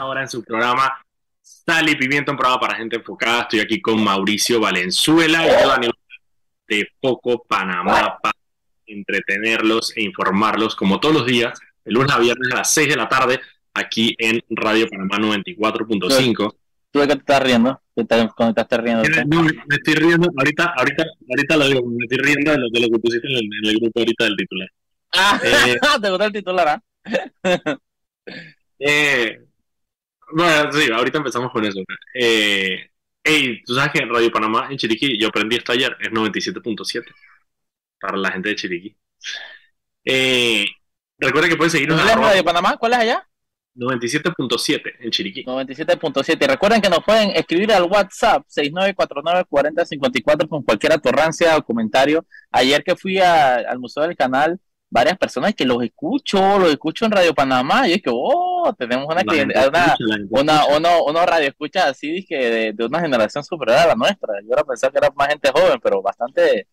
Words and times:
ahora 0.00 0.22
en 0.22 0.28
su 0.28 0.42
programa 0.42 0.92
Sal 1.42 1.88
y 1.88 1.94
Pimiento, 1.94 2.32
un 2.32 2.38
programa 2.38 2.60
para 2.60 2.76
gente 2.76 2.96
enfocada. 2.96 3.42
Estoy 3.42 3.60
aquí 3.60 3.80
con 3.80 4.02
Mauricio 4.02 4.60
Valenzuela 4.60 5.46
y 5.46 5.68
Daniel 5.68 5.92
de 6.66 6.88
Foco 7.00 7.44
Panamá 7.46 8.18
para 8.22 8.34
entretenerlos 8.86 9.96
e 9.96 10.02
informarlos 10.02 10.74
como 10.74 10.98
todos 11.00 11.14
los 11.14 11.26
días, 11.26 11.58
el 11.84 11.94
lunes 11.94 12.12
a 12.12 12.18
viernes 12.18 12.52
a 12.52 12.56
las 12.56 12.72
6 12.72 12.88
de 12.88 12.96
la 12.96 13.08
tarde, 13.08 13.40
aquí 13.74 14.14
en 14.18 14.42
Radio 14.50 14.88
Panamá 14.88 15.18
94.5. 15.18 16.54
¿Tú 16.92 16.98
de 16.98 17.06
qué 17.06 17.14
te 17.14 17.20
estás 17.20 17.42
riendo? 17.42 17.80
¿Qué 17.94 18.04
te, 18.04 18.28
¿Cómo 18.34 18.54
te 18.54 18.60
estás 18.62 18.80
riendo? 18.80 19.02
No, 19.26 19.42
me 19.42 19.52
estoy 19.76 19.94
riendo, 19.94 20.28
ahorita, 20.36 20.74
ahorita, 20.76 21.04
ahorita 21.28 21.56
lo 21.56 21.68
digo, 21.68 21.86
me 21.86 22.04
estoy 22.04 22.18
riendo 22.18 22.50
de 22.52 22.58
lo, 22.58 22.68
de 22.68 22.80
lo 22.80 22.88
que 22.88 22.98
pusiste 22.98 23.28
en 23.28 23.36
el, 23.36 23.44
en 23.44 23.70
el 23.70 23.76
grupo 23.78 24.00
ahorita 24.00 24.24
del 24.24 24.36
titular. 24.36 24.68
Ah, 25.12 25.40
eh, 25.44 25.76
¿te 26.02 26.10
gusta 26.10 26.24
el 26.24 26.32
titular, 26.32 26.68
ah? 26.68 26.82
eh, 28.78 29.40
bueno, 30.32 30.72
sí, 30.72 30.90
ahorita 30.92 31.18
empezamos 31.18 31.50
con 31.52 31.64
eso. 31.64 31.80
Eh, 32.14 32.88
hey, 33.22 33.62
tú 33.64 33.74
sabes 33.74 33.92
que 33.92 34.04
Radio 34.06 34.30
Panamá 34.30 34.68
en 34.70 34.76
Chiriquí, 34.78 35.18
yo 35.18 35.28
aprendí 35.28 35.56
esto 35.56 35.72
ayer, 35.72 35.96
es 36.00 36.10
97.7 36.10 37.04
para 38.00 38.16
la 38.16 38.30
gente 38.32 38.48
de 38.50 38.56
Chiriquí. 38.56 38.96
Eh, 40.04 40.64
recuerda 41.18 41.48
que 41.48 41.56
pueden 41.56 41.70
seguirnos 41.70 42.00
en 42.00 42.08
arroba 42.08 42.28
Radio 42.28 42.44
Panamá? 42.44 42.76
¿Cuál 42.78 42.92
es 42.94 42.98
allá? 43.00 43.26
97.7 43.76 44.82
en 45.00 45.10
Chiriquí. 45.10 45.44
97.7. 45.44 46.46
Recuerden 46.48 46.80
que 46.80 46.88
nos 46.90 47.04
pueden 47.04 47.30
escribir 47.30 47.72
al 47.72 47.84
WhatsApp 47.84 48.44
69494054 48.48 50.48
con 50.48 50.62
cualquier 50.62 50.92
atorrancia 50.92 51.56
o 51.56 51.64
comentario. 51.64 52.26
Ayer 52.50 52.82
que 52.82 52.96
fui 52.96 53.18
a- 53.18 53.56
al 53.56 53.78
Museo 53.78 54.02
del 54.04 54.16
Canal, 54.16 54.58
varias 54.90 55.16
personas 55.18 55.54
que 55.54 55.64
los 55.64 55.82
escucho, 55.82 56.58
los 56.58 56.70
escucho 56.70 57.04
en 57.06 57.12
Radio 57.12 57.34
Panamá. 57.34 57.88
Y 57.88 57.92
es 57.94 58.02
que, 58.02 58.10
oh, 58.12 58.74
tenemos 58.78 59.06
una, 59.08 59.22
cliente- 59.22 59.54
una, 59.68 59.86
escucha, 59.86 60.04
una, 60.30 60.54
escucha. 60.56 60.76
uno, 60.76 61.04
unos 61.04 61.26
radioescuchas 61.26 61.84
así 61.86 62.10
dije, 62.10 62.36
de, 62.36 62.72
de 62.72 62.84
una 62.86 63.00
generación 63.00 63.44
superior 63.44 63.78
a 63.78 63.86
la 63.88 63.94
nuestra. 63.94 64.34
Yo 64.42 64.48
era 64.52 64.64
pensar 64.64 64.90
que 64.92 64.98
era 64.98 65.10
más 65.16 65.28
gente 65.28 65.50
joven, 65.54 65.78
pero 65.82 66.02
bastante, 66.02 66.66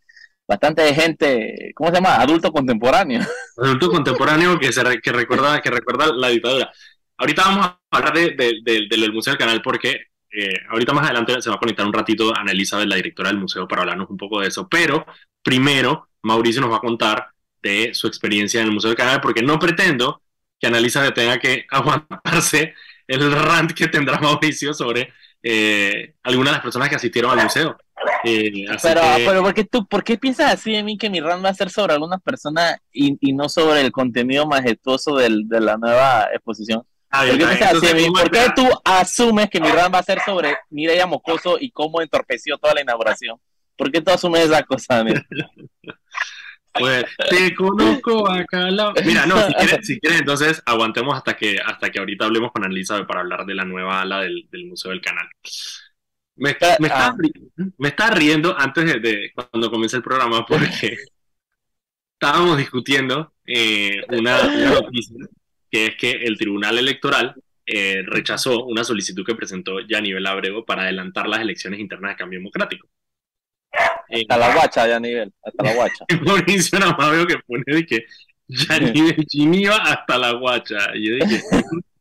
bastante 0.48 0.94
gente, 0.94 1.72
¿cómo 1.76 1.90
se 1.90 1.96
llama? 1.96 2.16
Adulto 2.16 2.52
contemporáneo. 2.52 3.22
adulto 3.58 3.90
contemporáneo 3.92 4.58
que, 4.60 4.72
se 4.74 4.84
re- 4.84 5.02
que, 5.02 5.12
recuerda, 5.12 5.62
que 5.62 5.70
recuerda 5.72 6.08
la 6.14 6.30
dictadura. 6.30 6.72
Ahorita 7.18 7.44
vamos 7.44 7.66
a 7.68 7.80
hablar 7.92 8.14
de, 8.14 8.32
de- 8.36 8.60
de- 8.64 8.88
del 8.90 9.14
Museo 9.14 9.32
del 9.34 9.40
Canal 9.40 9.62
porque 9.62 9.92
eh, 10.32 10.54
ahorita 10.70 10.94
más 10.94 11.06
adelante 11.06 11.42
se 11.42 11.50
va 11.50 11.56
a 11.56 11.60
conectar 11.60 11.86
un 11.86 11.94
ratito 11.94 12.32
Ana 12.36 12.52
Elizabeth, 12.52 12.88
la 12.88 12.96
directora 12.98 13.30
del 13.30 13.40
museo, 13.40 13.68
para 13.68 13.82
hablarnos 13.82 14.10
un 14.10 14.18
poco 14.18 14.40
de 14.42 14.48
eso. 14.50 14.68
Pero 14.68 15.06
primero, 15.42 16.10
Mauricio 16.24 16.62
nos 16.62 16.72
va 16.72 16.78
a 16.78 16.82
contar 16.82 17.28
de 17.62 17.94
su 17.94 18.08
experiencia 18.08 18.62
en 18.62 18.68
el 18.68 18.74
Museo 18.74 18.90
del 18.90 18.98
Canal 18.98 19.22
porque 19.22 19.42
no 19.42 19.60
pretendo 19.60 20.22
que 20.60 20.68
Ana 20.68 20.78
Elizabeth 20.80 21.14
tenga 21.16 21.40
que 21.40 21.66
aguantarse 21.72 22.74
el 23.08 23.32
rant 23.32 23.72
que 23.72 23.88
tendrá 23.88 24.20
Mauricio 24.20 24.74
sobre 24.74 25.14
eh, 25.44 26.14
algunas 26.24 26.52
de 26.52 26.56
las 26.58 26.64
personas 26.64 26.90
que 26.90 26.96
asistieron 26.96 27.32
al 27.38 27.44
museo. 27.46 27.78
Eh, 28.24 28.66
Pero, 28.82 29.02
que- 29.02 29.24
pero 29.26 29.42
¿por 29.44 29.54
qué 29.54 29.64
tú, 29.64 29.88
por 29.88 30.04
qué 30.04 30.18
piensas 30.18 30.54
así 30.54 30.72
de 30.72 30.84
mí 30.84 30.98
que 30.98 31.10
mi 31.10 31.20
rant 31.20 31.44
va 31.44 31.50
a 31.50 31.54
ser 31.54 31.70
sobre 31.70 31.94
algunas 31.94 32.22
personas 32.22 32.78
y, 32.92 33.18
y 33.22 33.34
no 33.34 33.48
sobre 33.50 33.82
el 33.82 33.92
contenido 33.92 34.46
majestuoso 34.46 35.16
del, 35.16 35.48
de 35.48 35.62
la 35.62 35.78
nueva 35.78 36.28
exposición? 36.34 36.84
Ah, 37.10 37.26
¿Por 37.28 37.38
qué 37.38 37.64
así 37.64 37.86
de 37.88 37.94
mí? 37.94 38.04
vamos 38.04 38.20
a 38.20 38.24
¿Por 38.24 38.32
qué 38.32 38.40
esperar. 38.46 38.56
tú 38.56 38.82
asumes 38.84 39.50
que 39.50 39.62
mi 39.62 39.70
rant 39.70 39.94
va 39.94 40.00
a 40.00 40.04
ser 40.04 40.20
sobre 40.26 40.58
Mireya 40.70 41.08
Mocoso 41.08 41.58
y 41.60 41.72
cómo 41.72 42.02
entorpeció 42.02 42.58
toda 42.58 42.74
la 42.74 42.82
inauguración? 42.82 43.38
¿Por 43.78 43.92
qué 43.92 44.02
tú 44.02 44.12
asumes 44.12 44.46
esa 44.46 44.64
cosa, 44.64 44.98
Daniel? 44.98 45.24
Pues, 46.80 47.06
te 47.30 47.56
conozco 47.56 48.30
acá. 48.30 48.70
la- 48.72 48.94
Mira, 49.06 49.26
no, 49.26 49.46
si 49.48 49.54
quieres, 49.54 49.88
si 49.88 50.00
quieres, 50.00 50.20
entonces 50.20 50.62
aguantemos 50.66 51.16
hasta 51.16 51.36
que, 51.36 51.58
hasta 51.64 51.90
que 51.90 52.00
ahorita 52.00 52.26
hablemos 52.26 52.52
con 52.52 52.64
Anelisa 52.66 53.06
para 53.08 53.22
hablar 53.22 53.46
de 53.46 53.56
la 53.56 53.66
nueva 53.66 54.02
ala 54.02 54.22
del, 54.22 54.48
del 54.52 54.66
Museo 54.66 54.92
del 54.92 55.02
Canal. 55.02 55.28
Me, 56.36 56.56
me 56.80 56.88
está, 56.88 57.08
Ah. 57.08 57.16
me 57.78 57.88
está 57.88 58.12
riendo 58.12 58.56
antes 58.58 58.86
de, 58.86 59.00
de 59.00 59.32
cuando 59.34 59.72
comencé 59.72 59.98
el 59.98 60.04
programa 60.04 60.46
porque 60.46 60.96
estábamos 62.14 62.58
discutiendo 62.58 63.34
eh, 63.46 64.04
una, 64.10 64.42
una 64.42 64.72
noticia 64.82 65.16
que 65.70 65.88
es 65.88 65.96
que 65.96 66.12
el 66.12 66.38
Tribunal 66.38 66.78
Electoral 66.78 67.36
eh, 67.66 68.02
rechazó 68.06 68.64
una 68.66 68.84
solicitud 68.84 69.26
que 69.26 69.36
presentó 69.36 69.80
Yanivel 69.82 70.26
Abrego 70.26 70.64
para 70.66 70.84
adelantar 70.84 71.28
las 71.28 71.42
elecciones 71.42 71.80
internas 71.80 72.12
de 72.12 72.16
cambio 72.18 72.40
democrático. 72.40 72.88
Eh, 74.10 74.22
Hasta 74.22 74.38
la 74.38 74.54
guacha, 74.54 74.88
ya 74.88 75.00
nivel, 75.00 75.34
hasta 75.44 75.64
la 75.64 75.74
guacha. 75.74 76.06
Mauricio 76.26 76.80
Namabeo 76.80 77.28
que 77.28 77.38
pone 77.46 77.64
de 77.68 77.86
que 77.86 78.06
ya 78.48 78.80
ni 78.80 79.02
de 79.02 79.16
Chiniva 79.28 79.78
hasta 79.78 80.18
la 80.18 80.32
guacha. 80.34 80.78
Y 80.96 81.10
yo 81.10 81.16
dije, 81.26 81.44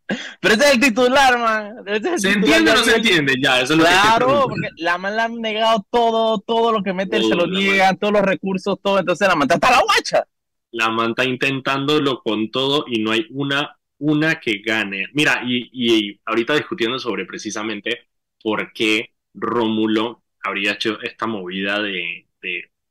Pero 0.40 0.54
ese 0.54 0.64
es 0.68 0.74
el 0.74 0.80
titular, 0.80 1.38
man. 1.38 1.76
Ese 1.86 2.08
es 2.08 2.12
el 2.12 2.20
¿se 2.20 2.28
titular, 2.34 2.60
entiende 2.60 2.70
o 2.70 2.74
no 2.76 2.84
se 2.84 2.96
entiende? 2.96 3.34
Ya, 3.42 3.60
eso 3.60 3.72
es 3.74 3.78
lo 3.80 3.84
que 3.84 3.90
Claro, 3.90 4.46
porque 4.48 4.68
la 4.76 4.98
man 4.98 5.16
le 5.16 5.22
han 5.22 5.40
negado 5.40 5.84
todo, 5.90 6.38
todo 6.40 6.72
lo 6.72 6.82
que 6.82 6.92
mete, 6.92 7.20
se 7.20 7.34
lo 7.34 7.46
niegan, 7.46 7.96
todos 7.98 8.12
los 8.12 8.22
recursos, 8.22 8.78
todo, 8.80 9.00
entonces 9.00 9.26
la 9.26 9.34
man 9.34 9.48
está 9.50 9.54
hasta 9.54 9.70
la 9.70 9.82
guacha. 9.82 10.24
La 10.72 10.90
manta 10.90 11.24
intentándolo 11.24 12.20
con 12.22 12.50
todo 12.50 12.84
y 12.86 13.00
no 13.00 13.10
hay 13.10 13.26
una, 13.30 13.76
una 13.98 14.36
que 14.38 14.58
gane. 14.64 15.06
Mira, 15.12 15.42
y, 15.44 15.70
y 15.72 16.20
ahorita 16.24 16.54
discutiendo 16.54 16.98
sobre 17.00 17.24
precisamente 17.24 18.08
por 18.40 18.72
qué 18.72 19.10
Rómulo 19.34 20.22
habría 20.46 20.72
hecho 20.72 21.00
esta 21.02 21.26
movida 21.26 21.80
de, 21.82 22.26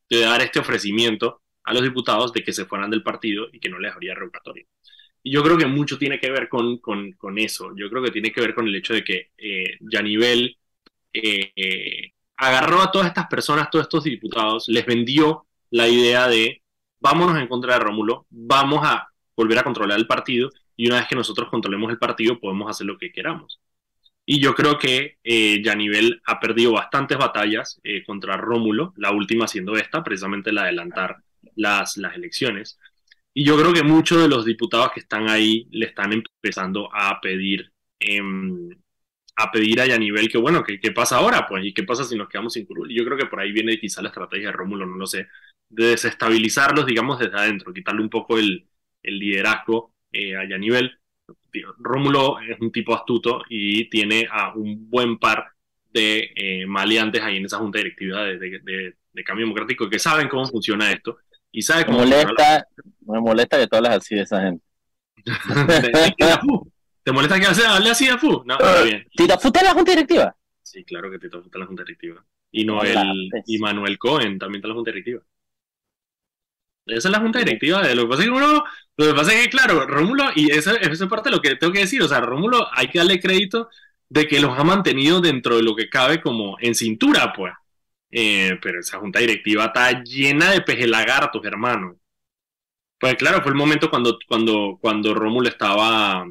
dar 0.09 0.41
este 0.41 0.59
ofrecimiento 0.59 1.41
a 1.63 1.73
los 1.73 1.83
diputados 1.83 2.31
de 2.33 2.43
que 2.43 2.53
se 2.53 2.65
fueran 2.65 2.89
del 2.89 3.03
partido 3.03 3.47
y 3.51 3.59
que 3.59 3.69
no 3.69 3.79
les 3.79 3.93
habría 3.93 4.13
revocatoria. 4.13 4.65
Y 5.23 5.31
yo 5.31 5.41
creo 5.43 5.57
que 5.57 5.65
mucho 5.65 5.97
tiene 5.97 6.19
que 6.19 6.29
ver 6.29 6.47
con, 6.49 6.79
eso. 7.37 7.71
Yo 7.75 7.89
creo 7.89 8.03
que 8.03 8.11
tiene 8.11 8.31
que 8.31 8.41
ver 8.41 8.53
con 8.53 8.67
el 8.67 8.75
hecho 8.75 8.93
de 8.93 9.03
que 9.03 9.31
eh, 9.37 9.79
eh, 11.13 11.51
eh, 11.55 12.11
agarró 12.37 12.81
a 12.81 12.91
todas 12.91 13.07
estas 13.07 13.27
personas, 13.27 13.69
todos 13.71 13.85
estos 13.85 14.03
diputados, 14.03 14.67
les 14.67 14.85
vendió 14.85 15.47
la 15.71 15.87
idea 15.87 16.27
de 16.27 16.61
vámonos 16.99 17.39
en 17.39 17.47
contra 17.47 17.73
de 17.73 17.79
Rómulo, 17.79 18.27
vamos 18.29 18.81
a 18.83 19.07
volver 19.35 19.59
a 19.59 19.63
controlar 19.63 19.97
el 19.97 20.07
partido 20.07 20.49
y 20.75 20.87
una 20.87 20.97
vez 20.97 21.07
que 21.07 21.15
nosotros 21.15 21.49
controlemos 21.49 21.91
el 21.91 21.97
partido 21.97 22.39
podemos 22.39 22.69
hacer 22.69 22.85
lo 22.87 22.97
que 22.97 23.11
queramos. 23.11 23.59
Y 24.25 24.39
yo 24.39 24.55
creo 24.55 24.79
que 24.79 25.17
eh, 25.23 25.61
Yanivel 25.63 26.21
ha 26.25 26.39
perdido 26.39 26.73
bastantes 26.73 27.17
batallas 27.17 27.79
eh, 27.83 28.03
contra 28.03 28.37
Rómulo, 28.37 28.93
la 28.97 29.11
última 29.11 29.47
siendo 29.47 29.75
esta, 29.77 30.03
precisamente 30.03 30.51
la 30.51 30.63
de 30.63 30.67
adelantar 30.69 31.17
las, 31.55 31.97
las 31.97 32.15
elecciones. 32.15 32.79
Y 33.33 33.43
yo 33.45 33.57
creo 33.57 33.73
que 33.73 33.83
muchos 33.83 34.21
de 34.21 34.27
los 34.29 34.45
diputados 34.45 34.91
que 34.93 35.01
están 35.01 35.29
ahí 35.29 35.67
le 35.71 35.87
están 35.87 36.11
empezando 36.13 36.89
a 36.93 37.19
pedir, 37.21 37.71
em, 37.99 38.69
a 39.35 39.51
pedir 39.51 39.81
a 39.81 39.85
Yanivel 39.87 40.29
que, 40.29 40.37
bueno, 40.37 40.63
¿qué, 40.63 40.79
¿qué 40.79 40.91
pasa 40.91 41.17
ahora? 41.17 41.45
Pues, 41.47 41.65
¿y 41.65 41.73
qué 41.73 41.83
pasa 41.83 42.03
si 42.05 42.15
nos 42.15 42.29
quedamos 42.29 42.53
sin 42.53 42.65
curul? 42.65 42.91
Y 42.91 42.95
yo 42.97 43.05
creo 43.05 43.17
que 43.17 43.25
por 43.27 43.39
ahí 43.41 43.51
viene 43.51 43.77
quizá 43.79 44.01
la 44.01 44.09
estrategia 44.09 44.47
de 44.47 44.53
Rómulo, 44.53 44.85
no 44.85 44.95
lo 44.95 45.05
sé, 45.07 45.27
de 45.69 45.87
desestabilizarlos, 45.87 46.85
digamos, 46.85 47.19
desde 47.19 47.37
adentro, 47.37 47.73
quitarle 47.73 48.01
un 48.01 48.09
poco 48.09 48.37
el, 48.37 48.67
el 49.03 49.19
liderazgo 49.19 49.93
eh, 50.11 50.35
a 50.35 50.47
Yanivel. 50.47 50.97
Tío, 51.51 51.73
Rómulo 51.79 52.39
es 52.41 52.59
un 52.59 52.71
tipo 52.71 52.93
astuto 52.93 53.41
y 53.49 53.89
tiene 53.89 54.27
a 54.29 54.53
un 54.53 54.89
buen 54.89 55.17
par 55.17 55.45
de 55.91 56.31
eh, 56.35 56.65
maleantes 56.67 57.21
ahí 57.21 57.37
en 57.37 57.45
esa 57.45 57.57
junta 57.57 57.77
directiva 57.79 58.23
de, 58.23 58.37
de- 58.37 58.59
de- 58.59 58.95
de 59.13 59.23
Cambio 59.23 59.45
Democrático 59.45 59.89
que 59.89 59.97
saben 59.97 60.27
cómo 60.27 60.45
funciona 60.45 60.91
esto 60.91 61.17
y 61.51 61.61
saben 61.61 61.83
Me 61.83 61.93
cómo 61.93 61.99
funciona 61.99 62.23
molesta, 62.25 62.67
me 63.07 63.19
molesta 63.21 63.57
que 63.57 63.67
tú 63.67 63.75
hablas 63.77 63.97
así 63.97 64.15
de 64.15 64.21
esa 64.21 64.41
gente. 64.41 64.63
Fu. 66.41 66.71
¿Te 67.01 67.11
molesta 67.13 67.39
que 67.39 67.45
hable 67.45 67.89
así 67.89 68.07
de 68.07 68.17
Fu? 68.17 68.43
No, 68.45 68.55
está 68.59 68.83
bien. 68.83 69.07
Tita, 69.15 69.37
¿fuiste 69.37 69.59
a 69.59 69.63
la 69.63 69.73
junta 69.73 69.91
directiva? 69.91 70.35
Sí, 70.61 70.83
claro 70.83 71.09
que 71.09 71.17
Tito 71.19 71.39
está 71.39 71.57
en 71.57 71.61
la 71.61 71.67
junta 71.67 71.83
directiva. 71.83 72.25
Y 72.51 72.65
Noel 72.65 73.31
y 73.45 73.57
Manuel 73.59 73.97
Cohen 73.97 74.37
también 74.37 74.57
está 74.57 74.67
en 74.67 74.69
la 74.71 74.75
junta 74.75 74.91
directiva. 74.91 75.21
Esa 76.85 77.07
es 77.07 77.11
la 77.11 77.19
junta 77.19 77.39
directiva. 77.39 77.81
De 77.81 77.95
lo 77.95 78.03
que 78.03 78.09
pasa 78.09 78.23
es 78.23 78.29
que 78.29 78.35
uno, 78.35 78.63
lo 78.97 79.05
que 79.07 79.13
pasa 79.13 79.33
es 79.33 79.43
que, 79.43 79.49
claro, 79.49 79.85
Rómulo, 79.87 80.25
y 80.35 80.51
esa, 80.51 80.75
esa 80.75 81.03
es 81.03 81.09
parte 81.09 81.29
de 81.29 81.35
lo 81.35 81.41
que 81.41 81.55
tengo 81.55 81.73
que 81.73 81.79
decir, 81.79 82.01
o 82.01 82.07
sea, 82.07 82.21
Rómulo 82.21 82.67
hay 82.73 82.87
que 82.89 82.99
darle 82.99 83.19
crédito 83.19 83.69
de 84.09 84.27
que 84.27 84.39
los 84.39 84.57
ha 84.57 84.63
mantenido 84.63 85.21
dentro 85.21 85.57
de 85.57 85.63
lo 85.63 85.75
que 85.75 85.89
cabe 85.89 86.21
como 86.21 86.57
en 86.59 86.75
cintura, 86.75 87.33
pues. 87.33 87.53
Eh, 88.11 88.57
pero 88.61 88.79
esa 88.79 88.99
junta 88.99 89.19
directiva 89.19 89.65
está 89.65 90.03
llena 90.03 90.51
de 90.51 90.61
pejelagartos, 90.61 91.43
hermano. 91.45 91.99
Pues 92.99 93.15
claro, 93.15 93.41
fue 93.41 93.51
el 93.51 93.57
momento 93.57 93.89
cuando, 93.89 94.17
cuando, 94.27 94.77
cuando 94.81 95.13
Rómulo 95.13 95.49
estaba, 95.49 96.25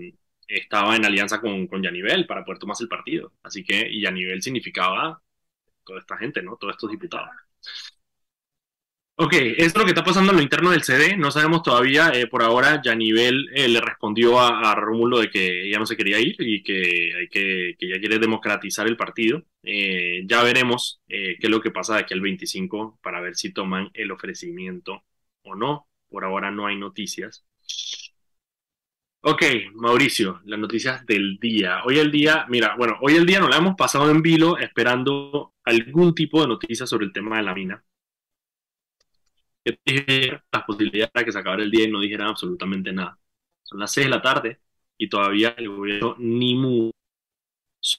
estaba 0.48 0.96
en 0.96 1.04
alianza 1.04 1.40
con, 1.40 1.66
con 1.66 1.82
Yanivel 1.82 2.26
para 2.26 2.44
poder 2.44 2.58
tomarse 2.58 2.84
el 2.84 2.88
partido. 2.88 3.32
Así 3.42 3.62
que, 3.64 3.86
y 3.90 4.02
Yanivel 4.02 4.42
significaba 4.42 5.20
toda 5.84 6.00
esta 6.00 6.16
gente, 6.16 6.42
¿no? 6.42 6.56
Todos 6.56 6.74
estos 6.74 6.90
diputados. 6.90 7.30
Ok, 9.16 9.32
esto 9.34 9.62
es 9.64 9.76
lo 9.76 9.84
que 9.84 9.90
está 9.92 10.02
pasando 10.02 10.32
en 10.32 10.36
lo 10.38 10.42
interno 10.42 10.70
del 10.72 10.82
CD. 10.82 11.16
No 11.16 11.30
sabemos 11.30 11.62
todavía. 11.62 12.10
eh, 12.12 12.26
por 12.26 12.42
ahora, 12.42 12.82
Yanivel 12.82 13.48
eh, 13.54 13.68
le 13.68 13.80
respondió 13.80 14.40
a, 14.40 14.72
a 14.72 14.74
Rómulo 14.74 15.20
de 15.20 15.30
que 15.30 15.68
ella 15.68 15.78
no 15.78 15.86
se 15.86 15.96
quería 15.96 16.18
ir 16.18 16.34
y 16.40 16.62
que, 16.64 17.12
hay 17.20 17.28
que, 17.28 17.76
que 17.78 18.00
quiere 18.00 18.18
democratizar 18.18 18.88
el 18.88 18.96
partido. 18.96 19.44
Eh, 19.62 20.22
ya 20.26 20.42
veremos 20.42 21.00
qué 21.06 21.36
es 21.40 21.50
lo 21.50 21.60
que 21.60 21.70
pasa 21.70 21.94
de 21.94 22.00
aquí 22.00 22.14
al 22.14 22.20
25 22.22 22.98
para 23.02 23.20
ver 23.20 23.36
si 23.36 23.52
toman 23.52 23.88
el 23.94 24.10
ofrecimiento 24.10 25.04
o 25.42 25.54
no. 25.54 25.86
Por 26.08 26.24
ahora 26.24 26.50
no 26.50 26.66
hay 26.66 26.76
noticias. 26.76 27.44
Ok, 29.26 29.42
Mauricio, 29.74 30.40
las 30.44 30.58
noticias 30.60 31.04
del 31.06 31.38
día. 31.40 31.82
Hoy 31.84 31.98
el 31.98 32.10
día, 32.12 32.44
mira, 32.48 32.76
bueno, 32.76 32.96
hoy 33.00 33.14
el 33.16 33.24
día 33.26 33.40
nos 33.40 33.48
la 33.50 33.56
hemos 33.56 33.74
pasado 33.74 34.10
en 34.10 34.20
vilo 34.22 34.58
esperando 34.58 35.54
algún 35.64 36.14
tipo 36.14 36.40
de 36.42 36.48
noticias 36.48 36.88
sobre 36.90 37.06
el 37.06 37.12
tema 37.12 37.38
de 37.38 37.42
la 37.42 37.54
mina. 37.54 37.82
Las 39.64 40.64
posibilidades 40.64 41.12
de 41.14 41.24
que 41.24 41.32
se 41.32 41.38
acabara 41.38 41.62
el 41.62 41.70
día 41.70 41.84
y 41.84 41.90
no 41.90 42.00
dijeran 42.00 42.28
absolutamente 42.28 42.92
nada. 42.92 43.18
Son 43.62 43.78
las 43.78 43.92
6 43.92 44.06
de 44.06 44.10
la 44.10 44.22
tarde 44.22 44.60
y 44.98 45.08
todavía 45.08 45.54
el 45.56 45.68
gobierno 45.68 46.16
ni 46.18 46.54
mu 46.54 46.90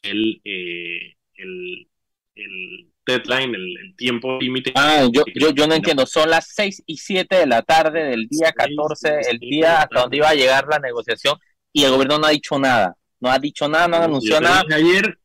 el, 0.04 0.42
eh, 0.44 1.16
el, 1.36 1.88
el 2.36 2.92
deadline, 3.06 3.56
el, 3.56 3.96
tiempo 3.96 4.40
límite. 4.40 4.72
Ah, 4.76 5.08
yo, 5.12 5.24
yo, 5.36 5.52
yo, 5.52 5.68
no 5.68 5.76
entiendo, 5.76 6.06
son 6.06 6.30
las 6.30 6.50
6 6.54 6.84
y 6.86 6.98
7 6.98 7.36
de 7.36 7.46
la 7.48 7.62
tarde 7.62 8.04
del 8.04 8.28
día 8.28 8.52
14, 8.52 9.20
el 9.30 9.40
día 9.40 9.82
hasta 9.82 10.02
donde 10.02 10.18
iba 10.18 10.30
a 10.30 10.36
llegar 10.36 10.68
la 10.68 10.80
negociación 10.80 11.38
y 11.72 11.84
el 11.84 11.92
gobierno 11.92 12.18
no 12.20 12.28
ha 12.28 12.32
dicho 12.32 12.58
nada, 12.58 12.96
no 13.20 13.30
ha 13.30 13.40
dicho 13.40 13.68
nada, 13.68 13.88
no 13.88 13.98
ha 13.98 14.04
anunciado 14.06 14.42
nada. 14.42 14.64
Ayer, 14.72 15.20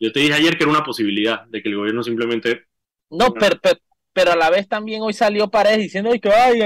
yo 0.00 0.12
te 0.12 0.20
dije 0.20 0.34
ayer 0.34 0.56
que 0.56 0.64
era 0.64 0.72
una 0.72 0.84
posibilidad 0.84 1.44
de 1.46 1.62
que 1.62 1.68
el 1.68 1.76
gobierno 1.76 2.02
simplemente... 2.02 2.64
No, 3.10 3.34
pero, 3.34 3.58
pero, 3.60 3.78
a 4.14 4.36
la 4.36 4.50
vez 4.50 4.68
también 4.68 5.02
hoy 5.02 5.14
salió 5.14 5.48
Paredes 5.50 5.78
diciendo 5.78 6.10
que 6.20 6.30
Ay, 6.30 6.60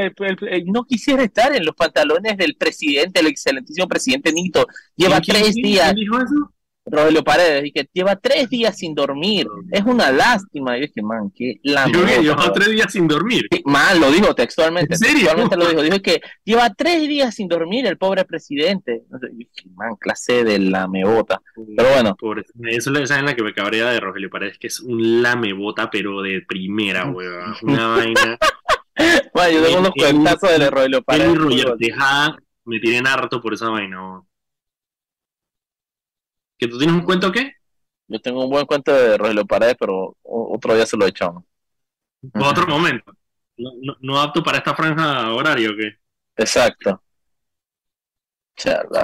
no 0.67 0.85
quisiera 0.85 1.23
estar 1.23 1.55
en 1.55 1.65
los 1.65 1.75
pantalones 1.75 2.37
del 2.37 2.57
presidente, 2.57 3.21
el 3.21 3.29
excelentísimo 3.29 3.87
presidente 3.87 4.33
Nito. 4.33 4.67
Lleva 4.97 5.21
tres 5.21 5.55
días. 5.55 5.95
dijo 5.95 6.17
eso? 6.17 6.53
Rogelio 6.87 7.25
Paredes, 7.25 7.65
y 7.67 7.73
que 7.73 7.89
lleva 7.93 8.15
tres 8.17 8.49
días 8.49 8.79
sin 8.79 8.95
dormir. 8.95 9.49
Es 9.73 9.83
una 9.83 10.13
lástima. 10.13 10.79
Y 10.79 10.83
dije, 10.83 11.03
man, 11.03 11.33
qué 11.35 11.59
lamentable. 11.65 12.23
Lleva 12.23 12.53
tres 12.53 12.71
días 12.71 12.93
sin 12.93 13.09
dormir. 13.09 13.49
mal, 13.65 13.99
lo 13.99 14.11
dijo 14.13 14.35
textualmente. 14.35 14.95
¿En 14.95 14.99
serio? 14.99 15.15
Textualmente 15.27 15.57
lo 15.57 15.69
dijo. 15.69 15.83
Dijo 15.83 16.01
que 16.01 16.21
lleva 16.45 16.73
tres 16.73 17.09
días 17.09 17.35
sin 17.35 17.49
dormir 17.49 17.87
el 17.87 17.99
pobre 17.99 18.25
presidente. 18.25 19.03
dije, 19.33 19.69
man, 19.75 19.97
clase 19.99 20.45
de 20.45 20.59
lamebota. 20.61 21.41
Pero 21.77 21.91
bueno. 21.91 22.17
eso 22.69 22.97
es 22.97 23.11
la 23.11 23.35
que 23.35 23.43
me 23.43 23.53
cabrea 23.53 23.91
de 23.91 23.99
Rogelio 23.99 24.31
Paredes, 24.31 24.59
que 24.59 24.69
es 24.69 24.81
un 24.81 25.23
lamebota, 25.23 25.91
pero 25.91 26.23
de 26.23 26.43
primera, 26.47 27.11
weón. 27.11 27.55
Una 27.63 27.89
vaina. 27.97 28.39
bueno, 29.35 29.51
yo 29.51 29.65
tengo 29.65 29.81
unos 29.81 29.93
cuentazos 29.93 30.59
de 30.59 30.71
Rogelio 30.71 31.03
Paredes. 31.03 31.37
Me 32.65 32.81
tienen 32.81 33.07
harto 33.07 33.41
por 33.41 33.55
esa 33.55 33.71
vaina, 33.71 34.01
weón. 34.01 34.26
¿Que 36.59 36.69
tú 36.69 36.79
tienes 36.79 36.97
un 36.97 37.03
cuento 37.03 37.33
qué? 37.33 37.53
Yo 38.09 38.21
tengo 38.21 38.45
un 38.45 38.51
buen 38.51 38.67
cuento 38.67 38.93
de 38.93 39.19
Rogelio 39.19 39.45
Paredes, 39.45 39.77
pero 39.79 40.17
otro 40.23 40.75
día 40.75 40.87
se 40.87 40.97
lo 40.97 41.07
echamos. 41.07 41.45
Otro 42.35 42.67
momento. 42.67 43.13
No, 44.01 44.21
apto 44.21 44.43
para 44.43 44.59
esta 44.59 44.75
franja 44.75 45.33
horaria 45.33 45.71
o 45.71 45.77
qué? 45.77 45.97
Exacto. 46.37 47.03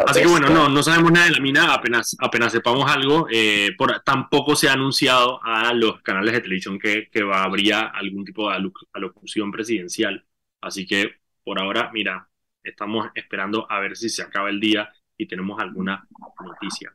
Así 0.07 0.21
que 0.21 0.27
bueno, 0.27 0.49
no, 0.49 0.69
no 0.69 0.83
sabemos 0.83 1.13
nada 1.13 1.27
de 1.27 1.33
la 1.33 1.41
mina, 1.41 1.75
apenas, 1.75 2.17
apenas 2.21 2.53
sepamos 2.53 2.91
algo, 2.91 3.27
eh, 3.31 3.73
por, 3.77 4.01
tampoco 4.01 4.57
se 4.57 4.69
ha 4.69 4.73
anunciado 4.73 5.41
a 5.45 5.75
los 5.75 6.01
canales 6.01 6.33
de 6.33 6.41
televisión 6.41 6.79
que, 6.79 7.11
que 7.11 7.23
va, 7.23 7.43
habría 7.43 7.89
algún 7.89 8.25
tipo 8.25 8.51
de 8.51 8.57
alocución 8.95 9.51
presidencial. 9.51 10.25
Así 10.61 10.87
que 10.87 11.17
por 11.45 11.61
ahora, 11.61 11.91
mira, 11.93 12.29
estamos 12.63 13.09
esperando 13.15 13.71
a 13.71 13.79
ver 13.81 13.97
si 13.97 14.09
se 14.09 14.23
acaba 14.23 14.49
el 14.49 14.61
día 14.61 14.91
y 15.19 15.27
tenemos 15.27 15.61
alguna 15.61 16.07
noticia. 16.45 16.95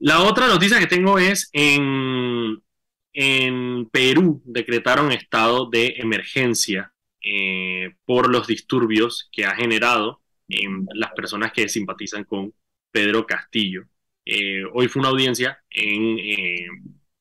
La 0.00 0.22
otra 0.22 0.46
noticia 0.48 0.78
que 0.78 0.86
tengo 0.86 1.18
es 1.18 1.50
en, 1.52 2.62
en 3.12 3.86
Perú 3.90 4.40
decretaron 4.46 5.12
estado 5.12 5.68
de 5.68 5.96
emergencia 5.98 6.94
eh, 7.22 7.96
por 8.06 8.30
los 8.30 8.46
disturbios 8.46 9.28
que 9.30 9.44
ha 9.44 9.54
generado 9.54 10.22
en 10.48 10.86
las 10.94 11.12
personas 11.12 11.52
que 11.52 11.68
simpatizan 11.68 12.24
con 12.24 12.54
Pedro 12.90 13.26
Castillo. 13.26 13.88
Eh, 14.24 14.62
hoy 14.72 14.88
fue 14.88 15.00
una 15.00 15.10
audiencia 15.10 15.62
en, 15.68 16.18
eh, 16.18 16.66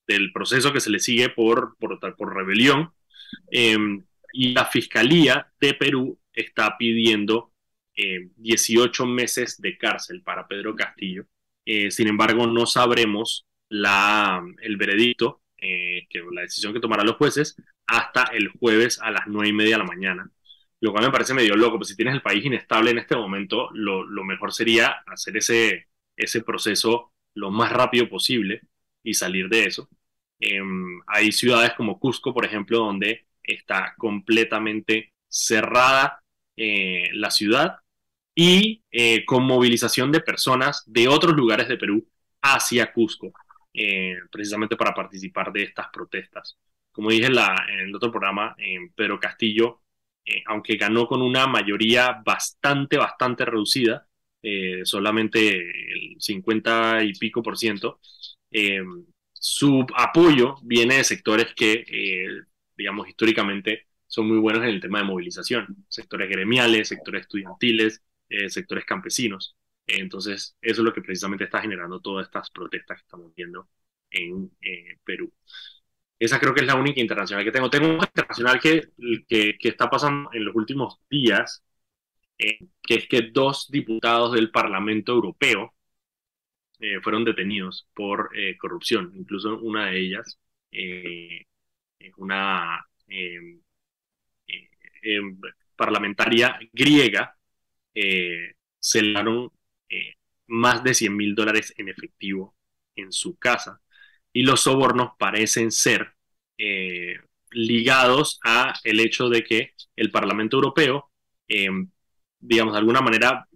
del 0.07 0.31
proceso 0.31 0.71
que 0.71 0.79
se 0.79 0.89
le 0.89 0.99
sigue 0.99 1.27
por, 1.27 1.75
por, 1.79 1.99
por 2.15 2.33
rebelión 2.33 2.93
y 3.51 4.53
la 4.53 4.65
Fiscalía 4.65 5.51
de 5.59 5.73
Perú 5.73 6.17
está 6.31 6.77
pidiendo 6.77 7.51
18 8.37 9.05
meses 9.05 9.59
de 9.59 9.77
cárcel 9.77 10.21
para 10.23 10.47
Pedro 10.47 10.73
Castillo 10.75 11.27
eh, 11.71 11.91
sin 11.91 12.07
embargo, 12.07 12.47
no 12.47 12.65
sabremos 12.65 13.45
el 13.69 14.77
veredicto, 14.77 15.43
eh, 15.61 16.07
la 16.31 16.41
decisión 16.41 16.73
que 16.73 16.79
tomarán 16.79 17.05
los 17.05 17.17
jueces, 17.17 17.55
hasta 17.85 18.23
el 18.33 18.47
jueves 18.47 18.99
a 18.99 19.11
las 19.11 19.27
nueve 19.27 19.49
y 19.49 19.53
media 19.53 19.75
de 19.75 19.83
la 19.83 19.83
mañana. 19.83 20.31
Lo 20.81 20.91
cual 20.91 21.05
me 21.05 21.11
parece 21.11 21.35
medio 21.35 21.55
loco, 21.55 21.77
pues 21.77 21.89
si 21.89 21.95
tienes 21.95 22.15
el 22.15 22.23
país 22.23 22.43
inestable 22.43 22.89
en 22.89 22.97
este 22.97 23.15
momento, 23.15 23.69
lo, 23.73 24.23
mejor 24.23 24.51
sería 24.51 25.03
hacer 25.05 25.37
ese, 25.37 25.85
ese 26.17 26.41
proceso 26.41 27.13
lo 27.35 27.51
más 27.51 27.71
rápido 27.71 28.09
posible 28.09 28.61
y 29.03 29.13
salir 29.13 29.47
de 29.47 29.65
eso. 29.65 29.89
Em, 30.39 31.01
hay 31.05 31.31
ciudades 31.31 31.73
como 31.75 31.99
Cusco, 31.99 32.33
por 32.33 32.45
ejemplo, 32.45 32.79
donde 32.79 33.27
está 33.43 33.93
completamente 33.97 35.13
cerrada 35.27 36.23
eh, 36.57 37.09
la 37.13 37.29
ciudad 37.29 37.77
y 38.41 38.85
eh, 38.89 39.25
con 39.25 39.43
movilización 39.43 40.13
de 40.13 40.21
personas 40.21 40.83
de 40.87 41.09
otros 41.09 41.35
lugares 41.35 41.67
de 41.67 41.75
Perú 41.75 42.07
hacia 42.41 42.93
Cusco, 42.93 43.33
eh, 43.73 44.15
precisamente 44.31 44.77
para 44.77 44.93
participar 44.93 45.51
de 45.51 45.63
estas 45.63 45.87
protestas. 45.91 46.57
Como 46.89 47.09
dije 47.09 47.25
en, 47.25 47.33
el 47.33 47.93
otro 47.93 48.09
programa, 48.09 48.55
Pedro 48.95 49.19
Castillo, 49.19 49.81
eh, 50.23 50.41
aunque 50.45 50.77
ganó 50.77 51.05
con 51.05 51.21
una 51.21 51.47
mayoría 51.47 52.21
bastante, 52.25 52.95
bastante 52.95 53.43
reducida, 53.43 54.07
solamente 54.83 55.57
el 55.57 56.15
50 56.17 57.03
y 57.03 57.11
pico 57.15 57.43
por 57.43 57.57
ciento, 57.57 57.99
su 59.33 59.85
apoyo 59.97 60.55
viene 60.63 60.95
de 60.95 61.03
sectores 61.03 61.47
que, 61.53 61.83
digamos, 62.77 63.09
históricamente 63.09 63.87
son 64.07 64.29
muy 64.29 64.37
buenos 64.37 64.63
en 64.63 64.69
el 64.69 64.79
tema 64.79 64.99
de 64.99 65.05
movilización, 65.05 65.85
sectores 65.89 66.29
gremiales, 66.29 66.87
sectores 66.87 67.23
estudiantiles, 67.23 68.01
eh, 68.29 68.49
sectores 68.49 68.85
campesinos. 68.85 69.55
Entonces, 69.87 70.55
eso 70.61 70.81
es 70.81 70.85
lo 70.85 70.93
que 70.93 71.01
precisamente 71.01 71.45
está 71.45 71.61
generando 71.61 71.99
todas 71.99 72.27
estas 72.27 72.51
protestas 72.51 72.97
que 72.97 73.03
estamos 73.03 73.33
viendo 73.35 73.69
en 74.11 74.51
eh, 74.61 74.97
Perú. 75.03 75.33
Esa 76.19 76.39
creo 76.39 76.53
que 76.53 76.61
es 76.61 76.67
la 76.67 76.75
única 76.75 77.01
internacional 77.01 77.43
que 77.45 77.51
tengo. 77.51 77.69
Tengo 77.69 77.87
una 77.87 78.05
internacional 78.05 78.59
que, 78.59 78.89
que, 79.27 79.57
está 79.61 79.89
pasando 79.89 80.29
en 80.33 80.45
los 80.45 80.55
últimos 80.55 80.99
días, 81.09 81.63
eh, 82.37 82.59
que 82.83 82.95
es 82.95 83.07
que 83.07 83.31
dos 83.31 83.67
diputados 83.71 84.33
del 84.33 84.51
Parlamento 84.51 85.13
Europeo 85.13 85.73
fueron 87.03 87.25
detenidos 87.25 87.89
por 87.93 88.29
corrupción. 88.57 89.11
Incluso 89.15 89.59
una 89.59 89.87
de 89.87 89.99
ellas, 89.99 90.39
una 92.17 92.85
parlamentaria 95.75 96.59
griega, 96.73 97.38
eh, 97.93 98.53
celaron 98.79 99.51
eh, 99.89 100.15
más 100.47 100.83
de 100.83 100.93
100 100.93 101.15
mil 101.15 101.35
dólares 101.35 101.73
en 101.77 101.89
efectivo 101.89 102.55
en 102.95 103.11
su 103.11 103.37
casa 103.37 103.81
y 104.33 104.43
los 104.43 104.61
sobornos 104.61 105.11
parecen 105.17 105.71
ser 105.71 106.13
eh, 106.57 107.15
ligados 107.51 108.39
a 108.43 108.73
el 108.83 108.99
hecho 108.99 109.29
de 109.29 109.43
que 109.43 109.73
el 109.95 110.11
Parlamento 110.11 110.57
Europeo, 110.57 111.11
em, 111.47 111.89
digamos, 112.39 112.73
de 112.73 112.79
alguna 112.79 113.01
manera 113.01 113.47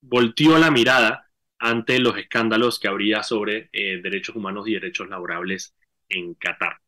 volteó 0.00 0.58
la 0.58 0.70
mirada 0.70 1.30
ante 1.58 1.98
los 1.98 2.16
escándalos 2.18 2.78
que 2.78 2.88
habría 2.88 3.22
sobre 3.22 3.70
derechos 3.72 4.36
humanos 4.36 4.68
y 4.68 4.74
derechos 4.74 5.08
laborables 5.08 5.74
en 6.08 6.34
Qatar. 6.34 6.80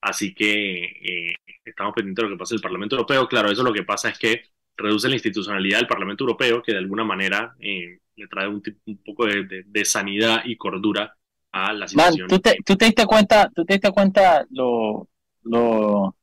Así 0.00 0.34
que 0.34 1.36
estamos 1.64 1.94
pendientes 1.94 2.22
de 2.24 2.30
lo 2.30 2.36
que 2.36 2.38
pasa 2.38 2.54
en 2.54 2.58
el 2.58 2.62
Parlamento 2.62 2.96
Europeo. 2.96 3.28
Claro, 3.28 3.50
eso 3.50 3.62
lo 3.62 3.72
que 3.74 3.82
pasa 3.84 4.08
es 4.08 4.18
que 4.18 4.42
reduce 4.82 5.08
la 5.08 5.14
institucionalidad 5.14 5.78
del 5.78 5.86
Parlamento 5.86 6.24
Europeo, 6.24 6.62
que 6.62 6.72
de 6.72 6.78
alguna 6.78 7.04
manera 7.04 7.54
eh, 7.60 7.98
le 8.16 8.26
trae 8.26 8.48
un, 8.48 8.62
poco 9.04 9.26
de, 9.26 9.84
sanidad 9.84 10.42
y 10.44 10.56
cordura 10.56 11.16
a 11.50 11.72
la 11.72 11.88
situación. 11.88 12.28
¿tú, 12.28 12.38
te, 12.38 12.56
¿tú, 12.64 12.76
te, 12.76 12.86
diste 12.86 13.06
cuenta, 13.06 13.50
tú 13.54 13.64
te 13.64 13.74
diste 13.74 13.90
cuenta 13.90 14.44
lo, 14.50 15.08
lo 15.44 16.14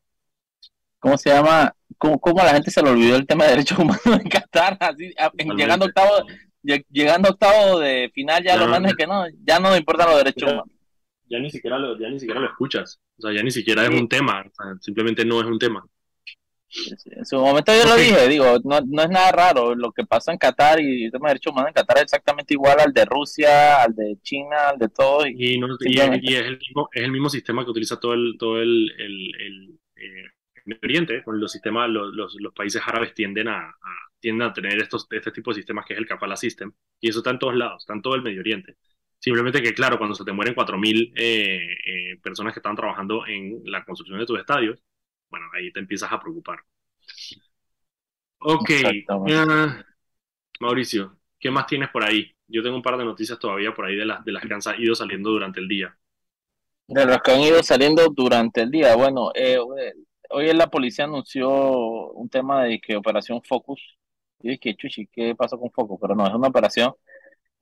¿cómo 0.99 1.17
se 1.17 1.29
llama? 1.29 1.73
¿Cómo, 1.97 2.19
¿Cómo, 2.19 2.41
a 2.41 2.45
la 2.45 2.53
gente 2.53 2.71
se 2.71 2.81
le 2.81 2.89
olvidó 2.89 3.15
el 3.15 3.25
tema 3.25 3.45
de 3.45 3.51
derechos 3.51 3.79
humanos 3.79 4.05
en 4.05 4.29
Qatar? 4.29 4.77
Así, 4.79 5.13
llegando 5.55 5.85
octavo, 5.85 6.25
llegando 6.61 7.29
octavo 7.29 7.79
de 7.79 8.11
final 8.13 8.43
ya, 8.43 8.57
lo 8.57 8.67
mandan 8.67 8.95
que 8.95 9.07
no, 9.07 9.25
ya 9.43 9.59
no 9.59 9.75
importan 9.75 10.09
los 10.09 10.17
derechos 10.17 10.51
humanos. 10.51 10.75
Ya 11.29 11.39
ni 11.39 11.51
siquiera 11.51 11.77
lo, 11.77 11.97
ya 11.99 12.09
ni 12.09 12.19
siquiera 12.19 12.39
lo 12.39 12.47
escuchas, 12.47 12.99
o 13.17 13.21
sea, 13.21 13.31
ya 13.33 13.43
ni 13.43 13.51
siquiera 13.51 13.83
es 13.83 13.89
un 13.89 14.09
tema, 14.09 14.43
simplemente 14.79 15.23
no 15.25 15.39
es 15.39 15.45
un 15.45 15.59
tema. 15.59 15.85
En 17.05 17.25
su 17.25 17.37
momento 17.37 17.71
yo 17.73 17.89
lo 17.89 17.95
dije, 17.95 18.27
digo, 18.27 18.45
no, 18.63 18.79
no, 18.81 19.01
es 19.03 19.09
nada 19.09 19.31
raro. 19.31 19.73
Lo 19.75 19.91
que 19.91 20.05
pasa 20.05 20.31
en 20.31 20.37
Qatar 20.37 20.79
y 20.79 21.05
el 21.05 21.11
tema 21.11 21.27
de 21.27 21.33
derechos 21.33 21.51
humanos 21.51 21.69
en 21.69 21.73
Qatar 21.73 21.97
es 21.97 22.03
exactamente 22.03 22.53
igual 22.53 22.79
al 22.79 22.93
de 22.93 23.05
Rusia, 23.05 23.81
al 23.83 23.95
de 23.95 24.17
China, 24.21 24.69
al 24.69 24.77
de 24.77 24.89
todo. 24.89 25.25
Y, 25.25 25.57
no, 25.57 25.67
es, 25.73 25.79
el 25.81 26.57
mismo, 26.57 26.89
es 26.93 27.03
el 27.03 27.11
mismo 27.11 27.29
sistema 27.29 27.63
que 27.63 27.71
utiliza 27.71 27.99
todo 27.99 28.13
el, 28.13 28.35
todo 28.37 28.61
el, 28.61 28.91
el, 28.99 29.35
el, 29.39 29.79
eh, 29.95 30.25
Oriente, 30.83 31.23
con 31.23 31.39
los 31.39 31.51
sistemas, 31.51 31.89
los, 31.89 32.13
los, 32.13 32.53
países 32.53 32.79
árabes 32.85 33.15
tienden 33.15 33.47
a, 33.47 33.75
tienden 34.19 34.47
a 34.47 34.53
tener 34.53 34.79
estos, 34.79 35.07
este 35.09 35.31
tipo 35.31 35.49
de 35.49 35.55
sistemas 35.55 35.83
que 35.83 35.93
es 35.93 35.99
el 35.99 36.05
Kafala 36.05 36.35
System, 36.35 36.71
y 36.99 37.09
eso 37.09 37.19
está 37.19 37.31
en 37.31 37.39
todos 37.39 37.55
lados, 37.55 37.81
está 37.81 37.93
en 37.93 38.03
todo 38.03 38.13
el 38.13 38.21
Medio 38.21 38.41
Oriente. 38.41 38.75
Simplemente 39.17 39.63
que, 39.63 39.73
claro, 39.73 39.97
cuando 39.97 40.15
se 40.15 40.23
te 40.23 40.31
mueren 40.31 40.53
4.000 40.53 41.13
eh, 41.15 41.75
eh, 41.85 42.17
personas 42.21 42.53
que 42.53 42.59
están 42.59 42.75
trabajando 42.75 43.25
en 43.25 43.61
la 43.65 43.83
construcción 43.83 44.19
de 44.19 44.25
tus 44.25 44.39
estadios, 44.39 44.79
bueno, 45.29 45.47
ahí 45.53 45.71
te 45.71 45.79
empiezas 45.79 46.11
a 46.11 46.19
preocupar. 46.19 46.59
Ok, 48.39 48.69
uh, 49.09 49.83
Mauricio, 50.61 51.17
¿qué 51.39 51.51
más 51.51 51.67
tienes 51.67 51.89
por 51.89 52.03
ahí? 52.03 52.33
Yo 52.47 52.63
tengo 52.63 52.75
un 52.75 52.81
par 52.81 52.97
de 52.97 53.05
noticias 53.05 53.37
todavía 53.37 53.73
por 53.73 53.85
ahí 53.85 53.95
de, 53.95 54.05
las 54.05 54.23
de 54.23 54.31
las 54.31 54.43
que 54.43 54.53
han 54.53 54.81
ido 54.81 54.95
saliendo 54.95 55.29
durante 55.29 55.59
el 55.59 55.67
día. 55.67 55.95
De 56.87 57.05
las 57.05 57.21
que 57.21 57.31
han 57.31 57.41
ido 57.41 57.61
saliendo 57.61 58.07
durante 58.09 58.61
el 58.61 58.71
día. 58.71 58.95
Bueno, 58.95 59.31
eh, 59.35 59.59
hoy 60.29 60.53
la 60.53 60.67
policía 60.67 61.05
anunció 61.05 61.49
un 62.11 62.29
tema 62.29 62.63
de 62.63 62.79
que 62.79 62.95
Operación 62.95 63.41
Focus. 63.43 63.81
Y 64.41 64.51
dije, 64.51 64.75
chuchi, 64.75 65.07
¿qué 65.07 65.35
pasó 65.35 65.59
con 65.59 65.69
Focus? 65.71 65.99
Pero 66.01 66.15
no, 66.15 66.25
es 66.25 66.33
una 66.33 66.47
operación 66.47 66.93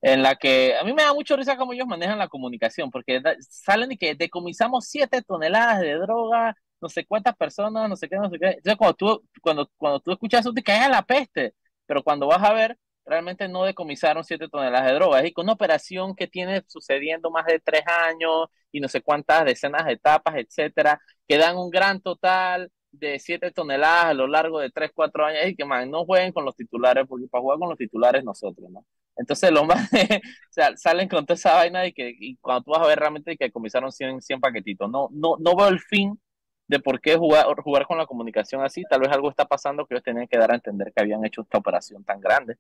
en 0.01 0.21
la 0.23 0.35
que 0.35 0.75
a 0.77 0.83
mí 0.83 0.93
me 0.93 1.03
da 1.03 1.13
mucho 1.13 1.35
risa 1.35 1.57
cómo 1.57 1.73
ellos 1.73 1.87
manejan 1.87 2.19
la 2.19 2.27
comunicación, 2.27 2.91
porque 2.91 3.21
salen 3.49 3.91
y 3.91 3.97
que 3.97 4.15
decomisamos 4.15 4.85
siete 4.87 5.21
toneladas 5.21 5.81
de 5.81 5.93
droga, 5.95 6.55
no 6.81 6.89
sé 6.89 7.05
cuántas 7.05 7.35
personas, 7.35 7.89
no 7.89 7.95
sé 7.95 8.07
qué, 8.07 8.17
no 8.17 8.29
sé 8.29 8.37
qué. 8.39 8.47
Entonces, 8.49 8.77
cuando 8.77 8.95
tú, 8.95 9.23
cuando, 9.41 9.71
cuando 9.77 9.99
tú 9.99 10.11
escuchas 10.11 10.41
eso, 10.41 10.53
te 10.53 10.63
caes 10.63 10.83
a 10.83 10.89
la 10.89 11.01
peste, 11.03 11.53
pero 11.85 12.03
cuando 12.03 12.27
vas 12.27 12.43
a 12.43 12.53
ver, 12.53 12.77
realmente 13.05 13.47
no 13.47 13.63
decomisaron 13.63 14.23
siete 14.23 14.47
toneladas 14.49 14.87
de 14.87 14.93
droga. 14.95 15.21
Es 15.21 15.31
una 15.37 15.53
operación 15.53 16.15
que 16.15 16.27
tiene 16.27 16.63
sucediendo 16.67 17.31
más 17.31 17.45
de 17.45 17.59
tres 17.59 17.83
años 17.87 18.47
y 18.71 18.79
no 18.79 18.87
sé 18.89 19.01
cuántas 19.01 19.45
decenas 19.45 19.85
de 19.85 19.93
etapas, 19.93 20.35
etcétera, 20.35 21.01
que 21.27 21.37
dan 21.37 21.57
un 21.57 21.69
gran 21.69 22.01
total 22.01 22.71
de 22.91 23.19
7 23.19 23.51
toneladas 23.51 24.05
a 24.05 24.13
lo 24.13 24.27
largo 24.27 24.59
de 24.59 24.71
3, 24.71 24.91
4 24.93 25.25
años 25.25 25.45
y 25.47 25.55
que 25.55 25.65
man, 25.65 25.89
no 25.91 26.05
jueguen 26.05 26.31
con 26.33 26.45
los 26.45 26.55
titulares, 26.55 27.05
porque 27.07 27.27
para 27.27 27.41
jugar 27.41 27.59
con 27.59 27.69
los 27.69 27.77
titulares 27.77 28.23
nosotros, 28.23 28.69
¿no? 28.69 28.85
Entonces 29.17 29.51
lo 29.51 29.65
más, 29.65 29.89
o 29.93 30.51
sea, 30.51 30.75
salen 30.77 31.09
con 31.09 31.25
toda 31.25 31.35
esa 31.35 31.53
vaina 31.55 31.85
y 31.85 31.93
que 31.93 32.15
y 32.17 32.37
cuando 32.37 32.63
tú 32.63 32.71
vas 32.71 32.81
a 32.81 32.87
ver 32.87 32.99
realmente 32.99 33.37
que 33.37 33.51
comisaron 33.51 33.91
100, 33.91 34.21
100 34.21 34.39
paquetitos, 34.39 34.89
no, 34.89 35.09
no, 35.11 35.35
no 35.39 35.55
veo 35.55 35.67
el 35.69 35.79
fin 35.79 36.19
de 36.67 36.79
por 36.79 36.99
qué 36.99 37.15
jugar, 37.15 37.45
jugar 37.61 37.85
con 37.87 37.97
la 37.97 38.05
comunicación 38.05 38.61
así, 38.63 38.83
tal 38.89 39.01
vez 39.01 39.09
algo 39.09 39.29
está 39.29 39.45
pasando 39.45 39.85
que 39.85 39.95
ellos 39.95 40.03
tenían 40.03 40.27
que 40.27 40.37
dar 40.37 40.51
a 40.51 40.55
entender 40.55 40.91
que 40.93 41.01
habían 41.01 41.25
hecho 41.25 41.41
esta 41.41 41.57
operación 41.57 42.03
tan 42.03 42.19
grande, 42.19 42.57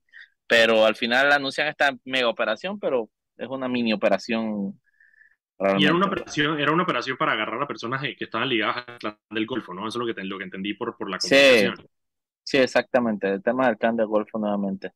pero 0.47 0.85
al 0.85 0.95
final 0.95 1.31
anuncian 1.31 1.67
esta 1.67 1.95
mega 2.05 2.29
operación, 2.29 2.79
pero 2.79 3.09
es 3.37 3.49
una 3.49 3.67
mini 3.67 3.93
operación 3.93 4.79
y 5.77 5.85
era 5.85 5.95
una 5.95 6.05
operación, 6.05 6.59
era 6.59 6.71
una 6.71 6.83
operación 6.83 7.17
para 7.17 7.31
agarrar 7.31 7.61
a 7.61 7.67
personas 7.67 8.01
que 8.01 8.23
estaban 8.23 8.47
ligadas 8.47 8.85
al 8.87 8.97
clan 8.99 9.17
del 9.31 9.47
Golfo, 9.47 9.73
¿no? 9.73 9.87
Eso 9.87 9.99
es 9.99 10.07
lo 10.07 10.13
que, 10.13 10.23
lo 10.23 10.37
que 10.37 10.43
entendí 10.43 10.75
por, 10.75 10.95
por 10.95 11.09
la 11.09 11.17
comunicación. 11.17 11.77
Sí, 11.77 11.83
sí, 12.43 12.57
exactamente, 12.57 13.27
el 13.27 13.41
tema 13.41 13.67
del 13.67 13.77
clan 13.77 13.97
del 13.97 14.05
Golfo 14.05 14.37
nuevamente. 14.37 14.91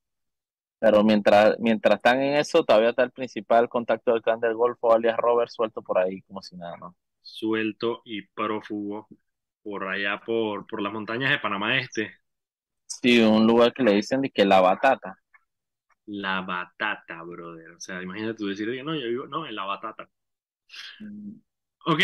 Pero 0.81 1.03
mientras, 1.03 1.59
mientras 1.59 1.97
están 1.97 2.23
en 2.23 2.37
eso, 2.37 2.63
todavía 2.63 2.89
está 2.89 3.03
el 3.03 3.11
principal 3.11 3.69
contacto 3.69 4.13
del 4.13 4.23
clan 4.23 4.39
del 4.39 4.55
Golfo, 4.55 4.91
alias 4.91 5.15
Robert, 5.15 5.51
suelto 5.51 5.83
por 5.83 5.99
ahí, 5.99 6.23
como 6.23 6.41
si 6.41 6.57
nada, 6.57 6.75
¿no? 6.77 6.95
Suelto 7.21 8.01
y 8.03 8.23
prófugo 8.23 9.07
por 9.61 9.87
allá, 9.87 10.19
por, 10.25 10.65
por 10.65 10.81
las 10.81 10.91
montañas 10.91 11.29
de 11.29 11.37
Panamá 11.37 11.77
Este. 11.77 12.15
Sí, 12.87 13.21
un 13.21 13.45
lugar 13.45 13.73
que 13.73 13.83
le 13.83 13.93
dicen 13.93 14.21
de 14.21 14.31
que 14.31 14.43
la 14.43 14.59
batata. 14.59 15.15
La 16.07 16.41
batata, 16.41 17.21
brother. 17.21 17.73
O 17.73 17.79
sea, 17.79 18.01
imagínate 18.01 18.33
tú 18.33 18.47
decir, 18.47 18.67
no, 18.83 18.95
yo 18.95 19.07
vivo, 19.07 19.27
no, 19.27 19.45
en 19.45 19.55
la 19.55 19.65
batata. 19.65 20.09
Ok. 21.85 22.01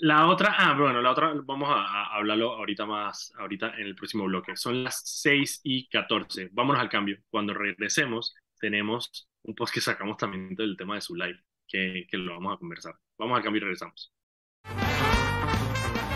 La 0.00 0.26
otra, 0.26 0.54
ah, 0.58 0.74
bueno, 0.78 1.00
la 1.00 1.10
otra 1.10 1.32
vamos 1.44 1.70
a, 1.70 2.14
hablarlo 2.14 2.52
ahorita 2.52 2.84
más, 2.84 3.32
ahorita 3.38 3.74
en 3.78 3.86
el 3.86 3.94
próximo 3.94 4.24
bloque. 4.24 4.54
Son 4.54 4.84
las 4.84 5.00
6 5.04 5.60
y 5.64 5.88
14. 5.88 6.50
Vámonos 6.52 6.82
al 6.82 6.90
cambio. 6.90 7.18
Cuando 7.30 7.54
regresemos, 7.54 8.34
tenemos 8.60 9.26
un 9.42 9.54
post 9.54 9.72
que 9.72 9.80
sacamos 9.80 10.18
también 10.18 10.54
del 10.54 10.76
tema 10.76 10.96
de 10.96 11.00
su 11.00 11.14
live, 11.14 11.40
que, 11.66 12.06
que 12.10 12.18
lo 12.18 12.34
vamos 12.34 12.54
a 12.54 12.58
conversar. 12.58 12.94
Vamos 13.18 13.38
al 13.38 13.42
cambio 13.42 13.58
y 13.58 13.64
regresamos. 13.64 14.12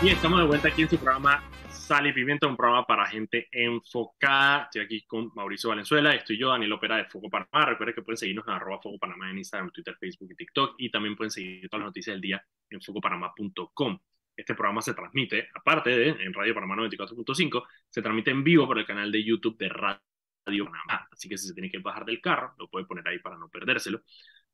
Y 0.03 0.09
estamos 0.09 0.39
de 0.39 0.45
vuelta 0.45 0.67
aquí 0.67 0.83
en 0.83 0.89
su 0.89 0.97
programa 0.97 1.43
Sal 1.81 2.07
y 2.07 2.13
Pimienta, 2.13 2.47
un 2.47 2.55
programa 2.55 2.85
para 2.85 3.07
gente 3.07 3.49
enfocada. 3.51 4.65
Estoy 4.65 4.81
aquí 4.81 5.01
con 5.01 5.31
Mauricio 5.35 5.69
Valenzuela, 5.69 6.13
estoy 6.13 6.37
yo, 6.37 6.49
Daniel 6.49 6.73
Opera 6.73 6.95
de 6.95 7.05
Foco 7.05 7.27
Panamá. 7.27 7.65
Recuerden 7.65 7.95
que 7.95 8.01
pueden 8.03 8.17
seguirnos 8.17 8.47
en 8.47 8.53
arroba 8.53 8.79
Foco 8.79 8.99
Panamá 8.99 9.31
en 9.31 9.39
Instagram, 9.39 9.71
Twitter, 9.71 9.97
Facebook 9.99 10.31
y 10.31 10.35
TikTok. 10.35 10.75
Y 10.77 10.91
también 10.91 11.15
pueden 11.15 11.31
seguir 11.31 11.67
todas 11.67 11.81
las 11.81 11.87
noticias 11.87 12.13
del 12.13 12.21
día 12.21 12.45
en 12.69 12.81
focopanamá.com. 12.81 13.99
Este 14.35 14.53
programa 14.53 14.81
se 14.81 14.93
transmite, 14.93 15.49
aparte 15.53 15.89
de 15.89 16.09
en 16.09 16.33
Radio 16.33 16.53
Panamá 16.53 16.75
94.5, 16.75 17.63
se 17.89 18.01
transmite 18.01 18.31
en 18.31 18.43
vivo 18.43 18.67
por 18.67 18.77
el 18.77 18.85
canal 18.85 19.11
de 19.11 19.23
YouTube 19.23 19.57
de 19.57 19.69
Radio 19.69 20.65
Panamá. 20.65 21.09
Así 21.11 21.27
que 21.27 21.37
si 21.37 21.47
se 21.47 21.53
tiene 21.53 21.69
que 21.69 21.79
bajar 21.79 22.05
del 22.05 22.21
carro, 22.21 22.53
lo 22.59 22.69
puede 22.69 22.85
poner 22.85 23.07
ahí 23.07 23.19
para 23.19 23.37
no 23.37 23.49
perdérselo. 23.49 24.03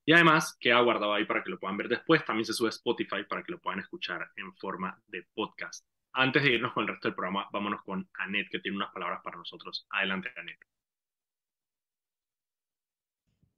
Y 0.06 0.14
además 0.14 0.58
queda 0.60 0.80
guardado 0.80 1.14
ahí 1.14 1.26
para 1.26 1.44
que 1.44 1.50
lo 1.50 1.60
puedan 1.60 1.78
ver 1.78 1.90
después. 1.90 2.24
También 2.24 2.46
se 2.46 2.54
sube 2.54 2.68
a 2.68 2.72
Spotify 2.72 3.26
para 3.30 3.44
que 3.44 3.52
lo 3.52 3.60
puedan 3.60 3.82
escuchar 3.82 4.32
en 4.38 4.56
forma 4.56 4.98
de 5.08 5.28
podcast 5.34 5.86
antes 6.18 6.42
de 6.42 6.56
irnos 6.56 6.74
con 6.74 6.84
el 6.84 6.90
resto 6.90 7.08
del 7.08 7.16
programa, 7.16 7.48
vámonos 7.54 7.82
con 7.84 8.10
Anet, 8.18 8.50
que 8.50 8.60
tiene 8.60 8.78
unas 8.78 8.92
palabras 8.92 9.22
para 9.24 9.38
nosotros. 9.38 9.86
Adelante, 9.92 10.30
Anet. 10.36 10.58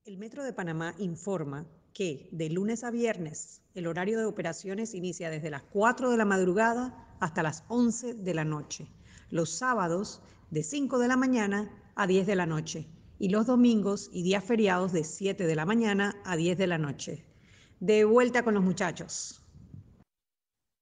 El 0.04 0.18
Metro 0.18 0.44
de 0.44 0.52
Panamá 0.52 0.94
informa 0.98 1.66
que 1.94 2.28
de 2.34 2.50
lunes 2.50 2.84
a 2.84 2.92
viernes 2.92 3.64
el 3.76 3.88
horario 3.88 4.20
de 4.20 4.26
operaciones 4.26 4.94
inicia 4.94 5.30
desde 5.30 5.50
las 5.50 5.64
4 5.64 6.12
de 6.12 6.18
la 6.18 6.26
madrugada 6.26 7.16
hasta 7.22 7.44
las 7.44 7.64
11 7.70 8.16
de 8.16 8.34
la 8.34 8.44
noche. 8.44 8.88
Los 9.30 9.58
sábados 9.58 10.22
de 10.52 10.64
5 10.64 11.00
de 11.00 11.08
la 11.08 11.16
mañana 11.16 11.72
a 11.96 12.08
10 12.08 12.28
de 12.28 12.36
la 12.36 12.46
noche 12.46 12.88
y 13.20 13.30
los 13.30 13.46
domingos 13.46 14.10
y 14.12 14.24
días 14.24 14.44
feriados 14.44 14.92
de 14.92 15.06
7 15.06 15.46
de 15.46 15.56
la 15.56 15.66
mañana 15.66 16.22
a 16.26 16.36
10 16.36 16.58
de 16.58 16.68
la 16.68 16.78
noche. 16.78 17.26
De 17.80 18.04
vuelta 18.04 18.44
con 18.44 18.54
los 18.54 18.64
muchachos. 18.64 19.46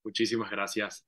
Muchísimas 0.03 0.49
gracias, 0.49 1.05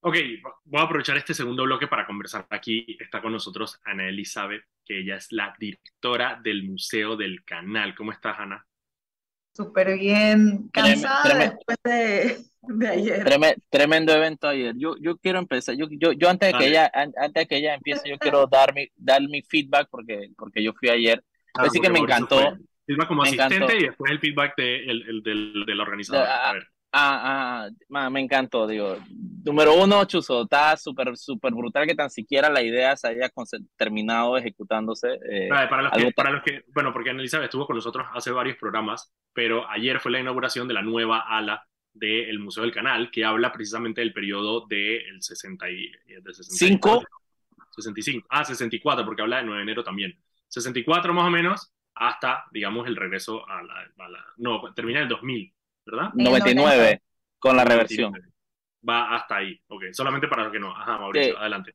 Ok, 0.00 0.16
voy 0.64 0.80
a 0.80 0.84
aprovechar 0.84 1.16
este 1.16 1.34
segundo 1.34 1.64
bloque 1.64 1.88
para 1.88 2.06
conversar. 2.06 2.46
Aquí 2.50 2.96
está 3.00 3.20
con 3.20 3.32
nosotros 3.32 3.80
Ana 3.84 4.08
Elizabeth, 4.08 4.62
que 4.84 5.00
ella 5.00 5.16
es 5.16 5.32
la 5.32 5.54
directora 5.58 6.40
del 6.42 6.62
Museo 6.64 7.16
del 7.16 7.44
Canal. 7.44 7.94
¿Cómo 7.96 8.12
estás, 8.12 8.38
Ana? 8.38 8.64
Súper 9.52 9.98
bien, 9.98 10.68
cansada 10.72 11.36
después 11.36 11.78
de, 11.82 12.88
ayer. 12.88 13.24
Tremendo, 13.68 14.14
evento 14.14 14.46
ayer. 14.46 14.72
Yo, 14.76 14.94
yo 15.00 15.18
quiero 15.18 15.40
empezar, 15.40 15.74
yo, 15.74 15.86
yo, 15.90 16.12
yo 16.12 16.28
antes, 16.28 16.52
de 16.52 16.58
que 16.58 16.66
ella, 16.68 16.88
antes 16.94 17.34
de 17.34 17.46
que 17.48 17.56
ella 17.56 17.74
empiece, 17.74 18.08
yo 18.08 18.18
quiero 18.18 18.46
dar 18.46 18.72
mi, 18.72 18.86
dar 18.94 19.20
mi 19.22 19.42
feedback 19.42 19.88
porque, 19.90 20.30
porque 20.36 20.62
yo 20.62 20.72
fui 20.74 20.90
ayer. 20.90 21.24
Ah, 21.54 21.64
Así 21.64 21.80
que 21.80 21.90
me 21.90 21.98
encantó. 21.98 22.56
Feedback 22.86 23.08
como 23.08 23.24
asistente 23.24 23.76
y 23.76 23.82
después 23.86 24.12
el 24.12 24.20
feedback 24.20 24.54
de, 24.56 24.84
el, 24.84 25.22
del, 25.24 25.64
del 25.66 25.80
organizador. 25.80 26.24
A 26.24 26.52
ver. 26.52 26.68
Ah, 26.90 27.68
ah, 27.92 28.10
me 28.10 28.20
encantó, 28.20 28.66
digo. 28.66 28.96
Número 29.44 29.74
uno, 29.74 30.04
Chuzo, 30.06 30.42
está 30.42 30.76
súper, 30.76 31.16
súper 31.16 31.52
brutal 31.52 31.86
que 31.86 31.94
tan 31.94 32.08
siquiera 32.08 32.48
la 32.48 32.62
idea 32.62 32.96
se 32.96 33.08
haya 33.08 33.30
terminado 33.76 34.36
ejecutándose. 34.38 35.18
Eh, 35.30 35.48
para, 35.48 35.82
los 35.82 35.92
que, 35.92 36.12
para, 36.12 36.30
los 36.30 36.42
que, 36.42 36.64
bueno, 36.68 36.92
porque 36.92 37.10
Elizabeth 37.10 37.46
estuvo 37.46 37.66
con 37.66 37.76
nosotros 37.76 38.06
hace 38.14 38.30
varios 38.30 38.56
programas, 38.56 39.12
pero 39.34 39.68
ayer 39.68 40.00
fue 40.00 40.12
la 40.12 40.20
inauguración 40.20 40.66
de 40.66 40.74
la 40.74 40.82
nueva 40.82 41.20
ala 41.20 41.62
del 41.92 42.38
Museo 42.38 42.62
del 42.62 42.72
Canal, 42.72 43.10
que 43.10 43.24
habla 43.24 43.52
precisamente 43.52 44.00
del 44.00 44.14
periodo 44.14 44.66
del 44.66 45.22
60 45.22 45.70
y, 45.70 45.90
de 46.06 46.34
65, 46.34 47.04
65, 47.76 48.26
ah, 48.30 48.44
64, 48.44 49.04
porque 49.04 49.22
habla 49.22 49.38
de 49.38 49.44
9 49.44 49.58
de 49.58 49.62
enero 49.62 49.84
también. 49.84 50.18
64 50.48 51.12
más 51.12 51.26
o 51.26 51.30
menos, 51.30 51.74
hasta, 51.94 52.44
digamos, 52.50 52.86
el 52.86 52.96
regreso 52.96 53.46
a 53.48 53.62
la, 53.62 53.74
a 53.98 54.08
la 54.08 54.24
no, 54.38 54.72
termina 54.72 55.00
el 55.00 55.08
2000, 55.08 55.52
¿verdad? 55.90 56.10
99 56.14 57.02
con 57.38 57.56
la 57.56 57.64
reversión. 57.64 58.12
Va 58.88 59.14
hasta 59.14 59.36
ahí, 59.36 59.60
ok. 59.68 59.84
Solamente 59.92 60.28
para 60.28 60.44
los 60.44 60.52
que 60.52 60.60
no. 60.60 60.70
Ajá, 60.70 60.98
Mauricio, 60.98 61.38
adelante. 61.38 61.74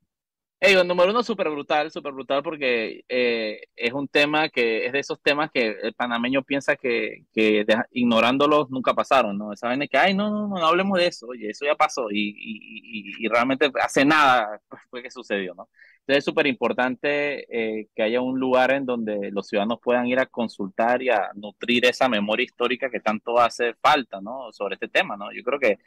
Hey, 0.65 0.77
número 0.85 1.11
uno, 1.11 1.21
súper 1.23 1.49
brutal, 1.49 1.91
súper 1.91 2.13
brutal 2.13 2.41
porque 2.41 3.03
eh, 3.09 3.63
es 3.75 3.91
un 3.91 4.07
tema 4.07 4.47
que 4.47 4.85
es 4.85 4.93
de 4.93 4.99
esos 4.99 5.21
temas 5.21 5.51
que 5.51 5.75
el 5.81 5.93
panameño 5.93 6.41
piensa 6.41 6.77
que, 6.77 7.25
que 7.33 7.65
ignorándolos 7.91 8.69
nunca 8.69 8.93
pasaron, 8.93 9.37
¿no? 9.37 9.53
Saben 9.57 9.85
que, 9.91 9.97
ay, 9.97 10.13
no, 10.13 10.29
no, 10.29 10.47
no, 10.47 10.65
hablemos 10.65 10.97
de 10.97 11.07
eso, 11.07 11.27
oye, 11.27 11.49
eso 11.49 11.65
ya 11.65 11.75
pasó 11.75 12.09
y, 12.09 12.29
y, 12.29 13.25
y, 13.25 13.27
realmente 13.27 13.69
hace 13.81 14.05
nada 14.05 14.61
fue 14.89 15.03
que 15.03 15.11
sucedió, 15.11 15.53
¿no? 15.53 15.67
Entonces 16.05 16.19
es 16.19 16.25
súper 16.25 16.47
importante 16.47 17.79
eh, 17.81 17.87
que 17.95 18.03
haya 18.03 18.19
un 18.21 18.37
lugar 18.39 18.71
en 18.71 18.85
donde 18.85 19.31
los 19.31 19.47
ciudadanos 19.47 19.79
puedan 19.81 20.05
ir 20.07 20.19
a 20.19 20.25
consultar 20.25 21.01
y 21.01 21.09
a 21.09 21.31
nutrir 21.35 21.85
esa 21.85 22.09
memoria 22.09 22.43
histórica 22.43 22.89
que 22.89 22.99
tanto 22.99 23.39
hace 23.39 23.73
falta, 23.75 24.19
¿no? 24.21 24.51
Sobre 24.51 24.75
este 24.75 24.89
tema, 24.89 25.15
¿no? 25.15 25.31
Yo 25.33 25.43
creo 25.43 25.59
que, 25.59 25.79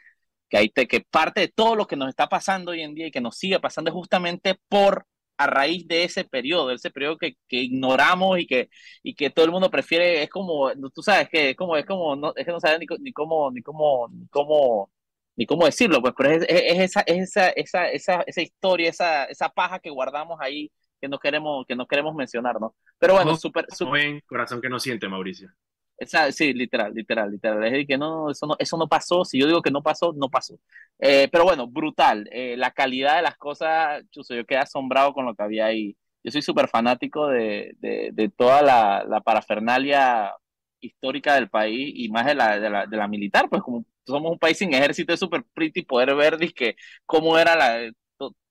que, 0.48 0.56
hay 0.58 0.70
que 0.70 1.00
parte 1.10 1.40
de 1.42 1.48
todo 1.48 1.76
lo 1.76 1.86
que 1.86 1.96
nos 1.96 2.08
está 2.08 2.28
pasando 2.28 2.72
hoy 2.72 2.82
en 2.82 2.94
día 2.94 3.08
y 3.08 3.10
que 3.10 3.20
nos 3.20 3.36
sigue 3.36 3.60
pasando 3.60 3.90
es 3.90 3.94
justamente 3.94 4.58
por 4.68 5.06
a 5.38 5.46
raíz 5.46 5.86
de 5.86 6.04
ese 6.04 6.24
periodo, 6.24 6.70
ese 6.70 6.90
periodo 6.90 7.18
que, 7.18 7.36
que, 7.48 7.56
ignoramos 7.58 8.38
y 8.38 8.46
que, 8.46 8.70
y 9.02 9.14
que 9.14 9.30
todo 9.30 9.44
el 9.44 9.52
mundo 9.52 9.70
prefiere, 9.70 10.22
es 10.22 10.30
como, 10.30 10.70
tú 10.94 11.02
sabes 11.02 11.28
que 11.28 11.50
es 11.50 11.56
como, 11.56 11.76
es 11.76 11.84
como, 11.86 12.16
no, 12.16 12.32
es 12.36 12.44
que 12.46 12.52
no 12.52 12.60
sabes 12.60 12.80
ni, 12.80 12.86
ni 13.00 13.12
cómo, 13.12 13.50
ni 13.50 13.62
cómo, 13.62 14.08
ni 14.08 14.26
cómo 14.28 14.90
ni 15.36 15.46
cómo 15.46 15.66
decirlo, 15.66 16.00
pues, 16.00 16.14
pero 16.16 16.30
es, 16.30 16.46
esa, 16.48 17.00
esa, 17.02 17.50
esa, 17.50 17.88
esa, 17.88 18.22
esa 18.22 18.42
historia, 18.42 18.88
esa, 18.88 19.24
esa 19.24 19.48
paja 19.48 19.78
que 19.78 19.90
guardamos 19.90 20.38
ahí 20.40 20.70
que 21.00 21.08
no 21.08 21.18
queremos, 21.18 21.66
que 21.66 21.76
no 21.76 21.86
queremos 21.86 22.14
mencionar, 22.14 22.60
¿no? 22.60 22.74
Pero 22.98 23.14
bueno, 23.14 23.36
súper... 23.36 23.66
Super... 23.70 24.22
corazón 24.24 24.60
que 24.60 24.68
no 24.68 24.80
siente, 24.80 25.08
Mauricio. 25.08 25.50
Esa, 25.98 26.30
sí, 26.30 26.52
literal, 26.52 26.92
literal, 26.94 27.30
literal. 27.30 27.64
Es 27.64 27.72
decir, 27.72 27.86
que 27.86 27.98
no 27.98 28.30
eso, 28.30 28.46
no, 28.46 28.56
eso 28.58 28.76
no 28.76 28.86
pasó. 28.88 29.24
Si 29.24 29.38
yo 29.38 29.46
digo 29.46 29.62
que 29.62 29.70
no 29.70 29.82
pasó, 29.82 30.12
no 30.14 30.28
pasó. 30.28 30.58
Eh, 30.98 31.28
pero 31.32 31.44
bueno, 31.44 31.66
brutal. 31.66 32.28
Eh, 32.32 32.56
la 32.56 32.70
calidad 32.70 33.16
de 33.16 33.22
las 33.22 33.36
cosas, 33.36 34.04
chuso, 34.10 34.34
yo 34.34 34.44
quedé 34.44 34.58
asombrado 34.58 35.14
con 35.14 35.24
lo 35.24 35.34
que 35.34 35.42
había 35.42 35.66
ahí. 35.66 35.96
Yo 36.22 36.30
soy 36.30 36.42
súper 36.42 36.68
fanático 36.68 37.28
de, 37.28 37.74
de, 37.78 38.10
de, 38.12 38.28
toda 38.28 38.60
la, 38.62 39.04
la, 39.08 39.20
parafernalia 39.20 40.34
histórica 40.80 41.34
del 41.34 41.48
país 41.48 41.92
y 41.94 42.08
más 42.10 42.26
de 42.26 42.34
la, 42.34 42.58
de 42.58 42.68
la, 42.70 42.86
de 42.86 42.96
la 42.96 43.08
militar, 43.08 43.48
pues 43.48 43.62
como 43.62 43.84
somos 44.06 44.32
un 44.32 44.38
país 44.38 44.58
sin 44.58 44.72
ejército, 44.74 45.12
es 45.12 45.20
súper 45.20 45.44
pretty 45.54 45.82
poder 45.82 46.14
ver 46.14 46.38
que 46.54 46.76
cómo 47.06 47.38
era 47.38 47.56
la, 47.56 47.90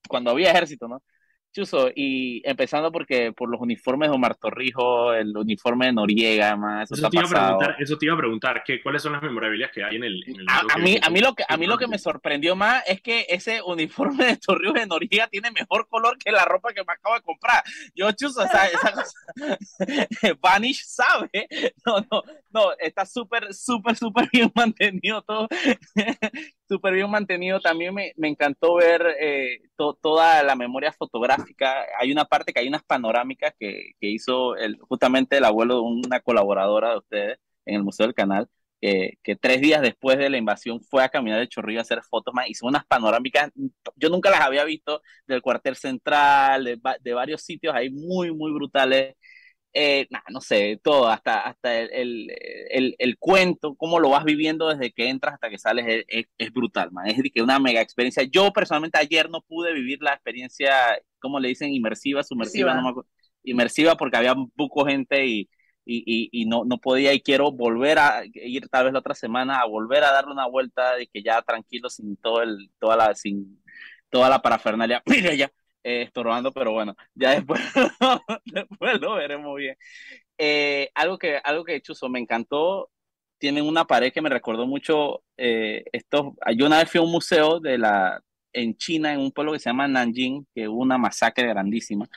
cuando 0.08 0.32
había 0.32 0.52
ejército, 0.52 0.88
¿no? 0.88 1.04
Chuso, 1.56 1.90
y 1.96 2.42
empezando 2.44 2.92
porque 2.92 3.32
por 3.32 3.50
los 3.50 3.62
uniformes 3.62 4.10
de 4.10 4.16
Omar 4.16 4.36
Torrijos, 4.36 5.16
el 5.16 5.36
uniforme 5.38 5.86
de 5.86 5.94
Noriega, 5.94 6.58
más 6.58 6.92
eso, 6.92 7.10
te, 7.10 7.16
iba 7.16 7.26
a 7.26 7.30
preguntar, 7.30 7.76
eso 7.80 7.98
te 7.98 8.06
iba 8.06 8.14
a 8.14 8.18
preguntar, 8.18 8.64
¿qué, 8.66 8.84
¿cuáles 8.84 9.02
son 9.02 9.14
las 9.14 9.22
memorabilias 9.22 9.72
que 9.72 9.82
hay 9.82 9.96
en 9.96 10.04
el, 10.04 10.22
en 10.28 10.42
el 10.42 10.46
a, 10.50 10.78
mí, 10.78 10.98
a, 11.02 11.10
mí 11.10 11.22
lo 11.22 11.34
que, 11.34 11.46
a 11.48 11.56
mí 11.56 11.66
lo 11.66 11.78
que 11.78 11.88
me 11.88 11.98
sorprendió 11.98 12.58
más 12.58 12.84
es 12.86 13.00
que 13.00 13.26
ese 13.30 13.62
uniforme 13.66 14.26
de 14.26 14.36
Torrijos 14.36 14.74
de 14.74 14.86
Noriega 14.86 15.28
tiene 15.28 15.50
mejor 15.52 15.88
color 15.88 16.18
que 16.18 16.30
la 16.30 16.44
ropa 16.44 16.74
que 16.74 16.84
me 16.84 16.92
acabo 16.92 17.16
de 17.16 17.22
comprar. 17.22 17.64
Yo, 17.96 18.12
Chuso, 18.12 18.44
esa, 18.44 18.68
esa 18.68 18.92
cosa, 18.92 19.18
Vanish 20.42 20.84
sabe, 20.86 21.48
no, 21.86 22.06
no, 22.12 22.22
no, 22.52 22.72
está 22.80 23.06
súper, 23.06 23.54
súper, 23.54 23.96
súper 23.96 24.28
bien 24.30 24.52
mantenido 24.56 25.22
todo, 25.22 25.48
súper 26.68 26.94
bien 26.94 27.10
mantenido. 27.10 27.60
También 27.60 27.94
me, 27.94 28.14
me 28.18 28.28
encantó 28.28 28.76
ver 28.76 29.06
eh, 29.20 29.60
toda 29.78 30.44
la 30.44 30.56
memoria 30.56 30.92
fotográfica. 30.92 31.86
Hay 32.00 32.12
una 32.12 32.26
parte 32.26 32.54
que 32.54 32.60
hay 32.60 32.68
unas 32.68 32.84
panorámicas 32.84 33.54
que, 33.60 33.92
que 34.00 34.10
hizo 34.10 34.56
el, 34.58 34.78
justamente 34.80 35.38
el 35.38 35.46
abuelo 35.46 35.76
de 35.76 35.82
una 35.82 36.20
colaboradora 36.22 36.92
de 36.92 36.98
ustedes 36.98 37.40
en 37.66 37.76
el 37.76 37.84
Museo 37.84 38.06
del 38.06 38.16
Canal. 38.16 38.48
Que, 38.82 39.18
que, 39.24 39.36
tres 39.36 39.62
días 39.62 39.82
después 39.82 40.18
de 40.18 40.30
la 40.30 40.38
invasión 40.38 40.82
fue 40.82 41.04
a 41.04 41.10
caminar 41.10 41.40
de 41.40 41.48
Chorrillo 41.48 41.80
a 41.80 41.82
hacer 41.84 42.02
fotos 42.04 42.34
más, 42.34 42.50
hizo 42.50 42.68
unas 42.68 42.86
panorámicas, 42.86 43.50
yo 43.96 44.10
nunca 44.10 44.30
las 44.30 44.42
había 44.42 44.66
visto, 44.66 45.02
del 45.26 45.42
cuartel 45.42 45.76
central, 45.78 46.66
de, 46.66 46.80
de 47.02 47.14
varios 47.14 47.42
sitios 47.42 47.74
ahí 47.74 47.90
muy, 47.90 48.32
muy 48.34 48.52
brutales, 48.52 49.16
eh, 49.78 50.08
no 50.30 50.40
sé, 50.40 50.80
todo, 50.82 51.10
hasta, 51.10 51.42
hasta 51.42 51.82
el, 51.82 52.32
el, 52.70 52.96
el, 52.98 53.18
cuento, 53.20 53.76
cómo 53.76 54.00
lo 54.00 54.10
vas 54.10 54.24
viviendo 54.24 54.70
desde 54.70 54.94
que 54.94 55.10
entras 55.10 55.34
hasta 55.34 55.50
que 55.50 55.58
sales, 55.58 56.06
es, 56.08 56.26
es, 56.38 56.54
brutal, 56.54 56.92
man. 56.94 57.08
Es 57.08 57.22
que 57.34 57.42
una 57.42 57.60
mega 57.60 57.82
experiencia. 57.82 58.24
Yo 58.24 58.54
personalmente 58.54 58.98
ayer 58.98 59.30
no 59.30 59.42
pude 59.42 59.74
vivir 59.74 60.02
la 60.02 60.14
experiencia, 60.14 60.74
¿cómo 61.20 61.42
le 61.42 61.50
dicen? 61.50 61.74
Inmersiva, 61.74 62.24
sumersiva, 62.24 62.74
no 62.74 62.84
me 62.84 62.90
acuerdo. 62.90 63.10
Inmersiva 63.44 63.98
porque 63.98 64.18
había 64.18 64.34
poco 64.56 64.86
gente 64.86 65.26
y, 65.26 65.50
y, 65.86 66.30
y, 66.32 66.46
no, 66.46 66.64
no 66.66 66.78
podía 66.78 67.14
y 67.14 67.22
quiero 67.22 67.52
volver 67.52 68.00
a 68.00 68.24
ir 68.34 68.70
tal 68.70 68.86
vez 68.86 68.94
la 68.94 69.00
otra 69.00 69.14
semana 69.14 69.60
a 69.60 69.66
volver 69.66 70.04
a 70.06 70.12
darle 70.12 70.32
una 70.32 70.48
vuelta 70.48 70.96
de 70.96 71.08
que 71.08 71.22
ya 71.22 71.42
tranquilo 71.42 71.90
sin 71.90 72.16
todo 72.18 72.42
el, 72.44 72.72
toda 72.80 72.96
la, 72.96 73.16
sin 73.16 73.62
toda 74.10 74.30
la 74.30 74.42
parafernalia. 74.42 75.04
Mira 75.06 75.34
ya 75.36 75.52
eh, 75.86 76.02
estorbando, 76.02 76.52
pero 76.52 76.72
bueno, 76.72 76.96
ya 77.14 77.36
después, 77.36 77.62
después 78.46 79.00
lo 79.00 79.14
veremos 79.14 79.56
bien. 79.56 79.78
Eh, 80.36 80.90
algo 80.96 81.20
que, 81.20 81.38
algo 81.44 81.64
que 81.64 81.80
Chuzo 81.80 82.10
me 82.10 82.20
encantó, 82.20 82.90
tienen 83.38 83.66
una 83.66 83.86
pared 83.86 84.12
que 84.12 84.22
me 84.22 84.30
recordó 84.30 84.66
mucho 84.66 85.22
eh, 85.38 85.84
esto. 85.92 86.36
Yo 86.58 86.66
una 86.66 86.80
vez 86.80 86.90
fui 86.90 86.98
a 87.00 87.04
un 87.04 87.12
museo 87.12 87.60
de 87.60 87.78
la, 87.78 88.20
en 88.52 88.76
China, 88.78 89.14
en 89.14 89.20
un 89.20 89.32
pueblo 89.32 89.54
que 89.54 89.60
se 89.60 89.70
llama 89.70 89.88
Nanjing, 89.88 90.48
que 90.56 90.68
hubo 90.68 90.82
una 90.82 90.98
masacre 90.98 91.48
grandísima, 91.50 92.08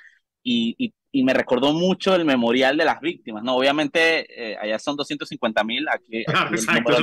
y, 0.42 0.74
y, 0.78 0.94
y 1.12 1.22
me 1.22 1.34
recordó 1.34 1.74
mucho 1.74 2.14
el 2.14 2.24
memorial 2.24 2.74
de 2.78 2.86
las 2.86 3.00
víctimas, 3.02 3.42
¿no? 3.44 3.54
Obviamente, 3.56 4.52
eh, 4.52 4.56
allá 4.58 4.78
son 4.78 4.96
250 4.96 5.62
mil, 5.64 5.86
aquí, 5.90 6.24
aquí 6.26 6.54
Exacto, 6.54 6.96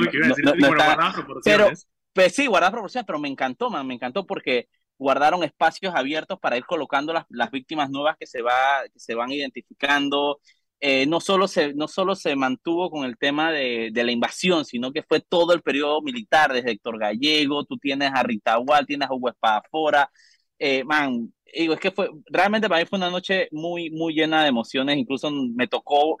pero, 1.44 1.70
pues 2.12 2.34
sí, 2.34 2.48
guardar 2.48 2.72
proporciones, 2.72 3.06
pero 3.06 3.20
me 3.20 3.28
encantó, 3.28 3.70
man, 3.70 3.86
me 3.86 3.94
encantó 3.94 4.26
porque 4.26 4.66
guardaron 4.98 5.42
espacios 5.44 5.94
abiertos 5.94 6.38
para 6.40 6.56
ir 6.56 6.64
colocando 6.66 7.12
las, 7.12 7.24
las 7.28 7.50
víctimas 7.50 7.90
nuevas 7.90 8.16
que 8.18 8.26
se, 8.26 8.42
va, 8.42 8.82
que 8.92 8.98
se 8.98 9.14
van 9.14 9.30
identificando. 9.30 10.40
Eh, 10.80 11.06
no, 11.06 11.20
solo 11.20 11.48
se, 11.48 11.72
no 11.74 11.88
solo 11.88 12.14
se 12.14 12.36
mantuvo 12.36 12.90
con 12.90 13.04
el 13.06 13.16
tema 13.16 13.50
de, 13.50 13.90
de, 13.92 14.04
la 14.04 14.12
invasión, 14.12 14.64
sino 14.64 14.92
que 14.92 15.02
fue 15.02 15.20
todo 15.20 15.54
el 15.54 15.62
periodo 15.62 16.02
militar, 16.02 16.52
desde 16.52 16.72
Héctor 16.72 16.98
Gallego, 16.98 17.64
tú 17.64 17.78
tienes 17.78 18.10
a 18.14 18.22
Rita 18.22 18.58
Wall, 18.58 18.86
tienes 18.86 19.08
a 19.08 19.14
Hugo 19.14 19.30
Espadafora, 19.30 20.10
eh, 20.58 20.84
man, 20.84 21.32
digo, 21.54 21.74
es 21.74 21.80
que 21.80 21.90
fue, 21.90 22.10
realmente 22.26 22.68
para 22.68 22.80
mí 22.80 22.86
fue 22.86 22.98
una 22.98 23.10
noche 23.10 23.48
muy, 23.52 23.90
muy 23.90 24.14
llena 24.14 24.42
de 24.42 24.48
emociones, 24.48 24.96
incluso 24.96 25.30
me 25.30 25.68
tocó, 25.68 26.16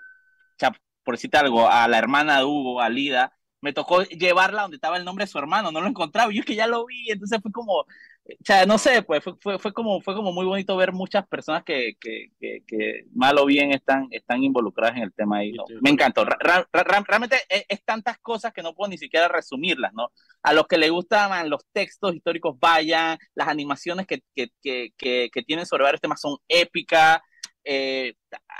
por 1.04 1.14
decirte 1.14 1.38
algo, 1.38 1.68
a 1.68 1.86
la 1.88 1.98
hermana 1.98 2.38
de 2.38 2.44
Hugo, 2.44 2.80
a 2.80 2.88
Lida, 2.88 3.32
me 3.60 3.72
tocó 3.72 4.02
llevarla 4.04 4.62
donde 4.62 4.76
estaba 4.76 4.96
el 4.96 5.04
nombre 5.04 5.24
de 5.24 5.30
su 5.30 5.38
hermano, 5.38 5.72
no 5.72 5.80
lo 5.80 5.88
encontraba, 5.88 6.32
yo 6.32 6.40
es 6.40 6.46
que 6.46 6.54
ya 6.56 6.66
lo 6.66 6.86
vi, 6.86 7.10
entonces 7.10 7.40
fue 7.42 7.52
como, 7.52 7.84
o 8.28 8.44
sea, 8.44 8.66
no 8.66 8.76
sé, 8.76 9.02
pues 9.02 9.22
fue, 9.22 9.34
fue, 9.40 9.58
fue, 9.58 9.72
como, 9.72 10.00
fue 10.00 10.14
como 10.14 10.32
muy 10.32 10.44
bonito 10.44 10.76
ver 10.76 10.92
muchas 10.92 11.26
personas 11.28 11.62
que, 11.62 11.94
que, 12.00 12.32
que, 12.40 12.62
que 12.66 13.04
mal 13.14 13.38
o 13.38 13.46
bien 13.46 13.72
están, 13.72 14.08
están 14.10 14.42
involucradas 14.42 14.96
en 14.96 15.04
el 15.04 15.12
tema 15.12 15.38
ahí. 15.38 15.52
¿no? 15.52 15.64
Me 15.80 15.90
encantó. 15.90 16.24
Ra, 16.24 16.66
ra, 16.72 17.04
realmente 17.06 17.36
es, 17.48 17.64
es, 17.68 17.84
tantas 17.84 18.18
cosas 18.18 18.52
que 18.52 18.62
no 18.62 18.74
puedo 18.74 18.90
ni 18.90 18.98
siquiera 18.98 19.28
resumirlas, 19.28 19.92
¿no? 19.92 20.10
A 20.42 20.52
los 20.52 20.66
que 20.66 20.78
les 20.78 20.90
gustan 20.90 21.48
los 21.48 21.64
textos 21.72 22.14
históricos, 22.14 22.56
vayan, 22.58 23.16
las 23.34 23.48
animaciones 23.48 24.06
que, 24.06 24.22
que, 24.34 24.50
que, 24.60 25.30
que 25.32 25.42
tienen 25.42 25.66
sobre 25.66 25.84
varios 25.84 26.00
temas 26.00 26.20
son 26.20 26.36
épicas. 26.48 27.20
Eh, 27.68 28.14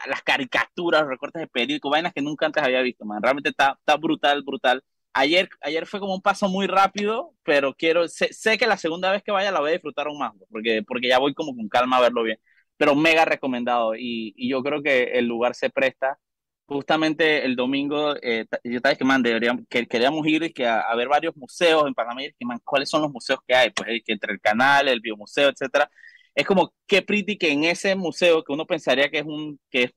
las 0.08 0.22
caricaturas, 0.22 1.02
los 1.02 1.10
recortes 1.10 1.40
de 1.40 1.46
periódico, 1.46 1.90
vainas 1.90 2.12
que 2.12 2.22
nunca 2.22 2.46
antes 2.46 2.62
había 2.62 2.82
visto, 2.82 3.04
man. 3.04 3.22
Realmente 3.22 3.50
está, 3.50 3.76
está 3.78 3.96
brutal, 3.96 4.42
brutal. 4.42 4.82
Ayer, 5.18 5.48
ayer 5.62 5.86
fue 5.86 5.98
como 5.98 6.14
un 6.14 6.20
paso 6.20 6.46
muy 6.48 6.66
rápido, 6.66 7.34
pero 7.42 7.74
quiero, 7.74 8.06
sé, 8.06 8.34
sé, 8.34 8.58
que 8.58 8.66
la 8.66 8.76
segunda 8.76 9.10
vez 9.10 9.22
que 9.22 9.32
vaya 9.32 9.50
la 9.50 9.60
voy 9.60 9.70
a 9.70 9.72
disfrutar 9.72 10.08
aún 10.08 10.18
más, 10.18 10.32
porque, 10.50 10.82
porque 10.86 11.08
ya 11.08 11.18
voy 11.18 11.32
como 11.32 11.56
con 11.56 11.68
calma 11.70 11.96
a 11.96 12.02
verlo 12.02 12.22
bien. 12.22 12.38
Pero 12.76 12.94
mega 12.94 13.24
recomendado 13.24 13.94
y, 13.96 14.34
y 14.36 14.50
yo 14.50 14.62
creo 14.62 14.82
que 14.82 15.04
el 15.18 15.26
lugar 15.26 15.54
se 15.54 15.70
presta. 15.70 16.18
Justamente 16.66 17.46
el 17.46 17.56
domingo, 17.56 18.14
eh, 18.22 18.44
yo 18.64 18.76
estaba 18.76 18.94
que, 18.94 19.04
man, 19.04 19.22
deberíamos, 19.22 19.64
que 19.70 19.86
queríamos 19.86 20.26
ir 20.26 20.52
que 20.52 20.66
a, 20.66 20.94
ver 20.96 21.08
varios 21.08 21.34
museos 21.36 21.86
en 21.86 21.94
Panamá 21.94 22.22
y 22.24 22.32
que, 22.34 22.44
man, 22.44 22.60
¿cuáles 22.64 22.90
son 22.90 23.00
los 23.02 23.10
museos 23.10 23.38
que 23.46 23.54
hay? 23.54 23.70
Pues 23.70 23.88
que 24.04 24.12
entre 24.12 24.34
el 24.34 24.40
canal, 24.40 24.88
el 24.88 25.00
biomuseo, 25.00 25.48
etcétera. 25.48 25.90
Es 26.34 26.46
como 26.46 26.74
qué 26.86 27.00
pretty 27.02 27.38
que 27.38 27.52
en 27.52 27.64
ese 27.64 27.94
museo 27.96 28.44
que 28.44 28.52
uno 28.52 28.66
pensaría 28.66 29.10
que 29.10 29.20
es 29.20 29.24
un, 29.26 29.58
que 29.70 29.92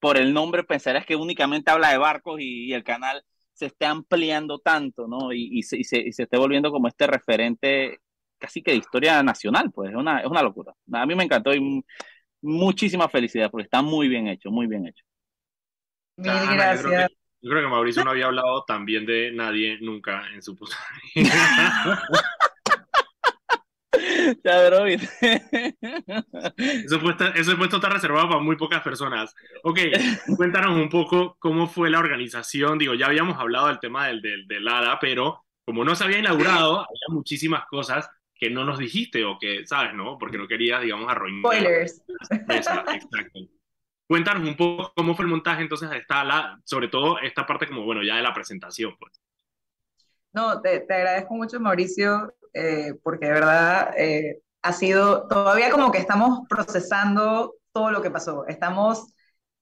por 0.00 0.16
el 0.16 0.34
nombre 0.34 0.64
pensarías 0.64 1.06
que 1.06 1.16
únicamente 1.16 1.70
habla 1.70 1.90
de 1.90 1.98
barcos 1.98 2.40
y 2.40 2.72
el 2.72 2.84
canal 2.84 3.24
se 3.54 3.66
esté 3.66 3.86
ampliando 3.86 4.58
tanto, 4.58 5.06
¿no? 5.06 5.32
Y, 5.32 5.58
y, 5.58 5.62
se, 5.62 5.78
y, 5.78 5.84
se, 5.84 5.98
y, 5.98 6.12
se, 6.12 6.24
esté 6.24 6.36
volviendo 6.36 6.70
como 6.70 6.88
este 6.88 7.06
referente 7.06 8.00
casi 8.38 8.62
que 8.62 8.72
de 8.72 8.78
historia 8.78 9.22
nacional, 9.22 9.70
pues 9.72 9.90
es 9.90 9.96
una, 9.96 10.20
es 10.20 10.26
una 10.26 10.42
locura. 10.42 10.74
A 10.92 11.06
mí 11.06 11.14
me 11.14 11.24
encantó 11.24 11.54
y 11.54 11.82
muchísima 12.42 13.08
felicidad 13.08 13.50
porque 13.50 13.64
está 13.64 13.80
muy 13.80 14.08
bien 14.08 14.28
hecho, 14.28 14.50
muy 14.50 14.66
bien 14.66 14.86
hecho. 14.86 15.04
Mil 16.16 16.32
gracias. 16.32 16.82
Yo 16.82 16.88
creo, 16.88 17.08
que, 17.08 17.14
yo 17.40 17.50
creo 17.50 17.62
que 17.62 17.68
Mauricio 17.68 18.04
no 18.04 18.10
había 18.10 18.26
hablado 18.26 18.64
también 18.64 19.06
de 19.06 19.32
nadie 19.32 19.78
nunca 19.80 20.28
en 20.34 20.42
su 20.42 20.56
Ya, 24.44 24.68
bro. 24.68 24.86
Eso, 24.86 25.00
puesto, 27.00 27.24
eso 27.34 27.56
puesto 27.56 27.76
está 27.76 27.88
reservado 27.88 28.28
para 28.28 28.40
muy 28.40 28.56
pocas 28.56 28.82
personas. 28.82 29.34
Ok, 29.62 29.78
cuéntanos 30.36 30.76
un 30.76 30.88
poco 30.88 31.36
cómo 31.38 31.66
fue 31.66 31.90
la 31.90 31.98
organización. 31.98 32.78
Digo, 32.78 32.94
ya 32.94 33.06
habíamos 33.06 33.38
hablado 33.38 33.68
del 33.68 33.80
tema 33.80 34.06
del, 34.06 34.22
del, 34.22 34.46
del 34.46 34.68
ADA, 34.68 34.98
pero 35.00 35.44
como 35.64 35.84
no 35.84 35.94
se 35.94 36.04
había 36.04 36.18
inaugurado, 36.18 36.80
había 36.80 37.08
muchísimas 37.08 37.64
cosas 37.66 38.08
que 38.34 38.50
no 38.50 38.64
nos 38.64 38.78
dijiste 38.78 39.24
o 39.24 39.38
que, 39.38 39.66
¿sabes? 39.66 39.94
¿No? 39.94 40.18
Porque 40.18 40.38
no 40.38 40.46
querías, 40.46 40.82
digamos, 40.82 41.10
arruinar. 41.10 41.40
Spoilers. 41.40 42.02
Exacto. 42.48 43.40
Cuéntanos 44.06 44.46
un 44.46 44.56
poco 44.56 44.92
cómo 44.94 45.14
fue 45.14 45.24
el 45.24 45.30
montaje 45.30 45.62
entonces 45.62 45.90
está 45.92 46.24
la, 46.24 46.60
sobre 46.64 46.88
todo 46.88 47.18
esta 47.20 47.46
parte 47.46 47.66
como, 47.66 47.84
bueno, 47.84 48.02
ya 48.02 48.16
de 48.16 48.22
la 48.22 48.34
presentación, 48.34 48.94
pues. 48.98 49.20
No, 50.32 50.60
te, 50.60 50.80
te 50.80 50.94
agradezco 50.94 51.34
mucho, 51.34 51.60
Mauricio, 51.60 52.34
eh, 52.54 52.94
porque 53.02 53.26
de 53.26 53.32
verdad 53.32 53.94
eh, 53.98 54.40
ha 54.62 54.72
sido, 54.72 55.28
todavía 55.28 55.70
como 55.70 55.92
que 55.92 55.98
estamos 55.98 56.40
procesando 56.48 57.54
todo 57.72 57.90
lo 57.90 58.00
que 58.02 58.10
pasó. 58.10 58.46
Estamos, 58.46 59.12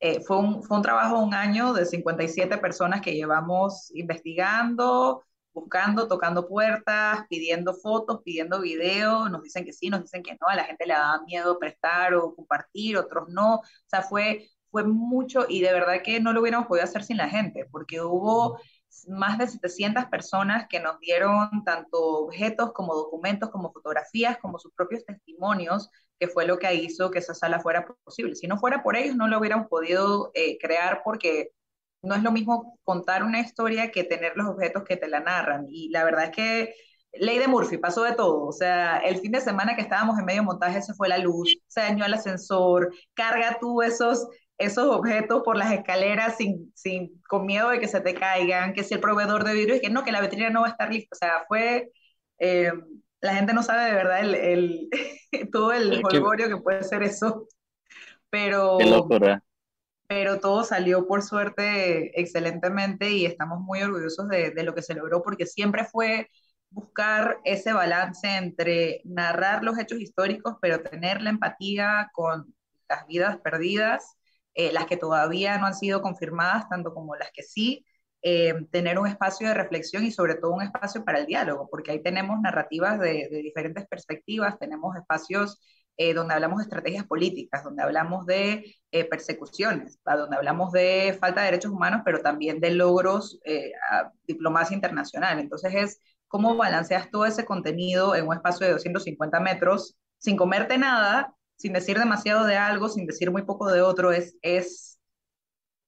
eh, 0.01 0.21
fue, 0.21 0.39
un, 0.39 0.63
fue 0.63 0.77
un 0.77 0.83
trabajo 0.83 1.19
un 1.19 1.35
año 1.35 1.73
de 1.73 1.87
57 1.87 2.59
personas 2.59 3.01
que 3.01 3.15
llevamos 3.15 3.91
investigando, 3.95 5.25
buscando, 5.55 6.09
tocando 6.09 6.49
puertas, 6.49 7.21
pidiendo 7.29 7.75
fotos, 7.75 8.21
pidiendo 8.25 8.61
videos, 8.61 9.31
nos 9.31 9.43
dicen 9.43 9.65
que 9.65 9.73
sí, 9.73 9.89
nos 9.91 10.03
dicen 10.03 10.23
que 10.23 10.37
no, 10.41 10.49
a 10.49 10.55
la 10.57 10.65
gente 10.65 10.87
le 10.87 10.95
daba 10.95 11.23
miedo 11.25 11.59
prestar 11.59 12.15
o 12.15 12.35
compartir, 12.35 12.97
otros 12.97 13.29
no, 13.29 13.57
o 13.57 13.63
sea, 13.87 14.03
fue, 14.03 14.49
fue 14.71 14.85
mucho 14.85 15.47
y 15.49 15.61
de 15.61 15.73
verdad 15.73 16.03
que 16.03 16.21
no 16.21 16.33
lo 16.33 16.41
hubiéramos 16.41 16.67
podido 16.69 16.85
hacer 16.85 17.05
sin 17.05 17.19
la 17.19 17.29
gente, 17.29 17.67
porque 17.71 18.01
hubo 18.01 18.59
más 19.09 19.39
de 19.39 19.49
700 19.49 20.07
personas 20.07 20.67
que 20.69 20.81
nos 20.81 20.99
dieron 21.01 21.65
tanto 21.65 21.99
objetos 22.25 22.73
como 22.73 22.95
documentos, 22.95 23.51
como 23.51 23.73
fotografías, 23.73 24.39
como 24.39 24.59
sus 24.59 24.73
propios 24.73 25.05
testimonios, 25.05 25.91
que 26.19 26.29
fue 26.29 26.47
lo 26.47 26.59
que 26.59 26.75
hizo 26.75 27.11
que 27.11 27.19
esa 27.21 27.35
sala 27.35 27.61
fuera 27.61 27.87
posible. 28.05 28.35
Si 28.37 28.47
no 28.47 28.59
fuera 28.59 28.83
por 28.83 28.97
ellos, 28.97 29.17
no 29.17 29.29
lo 29.29 29.39
hubiéramos 29.39 29.69
podido 29.69 30.31
eh, 30.35 30.59
crear 30.59 31.03
porque 31.05 31.51
no 32.03 32.15
es 32.15 32.23
lo 32.23 32.33
mismo 32.33 32.79
contar 32.85 33.23
una 33.23 33.41
historia 33.41 33.91
que 33.91 34.05
tener 34.05 34.37
los 34.37 34.49
objetos 34.49 34.85
que 34.85 34.97
te 34.97 35.09
la 35.09 35.21
narran. 35.21 35.67
Y 35.69 35.89
la 35.91 36.05
verdad 36.05 36.25
es 36.25 36.31
que 36.31 36.75
ley 37.13 37.39
de 37.39 37.49
Murphy, 37.49 37.79
pasó 37.79 38.03
de 38.05 38.15
todo. 38.15 38.47
O 38.47 38.53
sea, 38.53 38.99
el 38.99 39.19
fin 39.19 39.33
de 39.33 39.41
semana 39.41 39.77
que 39.77 39.83
estábamos 39.83 40.19
en 40.19 40.25
medio 40.25 40.43
montaje 40.43 40.83
se 40.83 40.95
fue 40.95 41.09
la 41.09 41.19
luz, 41.19 41.55
se 41.67 41.81
dañó 41.81 42.05
el 42.05 42.15
ascensor, 42.15 42.93
carga 43.15 43.59
tú 43.61 43.83
esos, 43.83 44.27
esos 44.63 44.87
objetos 44.87 45.43
por 45.45 45.57
las 45.57 45.73
escaleras 45.73 46.37
sin, 46.37 46.73
sin, 46.75 47.21
con 47.29 47.47
miedo 47.47 47.71
de 47.71 47.81
que 47.81 47.89
se 47.89 48.01
te 48.01 48.15
caigan, 48.15 48.73
que 48.73 48.85
si 48.85 48.95
el 48.95 49.01
proveedor 49.01 49.45
de 49.45 49.55
vidrio 49.55 49.75
es 49.75 49.81
que 49.81 49.91
no, 49.91 50.05
que 50.05 50.13
la 50.13 50.21
vitrina 50.21 50.51
no 50.51 50.63
va 50.63 50.69
a 50.69 50.71
estar 50.71 50.93
lista. 50.93 51.09
O 51.13 51.19
sea, 51.19 51.45
fue, 51.49 51.91
eh, 52.39 52.73
la 53.21 53.35
gente 53.35 53.53
no 53.53 53.63
sabe 53.63 53.85
de 53.87 53.95
verdad 53.95 54.21
el, 54.21 54.35
el 54.35 54.91
todo 55.53 55.73
el 55.73 56.03
holgorio 56.05 56.49
que... 56.49 56.57
puede 56.59 56.83
ser 56.83 57.03
eso. 57.03 57.47
Pero, 58.31 58.79
pero 60.09 60.41
todo 60.41 60.65
salió 60.65 61.07
por 61.07 61.23
suerte 61.23 62.19
excelentemente 62.19 63.11
y 63.11 63.27
estamos 63.27 63.61
muy 63.61 63.83
orgullosos 63.83 64.29
de, 64.29 64.51
de 64.51 64.63
lo 64.63 64.75
que 64.75 64.83
se 64.83 64.95
logró 64.95 65.23
porque 65.23 65.47
siempre 65.47 65.85
fue 65.85 66.29
buscar 66.73 67.39
ese 67.45 67.73
balance 67.73 68.27
entre 68.27 69.03
narrar 69.05 69.63
los 69.63 69.79
hechos 69.79 70.01
históricos, 70.01 70.57
pero 70.61 70.83
tener 70.83 71.21
la 71.21 71.31
empatía 71.31 72.11
con 72.15 72.55
las 72.89 73.07
vidas 73.07 73.39
perdidas, 73.39 74.17
eh, 74.55 74.73
las 74.73 74.87
que 74.87 74.97
todavía 74.97 75.59
no 75.59 75.67
han 75.67 75.75
sido 75.75 76.03
confirmadas, 76.03 76.69
tanto 76.69 76.95
como 76.95 77.17
las 77.17 77.31
que 77.33 77.43
sí, 77.43 77.87
eh, 78.23 78.55
tener 78.71 78.99
un 78.99 79.07
espacio 79.07 79.49
de 79.49 79.55
reflexión 79.55 80.05
y 80.05 80.13
sobre 80.13 80.37
todo 80.37 80.53
un 80.53 80.63
espacio 80.63 81.05
para 81.05 81.19
el 81.19 81.27
diálogo, 81.27 81.69
porque 81.71 81.93
ahí 81.93 82.03
tenemos 82.03 82.41
narrativas 82.41 83.01
de, 83.01 83.29
diferentes 83.43 83.87
perspectivas, 83.87 84.59
tenemos 84.59 84.97
espacios 84.97 85.61
eh, 85.97 86.15
donde 86.15 86.35
hablamos 86.35 86.59
de 86.59 86.65
estrategias 86.65 87.07
políticas, 87.07 87.65
donde 87.65 87.83
hablamos 87.83 88.27
de 88.27 88.77
persecuciones, 89.11 89.99
donde 90.05 90.37
hablamos 90.37 90.73
de 90.73 91.17
falta 91.21 91.41
de 91.41 91.47
derechos 91.47 91.73
humanos, 91.73 92.03
pero 92.05 92.21
también 92.21 92.61
de 92.61 92.71
logros 92.71 93.41
a 93.91 94.11
diplomacia 94.25 94.75
internacional. 94.75 95.39
Entonces 95.39 95.75
es 95.75 96.01
cómo 96.29 96.57
balanceas 96.57 97.11
todo 97.11 97.27
ese 97.27 97.45
contenido 97.45 98.15
en 98.15 98.27
un 98.27 98.35
espacio 98.35 98.67
de 98.67 98.73
250 98.73 99.41
metros 99.41 99.97
sin 100.19 100.37
comerte 100.37 100.79
nada, 100.79 101.35
sin 101.57 101.73
decir 101.73 101.99
demasiado 101.99 102.47
de 102.47 102.57
algo, 102.57 102.89
sin 102.89 103.07
decir 103.07 103.31
muy 103.31 103.43
poco 103.43 103.71
de 103.71 103.83
otro, 103.83 104.13
es, 104.13 104.37
es, 104.43 104.99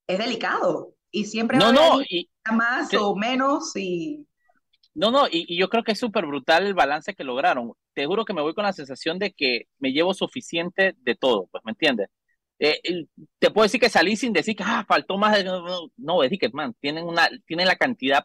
es 0.07 0.17
delicado. 0.17 0.93
Y 1.11 1.25
siempre 1.25 1.57
no, 1.57 1.71
no, 1.71 2.01
y, 2.01 2.29
más 2.51 2.93
o 2.93 3.15
menos 3.15 3.75
y... 3.75 4.27
No, 4.93 5.11
no, 5.11 5.27
y, 5.29 5.57
yo 5.57 5.69
creo 5.69 5.83
que 5.83 5.93
es 5.93 5.99
súper 5.99 6.25
brutal 6.25 6.65
el 6.65 6.73
balance 6.73 7.13
que 7.13 7.23
lograron. 7.23 7.73
Te 7.93 8.05
juro 8.05 8.25
que 8.25 8.33
me 8.33 8.41
voy 8.41 8.53
con 8.53 8.63
la 8.65 8.73
sensación 8.73 9.19
de 9.19 9.31
que 9.33 9.67
me 9.79 9.91
llevo 9.91 10.13
suficiente 10.13 10.95
de 10.97 11.15
todo, 11.15 11.47
pues, 11.51 11.63
¿me 11.65 11.71
entiendes? 11.71 12.09
Eh, 12.59 13.07
te 13.39 13.51
puedo 13.51 13.63
decir 13.63 13.79
que 13.81 13.89
salí 13.89 14.15
sin 14.15 14.31
decir 14.33 14.55
que 14.55 14.63
ah, 14.65 14.85
faltó 14.87 15.17
más 15.17 15.35
de... 15.35 15.43
No, 15.43 15.89
no, 15.97 16.23
es 16.23 16.37
que, 16.39 16.49
man, 16.49 16.73
tienen, 16.79 17.05
una, 17.05 17.29
tienen 17.45 17.67
la 17.67 17.75
cantidad 17.75 18.23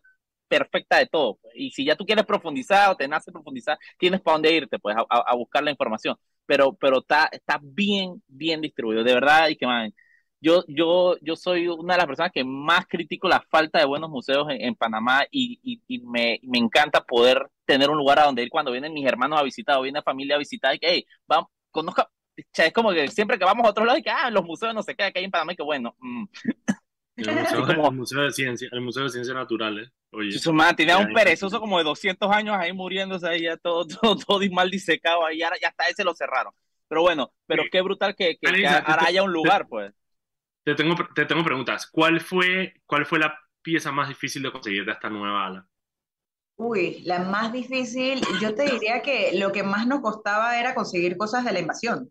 perfecta 0.49 0.99
de 0.99 1.07
todo. 1.07 1.37
Pues. 1.41 1.55
Y 1.57 1.71
si 1.71 1.85
ya 1.85 1.97
tú 1.97 2.05
quieres 2.05 2.27
profundizar 2.27 2.91
o 2.91 2.97
te 2.97 3.09
nace 3.09 3.33
profundizar, 3.33 3.79
tienes 3.99 4.21
para 4.21 4.35
dónde 4.35 4.53
irte, 4.55 4.79
pues, 4.79 4.97
a, 4.97 5.05
a, 5.09 5.35
buscar 5.37 5.63
la 5.63 5.71
información. 5.71 6.17
Pero, 6.51 6.73
pero 6.75 6.99
está, 6.99 7.29
está 7.31 7.61
bien, 7.63 8.21
bien 8.27 8.61
distribuido, 8.61 9.05
de 9.05 9.15
verdad, 9.15 9.49
y 9.51 9.57
que, 9.57 9.67
man, 9.69 9.95
yo, 10.41 10.65
yo, 10.67 11.15
yo 11.21 11.37
soy 11.37 11.69
una 11.69 11.95
de 11.95 11.99
las 11.99 12.07
personas 12.09 12.33
que 12.35 12.43
más 12.43 12.87
critico 12.89 13.29
la 13.29 13.41
falta 13.49 13.79
de 13.79 13.85
buenos 13.85 14.11
museos 14.11 14.49
en, 14.51 14.75
Panamá 14.75 15.23
y, 15.31 15.61
y, 15.63 15.81
y 15.87 16.01
me, 16.01 16.41
me, 16.43 16.59
encanta 16.59 17.05
poder 17.05 17.47
tener 17.65 17.89
un 17.89 17.99
lugar 17.99 18.19
a 18.19 18.25
donde 18.25 18.43
ir 18.43 18.51
cuando 18.51 18.73
vienen 18.73 18.93
mis 18.93 19.07
hermanos 19.07 19.39
a 19.39 19.45
visitar 19.45 19.79
o 19.79 19.83
viene 19.83 20.03
familia 20.03 20.35
a 20.35 20.39
visitar 20.41 20.75
y 20.75 20.81
que, 20.81 20.89
hey, 20.91 21.07
vamos, 21.29 21.51
conozca, 21.71 22.11
es 22.37 22.73
como 22.73 22.91
que 22.91 23.07
siempre 23.07 23.39
que 23.39 23.45
vamos 23.45 23.65
a 23.65 23.71
otro 23.71 23.85
lado 23.85 23.99
y 23.99 24.03
que, 24.03 24.11
ah, 24.11 24.29
los 24.29 24.45
museos 24.45 24.75
no 24.75 24.83
se 24.83 24.97
qué, 24.97 25.13
que 25.13 25.21
hay 25.21 25.27
en 25.27 25.31
Panamá 25.31 25.53
y 25.53 25.57
que 25.57 25.63
bueno. 25.63 25.95
Mm. 26.01 26.25
El 27.17 27.93
museo, 27.93 28.23
de 28.23 28.33
Ciencia, 28.33 28.69
el 28.73 28.81
Museo 28.81 29.05
de 29.05 29.11
Ciencias 29.11 29.35
Naturales. 29.35 29.91
Oye, 30.13 30.33
su 30.33 30.57
tenía 30.77 30.99
un 30.99 31.13
perezoso 31.13 31.61
como 31.61 31.79
de 31.79 31.85
200 31.85 32.31
años 32.31 32.57
ahí 32.59 32.73
muriéndose 32.73 33.29
ahí 33.29 33.43
ya 33.43 33.57
todo, 33.57 33.87
todo, 34.01 34.17
todo 34.17 34.41
mal 34.53 34.71
disecado 34.71 35.25
ahí, 35.25 35.43
ahora 35.43 35.57
ya 35.61 35.69
está, 35.69 35.85
ese 35.89 36.05
lo 36.05 36.15
cerraron. 36.15 36.53
Pero 36.89 37.03
bueno, 37.03 37.33
pero 37.47 37.65
qué 37.71 37.83
brutal 37.83 38.17
que, 38.17 38.37
que, 38.37 38.67
ahora 38.67 39.05
haya 39.07 39.23
un 39.23 39.33
lugar, 39.33 39.69
pues. 39.69 39.93
Te 40.65 40.75
tengo, 40.75 40.97
te 41.15 41.25
tengo 41.25 41.45
preguntas. 41.45 41.87
¿Cuál 41.87 42.21
fue, 42.21 42.75
¿Cuál 42.85 43.07
fue 43.07 43.19
la 43.21 43.39
pieza 43.63 43.93
más 43.93 44.09
difícil 44.09 44.43
de 44.43 44.51
conseguir 44.51 44.85
de 44.85 44.93
esta 44.93 45.09
nueva 45.09 45.47
ala? 45.47 45.67
Uy, 46.57 47.03
la 47.05 47.21
más 47.21 47.53
difícil, 47.53 48.21
yo 48.41 48.55
te 48.55 48.65
diría 48.65 49.03
que 49.03 49.31
lo 49.39 49.53
que 49.53 49.63
más 49.63 49.87
nos 49.87 50.01
costaba 50.01 50.59
era 50.59 50.75
conseguir 50.75 51.17
cosas 51.17 51.45
de 51.45 51.53
la 51.53 51.61
invasión 51.61 52.11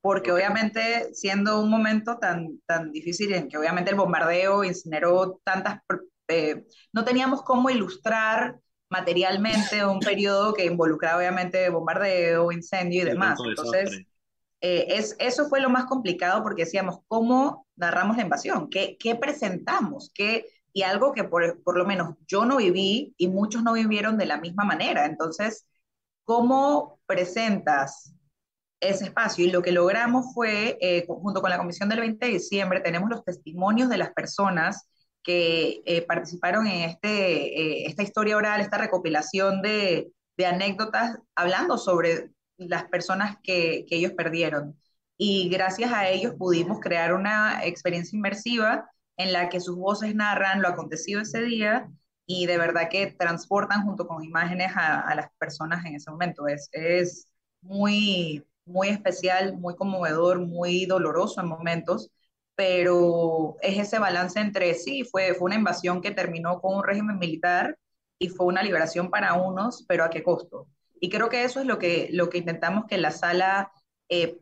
porque 0.00 0.32
obviamente 0.32 1.12
siendo 1.14 1.60
un 1.60 1.70
momento 1.70 2.18
tan, 2.18 2.60
tan 2.66 2.92
difícil 2.92 3.32
en 3.34 3.48
que 3.48 3.58
obviamente 3.58 3.90
el 3.90 3.96
bombardeo 3.96 4.64
incineró 4.64 5.40
tantas, 5.44 5.80
eh, 6.28 6.64
no 6.92 7.04
teníamos 7.04 7.42
cómo 7.42 7.70
ilustrar 7.70 8.58
materialmente 8.90 9.84
un 9.84 10.00
periodo 10.00 10.54
que 10.54 10.64
involucraba 10.64 11.18
obviamente 11.18 11.68
bombardeo, 11.68 12.52
incendio 12.52 13.02
y 13.02 13.06
demás. 13.06 13.38
Entonces, 13.44 14.06
eh, 14.60 14.86
es, 14.88 15.14
eso 15.18 15.48
fue 15.48 15.60
lo 15.60 15.70
más 15.70 15.84
complicado 15.86 16.42
porque 16.42 16.64
decíamos, 16.64 17.00
¿cómo 17.06 17.66
narramos 17.76 18.16
la 18.16 18.22
invasión? 18.22 18.70
¿Qué, 18.70 18.96
qué 18.98 19.14
presentamos? 19.14 20.10
¿Qué, 20.14 20.46
y 20.72 20.82
algo 20.82 21.12
que 21.12 21.24
por, 21.24 21.62
por 21.62 21.76
lo 21.76 21.84
menos 21.84 22.14
yo 22.26 22.44
no 22.44 22.56
viví 22.58 23.14
y 23.18 23.28
muchos 23.28 23.62
no 23.62 23.72
vivieron 23.72 24.16
de 24.16 24.26
la 24.26 24.38
misma 24.38 24.64
manera. 24.64 25.06
Entonces, 25.06 25.66
¿cómo 26.24 27.00
presentas 27.06 28.14
ese 28.80 29.04
espacio. 29.04 29.44
Y 29.44 29.50
lo 29.50 29.62
que 29.62 29.72
logramos 29.72 30.32
fue, 30.34 30.78
eh, 30.80 31.04
junto 31.06 31.40
con 31.40 31.50
la 31.50 31.58
comisión 31.58 31.88
del 31.88 32.00
20 32.00 32.26
de 32.26 32.32
diciembre, 32.32 32.80
tenemos 32.80 33.10
los 33.10 33.24
testimonios 33.24 33.88
de 33.88 33.98
las 33.98 34.12
personas 34.12 34.88
que 35.22 35.82
eh, 35.84 36.02
participaron 36.02 36.66
en 36.66 36.88
este, 36.88 37.82
eh, 37.82 37.86
esta 37.86 38.02
historia 38.02 38.36
oral, 38.36 38.60
esta 38.60 38.78
recopilación 38.78 39.62
de, 39.62 40.12
de, 40.36 40.46
anécdotas, 40.46 41.18
hablando 41.34 41.76
sobre 41.76 42.30
las 42.56 42.84
personas 42.84 43.36
que, 43.42 43.84
que 43.88 43.96
ellos 43.96 44.12
perdieron. 44.12 44.78
Y 45.16 45.48
gracias 45.48 45.92
a 45.92 46.08
ellos 46.08 46.34
pudimos 46.38 46.80
crear 46.80 47.12
una 47.14 47.64
experiencia 47.64 48.16
inmersiva 48.16 48.90
en 49.16 49.32
la 49.32 49.48
que 49.48 49.60
sus 49.60 49.76
voces 49.76 50.14
narran 50.14 50.62
lo 50.62 50.68
acontecido 50.68 51.20
ese 51.20 51.42
día 51.42 51.90
y 52.24 52.46
de 52.46 52.58
verdad 52.58 52.88
que 52.88 53.08
transportan 53.08 53.84
junto 53.84 54.06
con 54.06 54.22
imágenes 54.22 54.72
a, 54.76 55.00
a 55.00 55.14
las 55.16 55.28
personas 55.38 55.84
en 55.84 55.96
ese 55.96 56.10
momento. 56.10 56.46
Es, 56.46 56.68
es 56.72 57.26
muy, 57.60 58.44
muy 58.68 58.88
especial, 58.88 59.56
muy 59.56 59.74
conmovedor, 59.76 60.40
muy 60.40 60.86
doloroso 60.86 61.40
en 61.40 61.48
momentos, 61.48 62.10
pero 62.54 63.56
es 63.62 63.78
ese 63.78 63.98
balance 63.98 64.38
entre 64.40 64.74
sí, 64.74 65.04
fue, 65.04 65.34
fue 65.34 65.46
una 65.46 65.54
invasión 65.56 66.00
que 66.00 66.10
terminó 66.10 66.60
con 66.60 66.76
un 66.76 66.84
régimen 66.84 67.18
militar 67.18 67.78
y 68.18 68.28
fue 68.28 68.46
una 68.46 68.62
liberación 68.62 69.10
para 69.10 69.34
unos, 69.34 69.84
pero 69.88 70.04
¿a 70.04 70.10
qué 70.10 70.22
costo? 70.22 70.68
Y 71.00 71.08
creo 71.10 71.28
que 71.28 71.44
eso 71.44 71.60
es 71.60 71.66
lo 71.66 71.78
que, 71.78 72.08
lo 72.12 72.28
que 72.28 72.38
intentamos 72.38 72.86
que 72.86 72.98
la 72.98 73.12
sala 73.12 73.70
eh, 74.08 74.38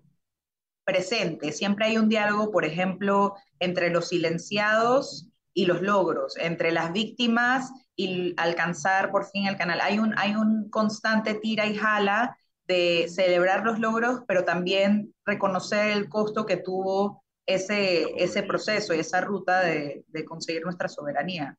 presente. 0.84 1.52
Siempre 1.52 1.86
hay 1.86 1.98
un 1.98 2.08
diálogo, 2.08 2.50
por 2.50 2.64
ejemplo, 2.64 3.34
entre 3.58 3.90
los 3.90 4.08
silenciados 4.08 5.28
y 5.52 5.66
los 5.66 5.82
logros, 5.82 6.36
entre 6.38 6.70
las 6.70 6.92
víctimas 6.92 7.72
y 7.96 8.34
alcanzar 8.36 9.10
por 9.10 9.26
fin 9.26 9.46
el 9.46 9.56
canal. 9.56 9.80
Hay 9.80 9.98
un, 9.98 10.14
hay 10.18 10.36
un 10.36 10.70
constante 10.70 11.34
tira 11.34 11.66
y 11.66 11.76
jala 11.76 12.38
de 12.66 13.06
celebrar 13.08 13.64
los 13.64 13.78
logros, 13.78 14.20
pero 14.26 14.44
también 14.44 15.14
reconocer 15.24 15.90
el 15.90 16.08
costo 16.08 16.46
que 16.46 16.56
tuvo 16.56 17.24
ese, 17.46 18.12
ese 18.16 18.42
proceso 18.42 18.94
y 18.94 19.00
esa 19.00 19.20
ruta 19.20 19.60
de, 19.60 20.04
de 20.08 20.24
conseguir 20.24 20.62
nuestra 20.64 20.88
soberanía. 20.88 21.56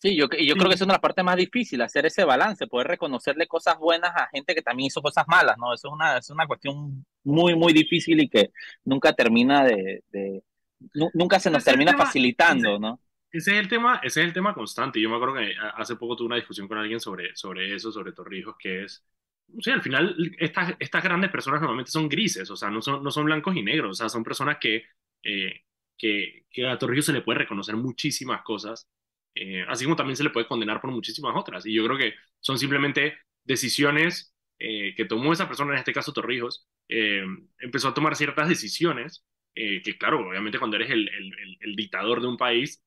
Sí, 0.00 0.16
yo, 0.16 0.26
yo 0.30 0.54
creo 0.54 0.68
que 0.68 0.76
es 0.76 0.80
una 0.80 0.92
de 0.92 0.94
las 0.94 1.00
partes 1.00 1.24
más 1.24 1.36
difíciles, 1.36 1.86
hacer 1.86 2.06
ese 2.06 2.22
balance, 2.22 2.68
poder 2.68 2.86
reconocerle 2.86 3.48
cosas 3.48 3.78
buenas 3.78 4.12
a 4.14 4.28
gente 4.28 4.54
que 4.54 4.62
también 4.62 4.86
hizo 4.86 5.02
cosas 5.02 5.24
malas, 5.26 5.58
¿no? 5.58 5.74
Eso 5.74 5.88
es 5.88 5.94
una, 5.94 6.18
es 6.18 6.30
una 6.30 6.46
cuestión 6.46 7.04
muy, 7.24 7.56
muy 7.56 7.72
difícil 7.72 8.20
y 8.20 8.28
que 8.28 8.52
nunca 8.84 9.12
termina 9.12 9.64
de, 9.64 10.04
de 10.12 10.44
nunca 11.14 11.40
se 11.40 11.50
nos 11.50 11.64
termina 11.64 11.96
facilitando, 11.96 12.78
¿no? 12.78 13.00
Ese 13.32 13.50
es 13.52 13.58
el 13.58 13.68
tema, 13.68 14.00
ese 14.04 14.20
es 14.20 14.26
el 14.28 14.32
tema 14.32 14.54
constante. 14.54 15.00
Yo 15.00 15.10
me 15.10 15.16
acuerdo 15.16 15.34
que 15.34 15.52
hace 15.74 15.96
poco 15.96 16.14
tuve 16.16 16.26
una 16.28 16.36
discusión 16.36 16.68
con 16.68 16.78
alguien 16.78 17.00
sobre, 17.00 17.34
sobre 17.34 17.74
eso, 17.74 17.90
sobre 17.90 18.12
Torrijos, 18.12 18.54
que 18.58 18.84
es, 18.84 19.04
Sí, 19.60 19.70
al 19.70 19.82
final 19.82 20.14
estas, 20.38 20.74
estas 20.78 21.02
grandes 21.02 21.30
personas 21.30 21.60
normalmente 21.60 21.90
son 21.90 22.08
grises, 22.08 22.50
o 22.50 22.56
sea, 22.56 22.70
no 22.70 22.82
son, 22.82 23.02
no 23.02 23.10
son 23.10 23.24
blancos 23.24 23.56
y 23.56 23.62
negros, 23.62 23.90
o 23.90 23.94
sea, 23.94 24.08
son 24.08 24.22
personas 24.22 24.58
que, 24.60 24.84
eh, 25.22 25.62
que, 25.96 26.44
que, 26.50 26.66
a 26.66 26.78
Torrijos 26.78 27.06
se 27.06 27.12
le 27.14 27.22
puede 27.22 27.40
reconocer 27.40 27.74
muchísimas 27.76 28.42
cosas, 28.42 28.88
eh, 29.34 29.64
así 29.68 29.84
como 29.84 29.96
también 29.96 30.16
se 30.16 30.24
le 30.24 30.30
puede 30.30 30.46
condenar 30.46 30.80
por 30.80 30.90
muchísimas 30.90 31.34
otras. 31.34 31.64
Y 31.66 31.72
yo 31.74 31.84
creo 31.86 31.96
que 31.98 32.14
son 32.40 32.58
simplemente 32.58 33.18
decisiones 33.42 34.34
eh, 34.58 34.94
que 34.94 35.06
tomó 35.06 35.32
esa 35.32 35.48
persona, 35.48 35.72
en 35.72 35.78
este 35.78 35.92
caso 35.92 36.12
Torrijos, 36.12 36.68
empezó 37.58 37.88
a 37.88 37.94
tomar 37.94 38.16
ciertas 38.16 38.48
decisiones, 38.48 39.24
que 39.54 39.96
claro, 39.98 40.28
obviamente 40.28 40.58
cuando 40.58 40.76
eres 40.76 40.90
el, 40.90 41.08
el, 41.08 41.32
el, 41.60 41.76
dictador 41.76 42.20
de 42.20 42.28
un 42.28 42.36
país, 42.36 42.82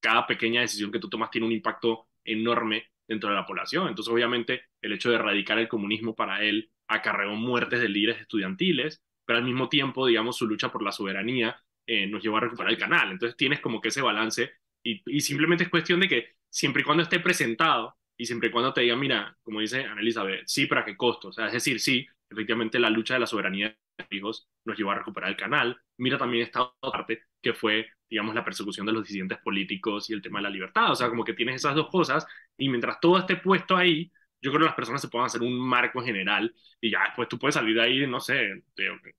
cada 0.00 0.26
pequeña 0.26 0.62
decisión 0.62 0.90
que 0.92 0.98
tú 0.98 1.08
tomas 1.08 1.30
tiene 1.30 1.46
un 1.46 1.52
impacto 1.52 2.08
enorme 2.24 2.90
dentro 3.08 3.30
de 3.30 3.36
la 3.36 3.46
población. 3.46 3.88
Entonces, 3.88 4.12
obviamente, 4.12 4.62
el 4.82 4.92
hecho 4.92 5.10
de 5.10 5.16
erradicar 5.16 5.58
el 5.58 5.68
comunismo 5.68 6.14
para 6.14 6.42
él 6.42 6.70
acarreó 6.86 7.34
muertes 7.34 7.80
de 7.80 7.88
líderes 7.88 8.20
estudiantiles, 8.20 9.02
pero 9.24 9.38
al 9.38 9.44
mismo 9.44 9.68
tiempo, 9.68 10.06
digamos, 10.06 10.36
su 10.36 10.46
lucha 10.46 10.70
por 10.70 10.82
la 10.82 10.92
soberanía 10.92 11.60
eh, 11.86 12.06
nos 12.06 12.22
llevó 12.22 12.36
a 12.36 12.40
recuperar 12.40 12.72
el 12.72 12.78
canal. 12.78 13.10
Entonces, 13.10 13.36
tienes 13.36 13.60
como 13.60 13.80
que 13.80 13.88
ese 13.88 14.02
balance 14.02 14.52
y, 14.82 15.20
simplemente 15.20 15.64
es 15.64 15.70
cuestión 15.70 16.00
de 16.00 16.08
que 16.08 16.28
siempre 16.50 16.82
y 16.82 16.84
cuando 16.84 17.02
esté 17.02 17.20
presentado 17.20 17.96
y 18.16 18.26
siempre 18.26 18.48
y 18.48 18.52
cuando 18.52 18.72
te 18.72 18.82
diga, 18.82 18.96
mira, 18.96 19.36
como 19.42 19.60
dice 19.60 19.84
Ana 19.84 20.00
Elizabeth, 20.00 20.42
sí, 20.46 20.66
pero 20.66 20.80
a 20.80 20.84
qué 20.84 20.96
costo. 20.96 21.28
O 21.28 21.32
sea, 21.32 21.46
es 21.46 21.52
decir, 21.52 21.80
sí, 21.80 22.06
efectivamente 22.30 22.78
la 22.78 22.90
lucha 22.90 23.14
de 23.14 23.20
la 23.20 23.26
soberanía 23.26 23.76
de 23.98 24.16
hijos 24.16 24.48
nos 24.64 24.76
llevó 24.76 24.92
a 24.92 24.96
recuperar 24.96 25.30
el 25.30 25.36
canal. 25.36 25.80
Mira 25.98 26.18
también 26.18 26.44
esta 26.44 26.72
parte 26.80 27.22
que 27.42 27.52
fue, 27.54 27.88
digamos, 28.08 28.34
la 28.34 28.44
persecución 28.44 28.86
de 28.86 28.92
los 28.92 29.04
disidentes 29.04 29.38
políticos 29.38 30.08
y 30.10 30.14
el 30.14 30.22
tema 30.22 30.38
de 30.38 30.44
la 30.44 30.50
libertad. 30.50 30.90
O 30.92 30.94
sea, 30.94 31.08
como 31.08 31.24
que 31.24 31.34
tienes 31.34 31.56
esas 31.56 31.74
dos 31.74 31.88
cosas 31.88 32.26
y 32.58 32.68
mientras 32.68 33.00
todo 33.00 33.18
esté 33.18 33.36
puesto 33.36 33.76
ahí, 33.76 34.10
yo 34.40 34.50
creo 34.50 34.60
que 34.60 34.66
las 34.66 34.74
personas 34.74 35.00
se 35.00 35.08
pueden 35.08 35.26
hacer 35.26 35.42
un 35.42 35.58
marco 35.58 36.02
general 36.02 36.54
y 36.80 36.90
ya 36.90 37.00
después 37.06 37.28
tú 37.28 37.38
puedes 37.38 37.54
salir 37.54 37.74
de 37.74 37.82
ahí, 37.82 38.06
no 38.06 38.20
sé, 38.20 38.62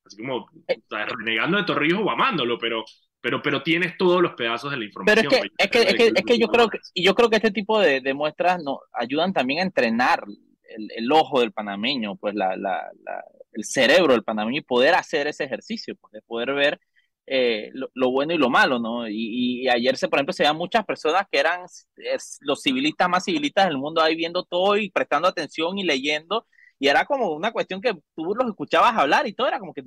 así 0.05 0.17
como 0.17 0.47
renegando 1.17 1.57
de 1.57 1.63
Torrijos 1.63 2.01
o 2.03 2.09
amándolo, 2.09 2.57
pero, 2.57 2.85
pero, 3.19 3.41
pero 3.41 3.61
tienes 3.63 3.97
todos 3.97 4.21
los 4.21 4.33
pedazos 4.33 4.71
de 4.71 4.77
la 4.77 4.85
información. 4.85 5.27
Pero 5.29 5.43
es 5.43 5.47
que, 5.47 5.63
es 5.63 5.69
que, 5.69 5.89
es 5.89 5.95
que, 5.95 6.19
es 6.19 6.25
que 6.25 6.39
yo 6.39 6.47
creo 6.47 6.69
que, 6.69 6.79
yo 6.95 7.15
creo 7.15 7.29
que 7.29 7.37
este 7.37 7.51
tipo 7.51 7.79
de, 7.79 8.01
de 8.01 8.13
muestras 8.13 8.61
no, 8.63 8.79
ayudan 8.93 9.33
también 9.33 9.59
a 9.59 9.63
entrenar 9.63 10.23
el, 10.63 10.89
el 10.95 11.11
ojo 11.11 11.41
del 11.41 11.51
panameño, 11.51 12.15
pues 12.15 12.35
la, 12.35 12.55
la, 12.55 12.89
la, 13.03 13.23
el 13.51 13.65
cerebro 13.65 14.13
del 14.13 14.23
panameño 14.23 14.59
y 14.59 14.63
poder 14.63 14.95
hacer 14.95 15.27
ese 15.27 15.43
ejercicio, 15.43 15.95
pues 15.95 16.13
de 16.13 16.21
poder 16.21 16.53
ver 16.53 16.79
eh, 17.31 17.69
lo, 17.73 17.89
lo, 17.93 18.09
bueno 18.09 18.33
y 18.33 18.39
lo 18.39 18.49
malo, 18.49 18.79
¿no? 18.79 19.07
Y, 19.07 19.61
y, 19.63 19.69
ayer, 19.69 19.95
se, 19.97 20.07
por 20.07 20.17
ejemplo, 20.17 20.33
se 20.33 20.41
veían 20.41 20.57
muchas 20.57 20.83
personas 20.83 21.27
que 21.31 21.39
eran 21.39 21.63
es, 21.97 22.39
los 22.41 22.61
civilistas 22.63 23.07
más 23.07 23.23
civilistas 23.23 23.67
del 23.67 23.77
mundo 23.77 24.01
ahí 24.01 24.15
viendo 24.15 24.43
todo 24.43 24.77
y 24.77 24.89
prestando 24.89 25.27
atención 25.27 25.77
y 25.77 25.83
leyendo, 25.83 26.47
y 26.79 26.87
era 26.87 27.05
como 27.05 27.31
una 27.33 27.51
cuestión 27.51 27.81
que 27.81 27.93
tú 28.15 28.33
los 28.33 28.49
escuchabas 28.49 28.97
hablar 28.97 29.27
y 29.27 29.33
todo 29.33 29.47
era 29.47 29.59
como 29.59 29.75
que 29.75 29.83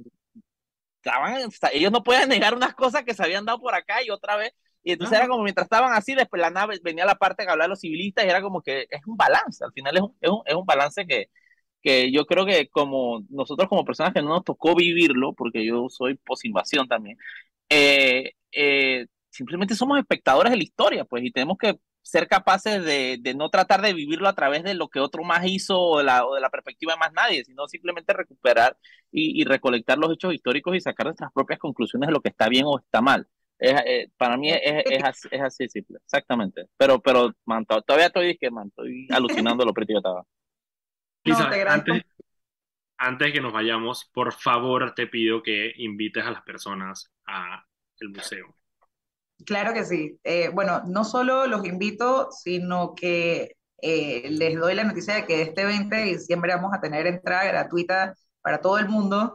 estaban, 1.05 1.51
ellos 1.73 1.91
no 1.91 2.05
pueden 2.05 2.29
negar 2.29 2.55
unas 2.55 2.75
cosas 2.75 3.03
que 3.03 3.13
se 3.13 3.25
habían 3.25 3.45
dado 3.45 3.61
por 3.61 3.75
acá 3.75 4.05
y 4.05 4.11
otra 4.11 4.37
vez, 4.37 4.53
y 4.85 4.93
entonces 4.93 5.19
era 5.19 5.27
como 5.27 5.43
mientras 5.43 5.65
estaban 5.65 5.93
así, 5.95 6.15
después 6.15 6.41
la 6.41 6.51
nave 6.51 6.79
venía 6.83 7.05
la 7.05 7.17
parte 7.17 7.45
que 7.45 7.51
hablaba 7.51 7.67
de 7.67 7.71
los 7.71 7.81
civilistas 7.81 8.25
y 8.25 8.29
era 8.29 8.41
como 8.41 8.63
que 8.63 8.87
es 8.89 9.05
un 9.05 9.17
balance, 9.17 9.65
al 9.65 9.73
final 9.73 9.97
es 9.97 10.03
un, 10.03 10.17
es 10.21 10.31
un, 10.31 10.43
es 10.47 10.55
un 10.55 10.65
balance 10.65 11.05
que, 11.07 11.29
que 11.83 12.13
yo 12.13 12.27
creo 12.27 12.47
que 12.47 12.69
como 12.69 13.25
nosotros 13.31 13.69
como 13.69 13.85
personas 13.85 14.13
que 14.13 14.23
no 14.23 14.29
nos 14.31 14.45
tocó 14.45 14.75
vivirlo, 14.75 15.35
porque 15.35 15.65
yo 15.67 15.89
soy 15.89 16.17
posinvasión 16.17 16.89
también, 16.89 17.19
eh, 17.69 18.33
eh, 18.53 19.07
simplemente 19.31 19.75
somos 19.75 19.99
espectadores 19.99 20.51
de 20.51 20.57
la 20.59 20.63
historia, 20.63 21.05
pues, 21.05 21.25
y 21.25 21.33
tenemos 21.33 21.59
que 21.59 21.79
ser 22.03 22.29
capaces 22.29 22.85
de, 22.85 23.19
de, 23.21 23.35
no 23.35 23.49
tratar 23.49 23.81
de 23.81 23.95
vivirlo 23.95 24.29
a 24.29 24.35
través 24.35 24.65
de 24.65 24.75
lo 24.75 24.89
que 24.89 25.01
otro 25.01 25.23
más 25.25 25.47
hizo 25.47 25.81
o 25.81 25.99
de 25.99 26.05
la, 26.05 26.27
o 26.27 26.35
de 26.35 26.41
la 26.41 26.51
perspectiva 26.51 26.95
de 26.95 26.99
más 26.99 27.13
nadie, 27.13 27.45
sino 27.45 27.69
simplemente 27.69 28.13
recuperar 28.13 28.77
y, 29.11 29.41
y, 29.41 29.45
recolectar 29.45 29.99
los 29.99 30.13
hechos 30.13 30.35
históricos 30.35 30.77
y 30.77 30.81
sacar 30.81 31.07
nuestras 31.07 31.33
propias 31.33 31.59
conclusiones 31.61 32.09
de 32.09 32.13
lo 32.13 32.21
que 32.21 32.31
está 32.31 32.49
bien 32.49 32.65
o 32.67 32.79
está 32.79 33.01
mal. 33.01 33.29
Es, 33.59 33.75
eh, 33.87 34.09
para 34.17 34.37
mí 34.37 34.51
es, 34.51 34.61
es, 34.91 35.05
así, 35.05 35.29
es 35.31 35.41
así 35.41 35.69
simple, 35.69 35.99
exactamente. 36.05 36.67
Pero, 36.77 37.01
pero 37.01 37.33
man, 37.45 37.65
todavía 37.65 38.07
estoy, 38.07 38.37
man, 38.51 38.69
estoy 38.69 39.07
alucinando 39.11 39.65
lo 39.65 39.73
pretty 39.73 39.93
que 39.93 39.99
estaba. 39.99 40.25
Lisa, 41.25 41.49
no, 41.49 41.71
antes, 41.71 42.03
antes 42.99 43.27
de 43.29 43.33
que 43.33 43.41
nos 43.41 43.53
vayamos, 43.53 44.11
por 44.13 44.33
favor 44.33 44.95
te 44.95 45.07
pido 45.07 45.43
que 45.43 45.73
invites 45.77 46.25
a 46.25 46.31
las 46.31 46.43
personas 46.43 47.13
a 47.27 47.65
el 47.99 48.11
museo. 48.11 48.57
Claro 49.45 49.73
que 49.73 49.85
sí. 49.85 50.19
Eh, 50.25 50.51
bueno, 50.53 50.83
no 50.87 51.05
solo 51.05 51.47
los 51.47 51.65
invito, 51.65 52.31
sino 52.31 52.95
que 52.95 53.57
eh, 53.81 54.29
les 54.31 54.59
doy 54.59 54.75
la 54.75 54.85
noticia 54.85 55.15
de 55.15 55.27
que 55.27 55.43
este 55.43 55.65
20 55.65 55.95
de 55.95 56.05
diciembre 56.05 56.55
vamos 56.55 56.73
a 56.75 56.81
tener 56.81 57.07
entrada 57.07 57.45
gratuita 57.45 58.15
para 58.41 58.61
todo 58.61 58.79
el 58.79 58.89
mundo, 58.89 59.35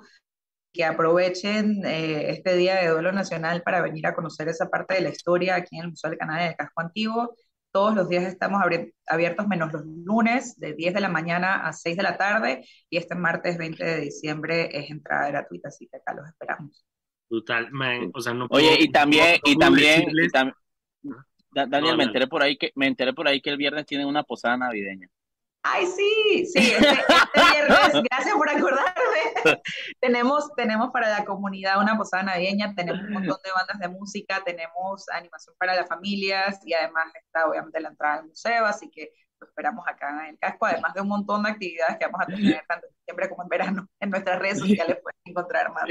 que 0.74 0.86
aprovechen 0.86 1.86
eh, 1.86 2.30
este 2.32 2.56
Día 2.56 2.76
de 2.76 2.88
Duelo 2.88 3.12
Nacional 3.12 3.64
para 3.64 3.82
venir 3.82 4.06
a 4.08 4.14
conocer 4.14 4.48
esa 4.48 4.70
parte 4.70 4.96
de 4.96 5.02
la 5.02 5.10
historia 5.10 5.56
aquí 5.56 5.78
en 5.78 5.84
el 5.86 5.90
Museo 5.90 6.10
del 6.10 6.20
Canal 6.20 6.48
del 6.48 6.56
Casco 6.56 6.82
Antiguo 6.82 7.36
todos 7.78 7.94
los 7.94 8.10
días 8.10 8.24
estamos 8.24 8.60
abiertos 9.06 9.48
menos 9.48 9.72
los 9.72 9.86
lunes 9.86 10.60
de 10.60 10.74
10 10.74 10.96
de 10.96 11.00
la 11.00 11.10
mañana 11.10 11.68
a 11.68 11.74
6 11.74 11.96
de 11.96 12.02
la 12.02 12.18
tarde 12.18 12.66
y 12.90 12.98
este 12.98 13.14
martes 13.14 13.56
20 13.56 13.86
de 13.86 14.02
diciembre 14.02 14.76
es 14.76 14.90
entrada 14.90 15.28
gratuita, 15.28 15.68
así 15.68 15.88
que 15.88 15.98
acá 15.98 16.16
los 16.16 16.28
esperamos. 16.28 16.84
Total, 17.30 17.70
man, 17.72 18.10
o 18.16 18.20
sea, 18.20 18.34
no 18.34 18.48
puedo, 18.48 18.66
Oye, 18.66 18.78
y 18.80 18.92
también, 18.92 19.38
no 19.46 19.52
y 19.52 19.58
también, 19.60 20.06
y 20.10 20.28
tam 20.30 20.52
Daniel, 21.52 21.92
no, 21.92 21.98
me 21.98 22.06
enteré 22.06 22.26
por 22.26 22.42
ahí 22.42 22.58
que 22.58 22.72
me 22.74 22.88
enteré 22.88 23.14
por 23.14 23.28
ahí 23.28 23.42
que 23.42 23.52
el 23.52 23.58
viernes 23.58 23.86
tienen 23.86 24.08
una 24.08 24.24
posada 24.24 24.58
navideña. 24.58 25.08
Ay, 25.70 25.86
sí, 25.88 26.46
sí, 26.46 26.60
este, 26.60 26.90
este 26.90 27.52
viernes, 27.52 28.04
gracias 28.10 28.36
por 28.36 28.50
acordarme. 28.50 28.94
tenemos, 30.00 30.50
tenemos 30.56 30.92
para 30.92 31.10
la 31.10 31.26
comunidad 31.26 31.82
una 31.82 31.98
posada 31.98 32.24
navideña, 32.24 32.74
tenemos 32.76 33.02
un 33.02 33.14
montón 33.14 33.38
de 33.44 33.52
bandas 33.52 33.80
de 33.80 33.90
música, 33.90 34.42
tenemos 34.46 35.08
animación 35.10 35.56
para 35.60 35.76
las 35.76 35.88
familias 35.88 36.60
y 36.66 36.74
además 36.74 37.12
está 37.16 37.48
obviamente 37.48 37.80
la 37.80 37.90
entrada 37.90 38.20
al 38.20 38.28
museo, 38.28 38.66
así 38.66 38.90
que 38.90 39.12
lo 39.40 39.48
esperamos 39.48 39.86
acá 39.88 40.10
en 40.26 40.34
el 40.34 40.40
casco, 40.40 40.66
además 40.66 40.94
de 40.94 41.02
un 41.02 41.10
montón 41.10 41.44
de 41.44 41.52
actividades 41.52 41.98
que 41.98 42.06
vamos 42.06 42.22
a 42.22 42.26
tener 42.28 42.64
tanto 42.68 42.88
en 42.88 42.94
diciembre 43.00 43.30
como 43.30 43.44
en 43.44 43.50
verano. 43.50 43.88
En 44.00 44.10
nuestras 44.10 44.40
redes 44.40 44.60
sociales 44.60 44.98
pueden 45.02 45.20
encontrar 45.26 45.72
más. 45.74 45.84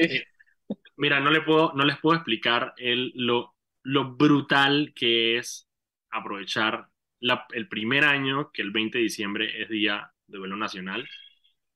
Mira, 0.96 1.20
no, 1.20 1.30
le 1.30 1.42
puedo, 1.42 1.72
no 1.74 1.84
les 1.84 1.98
puedo 1.98 2.16
explicar 2.16 2.74
lo 2.78 4.16
brutal 4.16 4.92
que 4.96 5.38
es 5.38 5.68
aprovechar 6.10 6.88
la, 7.20 7.46
el 7.52 7.68
primer 7.68 8.04
año 8.04 8.50
que 8.52 8.62
el 8.62 8.70
20 8.70 8.98
de 8.98 9.04
diciembre 9.04 9.62
es 9.62 9.68
Día 9.68 10.10
de 10.26 10.38
Duelo 10.38 10.56
Nacional 10.56 11.08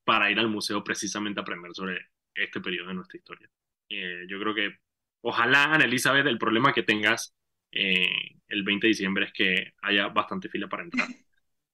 para 0.03 0.31
ir 0.31 0.39
al 0.39 0.49
museo 0.49 0.83
precisamente 0.83 1.39
a 1.39 1.43
aprender 1.43 1.71
sobre 1.73 2.07
este 2.33 2.61
periodo 2.61 2.89
de 2.89 2.93
nuestra 2.95 3.17
historia. 3.17 3.49
Eh, 3.89 4.25
yo 4.27 4.39
creo 4.39 4.53
que 4.53 4.77
ojalá, 5.21 5.65
Ana 5.65 5.85
Elizabeth, 5.85 6.25
el 6.27 6.37
problema 6.37 6.73
que 6.73 6.83
tengas 6.83 7.33
eh, 7.71 8.35
el 8.47 8.63
20 8.63 8.87
de 8.87 8.89
diciembre 8.89 9.25
es 9.25 9.33
que 9.33 9.73
haya 9.81 10.07
bastante 10.07 10.49
fila 10.49 10.67
para 10.67 10.83
entrar. 10.83 11.07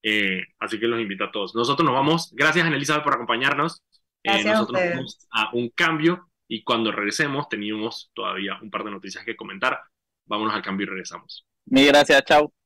Eh, 0.04 0.46
así 0.60 0.80
que 0.80 0.88
los 0.88 1.02
invito 1.02 1.26
a 1.26 1.32
todos. 1.32 1.54
Nosotros 1.54 1.84
nos 1.84 1.94
vamos. 1.94 2.32
Gracias, 2.34 2.66
Ana 2.66 2.78
Elizabeth, 2.78 3.04
por 3.04 3.16
acompañarnos. 3.16 3.84
Gracias 4.24 4.54
nosotros 4.54 4.80
a 4.80 4.86
nos 4.86 4.94
vamos 4.94 5.28
a 5.32 5.50
un 5.54 5.70
cambio 5.70 6.30
y 6.48 6.64
cuando 6.64 6.92
regresemos 6.92 7.50
tenemos 7.50 8.10
todavía 8.14 8.58
un 8.62 8.70
par 8.70 8.86
de 8.86 8.92
noticias 8.92 9.26
que 9.26 9.36
comentar. 9.36 9.82
Vámonos 10.26 10.54
al 10.54 10.62
cambio 10.62 10.86
y 10.86 10.90
regresamos. 10.90 11.46
Mil 11.66 11.88
gracias, 11.88 12.24
chao. 12.24 12.57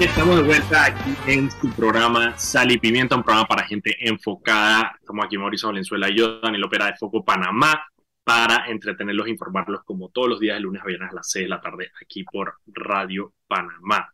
Estamos 0.00 0.36
de 0.36 0.42
vuelta 0.42 0.86
aquí 0.86 1.14
en 1.26 1.50
su 1.50 1.70
programa 1.70 2.36
Sal 2.36 2.72
y 2.72 2.78
Pimienta, 2.78 3.14
un 3.14 3.22
programa 3.22 3.46
para 3.46 3.64
gente 3.64 3.96
enfocada. 4.00 4.96
Estamos 4.98 5.24
aquí 5.24 5.38
Mauricio 5.38 5.68
Valenzuela 5.68 6.10
y 6.10 6.16
yo, 6.16 6.40
Daniel 6.40 6.64
Opera 6.64 6.86
de 6.86 6.96
Foco 6.96 7.24
Panamá, 7.24 7.86
para 8.24 8.66
entretenerlos 8.68 9.26
e 9.26 9.30
informarlos 9.30 9.84
como 9.84 10.08
todos 10.08 10.28
los 10.28 10.40
días 10.40 10.56
de 10.56 10.60
lunes 10.60 10.82
a 10.82 10.86
viernes 10.86 11.10
a 11.10 11.14
las 11.14 11.30
6 11.30 11.44
de 11.44 11.48
la 11.48 11.60
tarde 11.60 11.90
aquí 12.00 12.24
por 12.24 12.56
Radio 12.66 13.34
Panamá. 13.46 14.12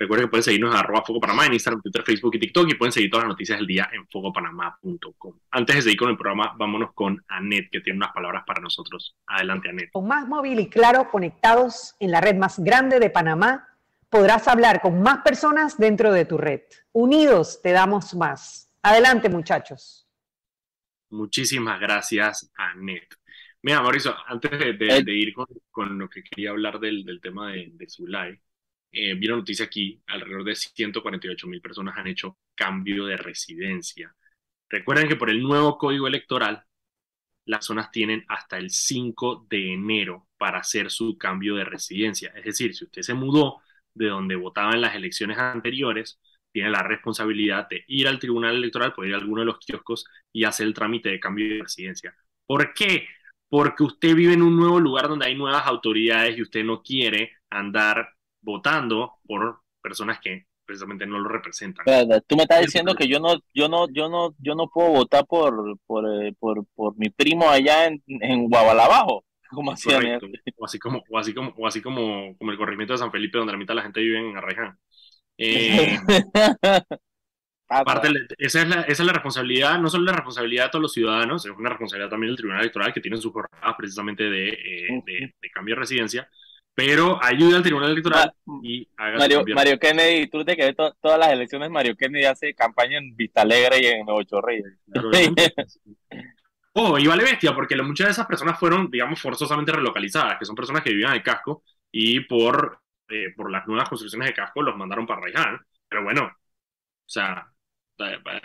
Recuerden 0.00 0.26
que 0.26 0.30
pueden 0.30 0.44
seguirnos 0.44 0.74
a 0.74 0.80
arroba 0.80 1.04
Foco 1.04 1.20
Panamá 1.20 1.44
en 1.44 1.52
Instagram, 1.52 1.82
Twitter, 1.82 2.02
Facebook 2.02 2.34
y 2.36 2.40
TikTok 2.40 2.70
y 2.70 2.74
pueden 2.74 2.90
seguir 2.90 3.10
todas 3.10 3.24
las 3.24 3.34
noticias 3.34 3.58
del 3.58 3.66
día 3.66 3.90
en 3.92 4.06
focopanamá.com. 4.08 5.34
Antes 5.50 5.76
de 5.76 5.82
seguir 5.82 5.98
con 5.98 6.08
el 6.08 6.16
programa, 6.16 6.54
vámonos 6.58 6.94
con 6.94 7.22
Anet, 7.28 7.68
que 7.70 7.80
tiene 7.80 7.98
unas 7.98 8.12
palabras 8.12 8.44
para 8.46 8.62
nosotros. 8.62 9.14
Adelante, 9.26 9.68
Anet. 9.68 9.90
Con 9.92 10.08
más 10.08 10.26
móvil 10.26 10.58
y 10.58 10.70
claro, 10.70 11.10
conectados 11.10 11.96
en 12.00 12.12
la 12.12 12.22
red 12.22 12.36
más 12.36 12.58
grande 12.60 12.98
de 12.98 13.10
Panamá, 13.10 13.68
podrás 14.10 14.48
hablar 14.48 14.82
con 14.82 15.00
más 15.00 15.22
personas 15.22 15.78
dentro 15.78 16.12
de 16.12 16.24
tu 16.24 16.36
red. 16.36 16.60
Unidos 16.92 17.60
te 17.62 17.70
damos 17.70 18.14
más. 18.14 18.70
Adelante, 18.82 19.28
muchachos. 19.28 20.06
Muchísimas 21.10 21.80
gracias, 21.80 22.50
Anet. 22.56 23.14
Mira, 23.62 23.82
Mauricio, 23.82 24.14
antes 24.26 24.50
de, 24.50 24.72
de, 24.72 25.02
de 25.02 25.14
ir 25.14 25.32
con, 25.34 25.46
con, 25.70 25.98
lo 25.98 26.08
que 26.08 26.22
quería 26.22 26.50
hablar 26.50 26.80
del, 26.80 27.04
del 27.04 27.20
tema 27.20 27.52
de, 27.52 27.70
de 27.72 27.88
Zulay, 27.88 28.40
eh, 28.92 29.14
vi 29.14 29.26
una 29.28 29.36
noticia 29.36 29.66
aquí, 29.66 30.02
alrededor 30.06 30.44
de 30.44 30.56
148 30.56 31.46
mil 31.46 31.60
personas 31.60 31.96
han 31.96 32.06
hecho 32.06 32.38
cambio 32.54 33.06
de 33.06 33.16
residencia. 33.16 34.14
Recuerden 34.68 35.08
que 35.08 35.16
por 35.16 35.30
el 35.30 35.42
nuevo 35.42 35.78
código 35.78 36.06
electoral, 36.06 36.64
las 37.44 37.64
zonas 37.66 37.90
tienen 37.90 38.24
hasta 38.28 38.58
el 38.58 38.70
5 38.70 39.46
de 39.48 39.72
enero 39.74 40.28
para 40.38 40.58
hacer 40.58 40.90
su 40.90 41.18
cambio 41.18 41.56
de 41.56 41.64
residencia. 41.64 42.32
Es 42.36 42.44
decir, 42.44 42.74
si 42.74 42.84
usted 42.84 43.02
se 43.02 43.14
mudó 43.14 43.60
de 43.94 44.08
donde 44.08 44.36
votaba 44.36 44.72
en 44.72 44.80
las 44.80 44.94
elecciones 44.94 45.38
anteriores, 45.38 46.20
tiene 46.52 46.70
la 46.70 46.82
responsabilidad 46.82 47.68
de 47.68 47.84
ir 47.86 48.08
al 48.08 48.18
tribunal 48.18 48.56
electoral, 48.56 48.92
puede 48.92 49.10
ir 49.10 49.14
a 49.14 49.18
alguno 49.18 49.40
de 49.42 49.46
los 49.46 49.58
kioscos 49.58 50.04
y 50.32 50.44
hacer 50.44 50.66
el 50.66 50.74
trámite 50.74 51.08
de 51.10 51.20
cambio 51.20 51.48
de 51.48 51.62
residencia. 51.62 52.14
¿Por 52.46 52.74
qué? 52.74 53.06
Porque 53.48 53.84
usted 53.84 54.14
vive 54.14 54.32
en 54.34 54.42
un 54.42 54.56
nuevo 54.56 54.80
lugar 54.80 55.08
donde 55.08 55.26
hay 55.26 55.34
nuevas 55.34 55.66
autoridades 55.66 56.36
y 56.36 56.42
usted 56.42 56.64
no 56.64 56.82
quiere 56.82 57.32
andar 57.50 58.10
votando 58.40 59.14
por 59.26 59.60
personas 59.82 60.20
que 60.20 60.46
precisamente 60.64 61.06
no 61.06 61.18
lo 61.18 61.28
representan. 61.28 61.84
Tú 62.26 62.36
me 62.36 62.42
estás 62.42 62.60
diciendo 62.60 62.94
que 62.94 63.08
yo 63.08 63.18
no, 63.18 63.34
yo 63.54 63.68
no, 63.68 63.88
yo 63.90 64.08
no, 64.08 64.34
yo 64.38 64.54
no 64.54 64.68
puedo 64.68 64.90
votar 64.90 65.26
por, 65.26 65.78
por, 65.86 66.04
eh, 66.24 66.32
por, 66.38 66.64
por 66.74 66.96
mi 66.96 67.10
primo 67.10 67.48
allá 67.50 67.86
en, 67.86 68.02
en 68.06 68.48
Guabalabajo. 68.48 69.24
Como 69.50 69.72
así, 69.72 69.88
correcto. 69.88 70.26
O 70.56 70.64
así 70.64 70.78
como, 70.78 71.04
o 71.08 71.18
así 71.18 71.34
como, 71.34 71.54
o 71.56 71.66
así 71.66 71.82
como, 71.82 72.36
como 72.38 72.50
el 72.50 72.58
corregimiento 72.58 72.94
de 72.94 72.98
San 72.98 73.12
Felipe, 73.12 73.38
donde 73.38 73.52
la 73.52 73.58
mitad 73.58 73.74
de 73.74 73.76
la 73.76 73.82
gente 73.82 74.00
vive 74.00 74.18
en 74.18 74.36
Arraiján. 74.36 74.78
Eh, 75.42 75.96
Aparte, 77.72 78.08
esa 78.36 78.62
es, 78.62 78.68
la, 78.68 78.80
esa 78.82 79.02
es 79.02 79.06
la 79.06 79.12
responsabilidad, 79.12 79.78
no 79.78 79.88
solo 79.88 80.04
la 80.04 80.12
responsabilidad 80.12 80.64
de 80.64 80.70
todos 80.70 80.82
los 80.82 80.92
ciudadanos, 80.92 81.46
es 81.46 81.52
una 81.52 81.70
responsabilidad 81.70 82.10
también 82.10 82.30
del 82.30 82.36
Tribunal 82.36 82.62
Electoral 82.62 82.92
que 82.92 83.00
tiene 83.00 83.16
sus 83.16 83.32
jornadas 83.32 83.76
precisamente 83.78 84.24
de, 84.24 84.48
eh, 84.48 85.02
de, 85.06 85.34
de, 85.40 85.50
cambio 85.50 85.76
de 85.76 85.80
residencia, 85.80 86.28
pero 86.74 87.22
ayuda 87.22 87.58
al 87.58 87.62
Tribunal 87.62 87.92
Electoral 87.92 88.32
y 88.64 88.88
haga 88.96 89.18
Mario, 89.18 89.44
Mario 89.54 89.78
Kennedy, 89.78 90.28
tú 90.28 90.44
te 90.44 90.56
que 90.56 90.74
todas 90.74 91.18
las 91.18 91.30
elecciones, 91.30 91.70
Mario 91.70 91.94
Kennedy 91.94 92.24
hace 92.24 92.54
campaña 92.54 92.98
en 92.98 93.14
Vista 93.14 93.42
Alegre 93.42 93.80
y 93.80 93.86
en 93.86 94.04
Nuevo 94.04 94.20
Chorrillos. 96.74 96.94
oh, 96.94 96.98
y 96.98 97.06
vale 97.06 97.24
bestia, 97.24 97.54
porque 97.54 97.76
muchas 97.82 98.06
de 98.08 98.12
esas 98.12 98.26
personas 98.26 98.58
fueron, 98.58 98.90
digamos, 98.90 99.20
forzosamente 99.20 99.72
relocalizadas, 99.72 100.38
que 100.38 100.44
son 100.44 100.56
personas 100.56 100.82
que 100.82 100.90
vivían 100.90 101.12
el 101.14 101.22
casco 101.22 101.64
y 101.90 102.20
por, 102.20 102.82
eh, 103.08 103.32
por 103.36 103.50
las 103.50 103.66
nuevas 103.66 103.88
construcciones 103.88 104.28
de 104.28 104.34
casco 104.34 104.62
los 104.62 104.76
mandaron 104.76 105.06
para 105.06 105.20
Raiján. 105.22 105.60
Pero 105.88 106.04
bueno, 106.04 106.24
o 106.26 107.08
sea, 107.12 107.52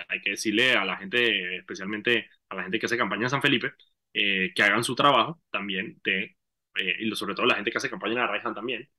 hay 0.10 0.22
que 0.22 0.32
decirle 0.32 0.74
a 0.74 0.86
la 0.86 0.98
gente, 0.98 1.58
especialmente 1.58 2.30
a 2.50 2.56
la 2.56 2.64
gente 2.64 2.80
que 2.80 2.86
hace 2.88 2.98
campaña 2.98 3.24
en 3.24 3.30
San 3.30 3.42
Felipe, 3.42 3.74
eh, 4.14 4.52
que 4.56 4.64
hagan 4.64 4.84
su 4.84 4.96
trabajo 4.96 5.42
también 5.52 6.00
de, 6.04 6.38
eh, 6.78 6.96
y 7.00 7.16
sobre 7.16 7.36
todo 7.36 7.46
la 7.46 7.56
gente 7.56 7.72
que 7.72 7.78
hace 7.78 7.90
campaña 7.90 8.14
en 8.14 8.20
Arraiján 8.20 8.56
también, 8.56 8.90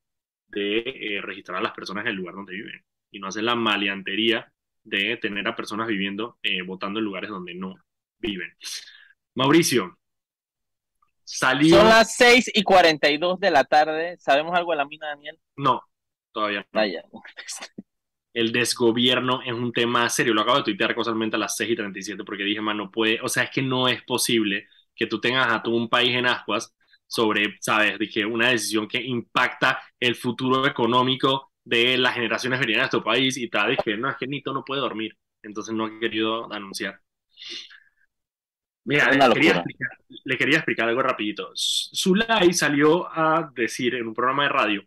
de 0.49 0.79
eh, 0.87 1.21
registrar 1.23 1.59
a 1.59 1.63
las 1.63 1.73
personas 1.73 2.05
en 2.05 2.11
el 2.11 2.17
lugar 2.17 2.35
donde 2.35 2.55
viven 2.55 2.85
y 3.11 3.19
no 3.21 3.29
hacer 3.29 3.45
la 3.45 3.55
maleantería 3.57 4.53
de 4.85 5.17
tener 5.19 5.47
a 5.49 5.57
personas 5.57 5.89
viviendo, 5.89 6.39
votando 6.67 7.01
en 7.01 7.05
lugares 7.05 7.31
donde 7.31 7.55
no 7.55 7.75
viven. 8.19 8.55
Mauricio, 9.37 9.97
salió... 11.23 11.77
Son 11.77 11.89
las 11.89 12.17
6 12.17 12.51
y 12.55 12.63
42 12.63 13.39
de 13.39 13.51
la 13.51 13.65
tarde. 13.65 14.17
¿Sabemos 14.19 14.57
algo 14.57 14.73
de 14.73 14.79
la 14.79 14.87
mina, 14.87 15.09
Daniel? 15.09 15.39
No, 15.57 15.83
todavía 16.33 16.61
no. 16.61 16.67
Vaya 16.73 17.05
el 18.33 18.53
desgobierno 18.53 19.43
es 19.43 19.53
un 19.53 19.73
tema 19.73 20.09
serio. 20.09 20.33
Lo 20.33 20.41
acabo 20.41 20.59
de 20.59 20.65
tuitear 20.65 20.95
casualmente 20.95 21.37
a 21.37 21.39
las 21.39 21.57
6 21.57 21.71
y 21.71 21.77
37 21.77 22.25
porque 22.25 22.45
dije, 22.45 22.61
man, 22.61 22.79
no 22.79 22.91
puede, 22.91 23.21
o 23.23 23.29
sea, 23.29 23.45
es 23.45 23.51
que 23.51 23.63
no 23.63 23.89
es 23.89 24.03
posible 24.05 24.67
que 24.95 25.07
tú 25.07 25.21
tengas 25.21 25.53
a 25.53 25.63
todo 25.63 25.75
un 25.75 25.89
país 25.89 26.17
en 26.17 26.27
ascuas 26.27 26.75
sobre, 27.07 27.57
sabes, 27.61 27.99
dije, 27.99 28.25
una 28.25 28.49
decisión 28.49 28.89
que 28.89 29.03
impacta 29.03 29.83
el 30.01 30.17
futuro 30.17 30.67
económico 30.67 31.53
de 31.63 31.99
las 31.99 32.15
generaciones 32.15 32.59
venideras 32.61 32.91
de 32.91 32.99
tu 32.99 33.05
país 33.05 33.37
y 33.37 33.49
tal. 33.49 33.71
Dije, 33.71 33.99
no, 33.99 34.09
es 34.09 34.17
que 34.17 34.27
Nito 34.27 34.55
no 34.55 34.65
puede 34.65 34.81
dormir. 34.81 35.17
Entonces 35.43 35.75
no 35.75 35.87
he 35.87 36.01
querido 36.01 36.53
anunciar. 36.53 37.01
Mira, 38.87 39.11
le 39.11 39.35
quería, 39.35 39.51
explicar, 39.51 39.91
le 40.25 40.39
quería, 40.39 40.57
explicar, 40.59 40.89
algo 40.89 41.03
rapidito. 41.03 41.51
Zulay 41.55 42.53
salió 42.53 43.09
a 43.13 43.51
decir 43.53 43.97
en 43.97 44.07
un 44.07 44.15
programa 44.15 44.45
de 44.45 44.49
radio 44.49 44.85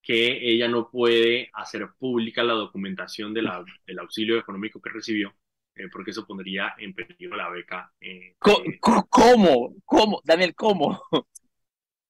que 0.00 0.38
ella 0.40 0.68
no 0.68 0.88
puede 0.88 1.50
hacer 1.52 1.88
pública 1.98 2.44
la 2.44 2.54
documentación 2.54 3.34
de 3.34 3.42
la, 3.42 3.64
del 3.84 3.98
auxilio 3.98 4.38
económico 4.38 4.80
que 4.80 4.90
recibió, 4.90 5.34
eh, 5.74 5.88
porque 5.92 6.12
eso 6.12 6.24
pondría 6.24 6.74
en 6.78 6.94
peligro 6.94 7.36
la 7.36 7.50
beca. 7.50 7.92
Eh, 8.00 8.36
¿Cómo? 8.38 9.74
¿Cómo? 9.84 10.22
Daniel, 10.24 10.54
¿cómo? 10.54 11.02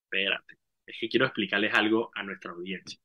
Espérate, 0.05 0.59
es 0.87 0.97
que 1.01 1.09
quiero 1.09 1.25
explicarles 1.25 1.73
algo 1.73 2.11
a 2.15 2.23
nuestra 2.23 2.53
audiencia. 2.53 3.01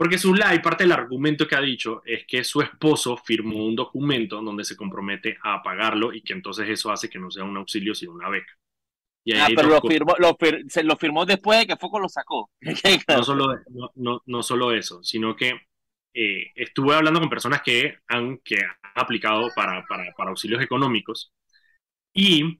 Porque 0.00 0.16
Zulay, 0.16 0.62
parte 0.62 0.84
del 0.84 0.92
argumento 0.92 1.46
que 1.46 1.54
ha 1.54 1.60
dicho 1.60 2.00
es 2.06 2.24
que 2.26 2.42
su 2.42 2.62
esposo 2.62 3.18
firmó 3.18 3.66
un 3.66 3.76
documento 3.76 4.40
donde 4.40 4.64
se 4.64 4.74
compromete 4.74 5.36
a 5.42 5.62
pagarlo 5.62 6.14
y 6.14 6.22
que 6.22 6.32
entonces 6.32 6.66
eso 6.70 6.90
hace 6.90 7.10
que 7.10 7.18
no 7.18 7.30
sea 7.30 7.44
un 7.44 7.58
auxilio, 7.58 7.94
sino 7.94 8.12
una 8.12 8.30
beca 8.30 8.50
ah, 9.38 9.48
pero 9.54 9.68
lo 9.68 9.82
firmó, 9.82 10.14
lo, 10.18 10.38
se 10.68 10.84
lo 10.84 10.96
firmó 10.96 11.26
después 11.26 11.58
de 11.58 11.66
que 11.66 11.76
Foco 11.76 11.98
lo 11.98 12.08
sacó. 12.08 12.50
no, 13.08 13.22
solo, 13.22 13.58
no, 13.94 14.22
no, 14.24 14.42
solo 14.42 14.72
eso, 14.72 15.04
sino 15.04 15.36
que 15.36 15.60
eh, 16.14 16.50
estuve 16.54 16.94
hablando 16.94 17.20
con 17.20 17.28
personas 17.28 17.60
que 17.60 17.98
han, 18.08 18.38
que 18.38 18.56
han 18.56 18.92
aplicado 18.94 19.50
para, 19.54 19.84
para, 19.86 20.14
para 20.16 20.30
auxilios 20.30 20.62
económicos 20.62 21.30
y 22.14 22.58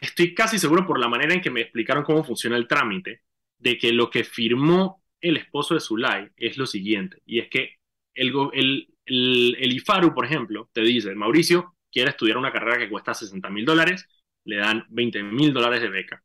estoy 0.00 0.34
casi 0.34 0.58
seguro 0.58 0.86
por 0.86 0.98
la 0.98 1.08
manera 1.08 1.34
en 1.34 1.42
que 1.42 1.50
me 1.50 1.60
explicaron 1.60 2.04
cómo 2.04 2.24
funciona 2.24 2.56
el 2.56 2.66
trámite, 2.66 3.20
de 3.58 3.76
que 3.76 3.92
lo 3.92 4.08
que 4.08 4.24
firmó 4.24 5.01
el 5.22 5.38
esposo 5.38 5.74
de 5.74 5.80
Zulay 5.80 6.28
es 6.36 6.58
lo 6.58 6.66
siguiente, 6.66 7.22
y 7.24 7.38
es 7.38 7.48
que 7.48 7.76
el, 8.14 8.32
el, 8.52 8.88
el, 9.06 9.56
el 9.58 9.72
IFARU, 9.72 10.14
por 10.14 10.26
ejemplo, 10.26 10.68
te 10.72 10.82
dice, 10.82 11.14
Mauricio 11.14 11.74
quiere 11.90 12.10
estudiar 12.10 12.36
una 12.36 12.52
carrera 12.52 12.78
que 12.78 12.90
cuesta 12.90 13.14
60 13.14 13.48
mil 13.50 13.64
dólares, 13.64 14.08
le 14.44 14.56
dan 14.56 14.84
20 14.90 15.22
mil 15.22 15.52
dólares 15.52 15.80
de 15.80 15.88
beca, 15.88 16.22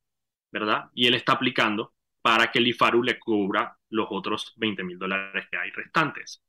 ¿verdad? 0.51 0.85
Y 0.93 1.07
él 1.07 1.13
está 1.13 1.33
aplicando 1.33 1.93
para 2.21 2.51
que 2.51 2.59
el 2.59 2.67
IFARU 2.67 3.03
le 3.03 3.19
cubra 3.19 3.77
los 3.89 4.07
otros 4.09 4.53
20 4.57 4.83
mil 4.83 4.97
dólares 4.97 5.45
que 5.49 5.57
hay 5.57 5.71
restantes. 5.71 6.43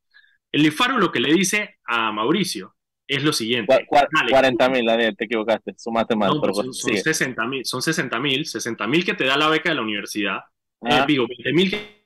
El 0.50 0.64
IFARU 0.66 0.98
lo 0.98 1.12
que 1.12 1.20
le 1.20 1.32
dice 1.32 1.78
a 1.84 2.10
Mauricio 2.10 2.74
es 3.06 3.22
lo 3.22 3.32
siguiente. 3.32 3.86
40 3.86 4.68
mil, 4.70 4.84
Daniel, 4.84 5.16
te 5.16 5.24
equivocaste, 5.24 5.74
sumaste 5.76 6.16
mal. 6.16 6.30
No, 6.30 6.54
son, 6.54 6.72
60 6.72 7.46
mil, 7.46 7.64
son 7.64 7.82
60 7.82 8.18
mil, 8.18 8.46
60 8.46 8.86
mil 8.86 9.04
que 9.04 9.14
te 9.14 9.24
da 9.24 9.36
la 9.36 9.48
beca 9.48 9.70
de 9.70 9.74
la 9.74 9.82
universidad. 9.82 10.38
Eh, 10.82 10.88
ah. 10.90 11.04
digo, 11.06 11.26
20 11.26 11.52
mil 11.52 11.70
que 11.70 11.97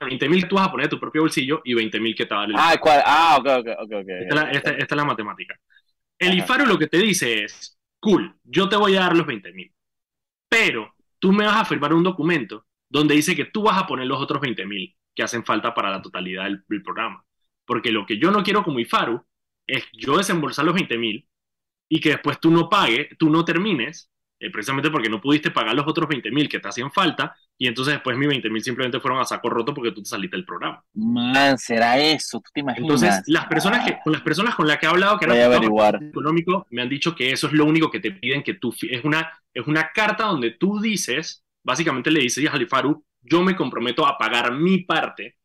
20 0.00 0.28
mil 0.28 0.48
tú 0.48 0.56
vas 0.56 0.68
a 0.68 0.70
poner 0.70 0.86
de 0.86 0.90
tu 0.90 1.00
propio 1.00 1.22
bolsillo 1.22 1.60
y 1.64 1.74
20 1.74 2.00
mil 2.00 2.14
que 2.14 2.26
te 2.26 2.34
vale. 2.34 2.54
Ah, 2.56 2.74
ah, 3.04 3.36
ok, 3.38 3.46
ok, 3.46 3.68
ok. 3.78 3.92
okay. 4.02 4.22
Esta, 4.28 4.50
esta, 4.50 4.70
esta, 4.70 4.94
es 4.94 4.96
la 4.96 5.04
matemática. 5.04 5.58
El 6.18 6.36
IFARU 6.38 6.66
lo 6.66 6.78
que 6.78 6.88
te 6.88 6.98
dice 6.98 7.44
es, 7.44 7.78
cool, 8.00 8.34
yo 8.44 8.68
te 8.68 8.76
voy 8.76 8.96
a 8.96 9.00
dar 9.00 9.16
los 9.16 9.26
20 9.26 9.52
mil, 9.52 9.72
pero 10.48 10.94
tú 11.18 11.32
me 11.32 11.44
vas 11.44 11.56
a 11.56 11.64
firmar 11.64 11.92
un 11.92 12.02
documento 12.02 12.66
donde 12.88 13.14
dice 13.14 13.36
que 13.36 13.46
tú 13.46 13.62
vas 13.62 13.78
a 13.78 13.86
poner 13.86 14.06
los 14.06 14.20
otros 14.20 14.40
20 14.40 14.66
mil 14.66 14.96
que 15.14 15.22
hacen 15.22 15.44
falta 15.44 15.74
para 15.74 15.90
la 15.90 16.02
totalidad 16.02 16.44
del, 16.44 16.82
programa. 16.82 17.24
Porque 17.64 17.90
lo 17.90 18.06
que 18.06 18.18
yo 18.18 18.30
no 18.30 18.42
quiero 18.42 18.62
como 18.62 18.78
IFARU 18.78 19.24
es 19.66 19.84
yo 19.92 20.16
desembolsar 20.16 20.64
los 20.64 20.74
20 20.74 20.96
mil 20.96 21.28
y 21.88 22.00
que 22.00 22.10
después 22.10 22.40
tú 22.40 22.50
no 22.50 22.68
pagues, 22.68 23.08
tú 23.18 23.28
no 23.28 23.44
termines 23.44 24.10
eh, 24.40 24.50
precisamente 24.50 24.90
porque 24.90 25.08
no 25.08 25.20
pudiste 25.20 25.50
pagar 25.50 25.74
los 25.74 25.86
otros 25.86 26.08
20 26.08 26.30
mil 26.30 26.48
que 26.48 26.60
te 26.60 26.68
hacían 26.68 26.92
falta, 26.92 27.34
y 27.56 27.66
entonces 27.66 27.94
después 27.94 28.16
mis 28.16 28.28
20 28.28 28.50
mil 28.50 28.62
simplemente 28.62 29.00
fueron 29.00 29.20
a 29.20 29.24
saco 29.24 29.50
roto 29.50 29.74
porque 29.74 29.90
tú 29.90 30.02
te 30.02 30.08
saliste 30.08 30.36
del 30.36 30.46
programa. 30.46 30.84
Man, 30.94 31.58
será 31.58 31.98
eso, 31.98 32.40
tú 32.40 32.50
te 32.52 32.60
imaginas. 32.60 32.82
Entonces, 32.82 33.22
las 33.26 33.46
personas, 33.46 33.84
que, 33.84 33.98
con 34.02 34.12
las 34.12 34.22
personas 34.22 34.54
con 34.54 34.68
las 34.68 34.78
que 34.78 34.86
he 34.86 34.88
hablado 34.88 35.18
que 35.18 35.26
Voy 35.26 35.40
averiguar. 35.40 36.02
económico 36.02 36.66
me 36.70 36.82
han 36.82 36.88
dicho 36.88 37.14
que 37.16 37.32
eso 37.32 37.48
es 37.48 37.52
lo 37.52 37.64
único 37.64 37.90
que 37.90 38.00
te 38.00 38.12
piden 38.12 38.42
que 38.42 38.54
tú, 38.54 38.74
es 38.88 39.04
una, 39.04 39.32
es 39.52 39.66
una 39.66 39.90
carta 39.92 40.24
donde 40.24 40.52
tú 40.52 40.80
dices, 40.80 41.44
básicamente 41.64 42.10
le 42.10 42.20
dices 42.20 42.46
a 42.46 42.52
Halifaru, 42.52 43.04
yo 43.22 43.42
me 43.42 43.56
comprometo 43.56 44.06
a 44.06 44.16
pagar 44.16 44.52
mi 44.52 44.84
parte 44.84 45.36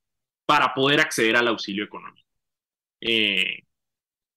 para 0.45 0.73
poder 0.73 0.99
acceder 0.99 1.35
al 1.35 1.47
auxilio 1.47 1.83
económico. 1.83 2.27
Eh, 3.01 3.63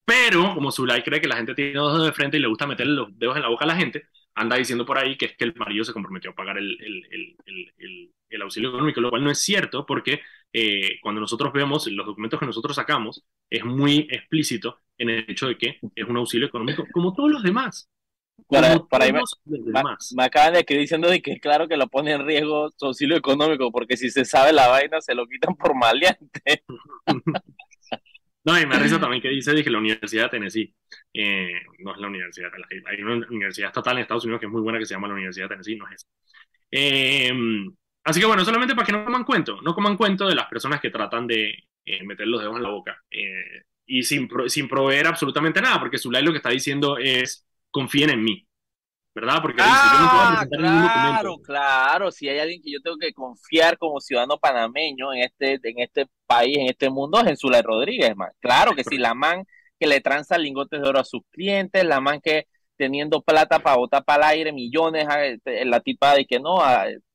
pero, 0.07 0.55
como 0.55 0.71
Zulay 0.71 1.03
cree 1.03 1.21
que 1.21 1.29
la 1.29 1.37
gente 1.37 1.55
tiene 1.55 1.75
dos 1.75 1.93
dedos 1.93 2.07
de 2.07 2.13
frente 2.13 2.37
y 2.37 2.41
le 2.41 2.47
gusta 2.47 2.67
meterle 2.67 2.95
los 2.95 3.19
dedos 3.19 3.37
en 3.37 3.43
la 3.43 3.49
boca 3.49 3.65
a 3.65 3.69
la 3.69 3.77
gente, 3.77 4.07
anda 4.37 4.57
diciendo 4.57 4.87
por 4.87 4.99
ahí 4.99 5.17
que 5.17 5.27
es 5.27 5.37
que 5.37 5.45
el 5.45 5.55
marido 5.57 5.85
se 5.85 5.93
comprometió 5.93 6.31
a 6.31 6.35
pagar 6.35 6.59
el, 6.59 6.79
el, 6.81 7.37
el, 7.47 8.13
el 8.31 8.43
auxilio 8.43 8.69
económico, 8.69 9.01
lo 9.01 9.11
cual 9.11 9.25
no 9.25 9.31
es 9.31 9.41
cierto 9.41 9.85
porque 9.87 10.21
eh, 10.53 10.99
cuando 11.03 11.21
nosotros 11.21 11.53
vemos 11.53 11.87
los 11.89 12.07
documentos 12.07 12.39
que 12.39 12.47
nosotros 12.47 12.77
sacamos, 12.77 13.25
es 13.51 13.65
muy 13.65 14.07
explícito 14.11 14.81
en 14.99 15.11
el 15.11 15.25
hecho 15.29 15.49
de 15.49 15.59
que 15.59 15.79
es 15.95 16.09
un 16.09 16.17
auxilio 16.17 16.47
económico 16.47 16.85
como 16.93 17.13
todos 17.13 17.31
los 17.31 17.43
demás. 17.43 17.89
Para, 18.49 18.79
para 18.81 19.11
me, 19.11 19.23
me, 19.47 20.25
acaban 20.25 20.53
de 20.53 20.61
escribir 20.61 20.83
diciendo 20.83 21.09
de 21.09 21.23
que 21.23 21.41
claro 21.41 21.67
que 21.67 21.77
lo 21.77 21.89
pone 21.89 22.13
en 22.13 22.27
riesgo 22.27 22.71
su 22.77 22.87
auxilio 22.87 23.17
económico, 23.17 23.73
porque 23.73 23.97
si 23.97 24.11
se 24.11 24.27
sabe 24.27 24.53
la 24.53 24.69
vaina 24.69 25.01
se 25.01 25.15
lo 25.15 25.27
quitan 25.27 25.57
por 25.57 25.75
maleante. 25.75 26.63
No, 28.47 28.57
y 28.61 28.65
me 28.65 28.79
risa 28.79 29.01
también 29.01 29.21
que 29.21 29.29
dice 29.29 29.65
que 29.65 29.71
la 29.71 29.79
Universidad 29.79 30.25
de 30.25 30.29
Tennessee, 30.29 30.73
eh, 31.13 31.51
no 31.81 31.93
es 31.93 31.99
la 31.99 32.07
universidad, 32.07 32.49
hay 32.87 33.03
una 33.03 33.27
universidad 33.27 33.71
estatal 33.71 33.97
en 33.97 34.03
Estados 34.03 34.25
Unidos 34.25 34.39
que 34.39 34.47
es 34.47 34.53
muy 34.53 34.63
buena 34.63 34.79
que 34.79 34.87
se 34.87 34.95
llama 34.95 35.09
la 35.09 35.15
Universidad 35.15 35.47
de 35.47 35.49
Tennessee, 35.57 35.75
no 35.77 35.89
es 35.89 35.95
esa. 35.97 36.07
Eh, 36.71 37.33
así 38.05 38.21
que 38.21 38.27
bueno, 38.27 38.45
solamente 38.45 38.77
para 38.77 38.87
que 38.87 38.93
no 38.93 39.05
coman 39.05 39.25
cuento, 39.25 39.61
no 39.63 39.75
coman 39.75 39.97
cuento 39.97 40.29
de 40.29 40.37
las 40.37 40.47
personas 40.47 40.81
que 40.81 40.91
tratan 40.91 41.27
de 41.27 41.55
eh, 41.85 42.05
meter 42.05 42.29
los 42.29 42.41
dedos 42.41 42.57
en 42.57 42.63
la 42.63 42.71
boca 42.71 43.03
y 43.85 44.03
sin, 44.05 44.29
sin 44.47 44.69
proveer 44.69 45.09
absolutamente 45.09 45.61
nada, 45.61 45.81
porque 45.81 45.99
Zulay 45.99 46.23
lo 46.23 46.31
que 46.31 46.39
está 46.39 46.51
diciendo 46.51 46.99
es 46.99 47.45
confíen 47.73 48.11
en 48.11 48.23
mí. 48.23 48.47
¿Verdad? 49.17 49.41
Porque 49.41 49.63
ah, 49.65 50.45
yo 50.51 50.59
no 50.59 50.61
puedo 50.61 50.61
claro, 50.61 51.39
claro, 51.39 52.11
si 52.11 52.29
hay 52.29 52.39
alguien 52.39 52.61
que 52.61 52.71
yo 52.71 52.83
tengo 52.83 52.99
que 52.99 53.15
confiar 53.15 53.79
como 53.79 53.99
ciudadano 53.99 54.37
panameño 54.37 55.15
en 55.15 55.23
este, 55.23 55.55
en 55.55 55.79
este 55.79 56.07
país, 56.27 56.59
en 56.59 56.69
este 56.69 56.91
mundo, 56.91 57.19
es 57.21 57.27
en 57.27 57.37
Zulay 57.39 57.63
Rodríguez, 57.63 58.15
man. 58.15 58.29
Claro 58.41 58.75
que 58.75 58.85
sí, 58.85 58.99
la 58.99 59.15
man 59.15 59.47
que 59.81 59.87
le 59.87 60.03
tranza 60.03 60.37
lingotes 60.37 60.83
de 60.83 60.87
oro 60.87 61.01
a 61.01 61.05
sus 61.05 61.23
clientes, 61.31 61.83
la 61.83 61.99
man 61.99 62.21
que 62.23 62.47
teniendo 62.77 63.23
plata 63.23 63.59
para 63.59 63.77
botar 63.77 64.05
para 64.05 64.33
el 64.33 64.39
aire 64.39 64.53
millones, 64.53 65.07
este, 65.23 65.65
la 65.65 65.81
tipa 65.81 66.15
de 66.15 66.27
que 66.27 66.39
no, 66.39 66.59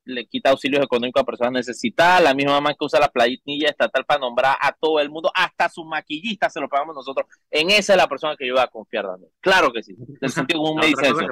le 0.04 0.26
quita 0.26 0.50
auxilios 0.50 0.84
económicos 0.84 1.22
a 1.22 1.26
personas 1.26 1.54
necesitadas, 1.54 2.24
la 2.24 2.34
misma 2.34 2.60
man 2.62 2.74
que 2.80 2.84
usa 2.84 3.00
la 3.00 3.10
planilla 3.10 3.70
estatal 3.70 4.06
para 4.06 4.22
nombrar 4.22 4.58
a 4.60 4.72
todo 4.72 5.00
el 5.00 5.12
mundo, 5.12 5.32
hasta 5.36 5.70
su 5.70 5.86
maquillista 5.86 6.50
se 6.50 6.60
lo 6.60 6.68
pagamos 6.68 6.96
nosotros. 6.96 7.28
En 7.52 7.70
esa 7.70 7.94
es 7.94 7.98
la 7.98 8.08
persona 8.08 8.36
que 8.36 8.48
yo 8.48 8.56
voy 8.56 8.64
a 8.64 8.68
confiar, 8.68 9.06
Daniel. 9.06 9.30
Claro 9.40 9.72
que 9.72 9.84
sí. 9.84 9.96
El 10.20 10.32
sentido 10.32 10.62
común 10.62 10.80
me 10.80 10.88
dice 10.88 11.06
eso 11.06 11.28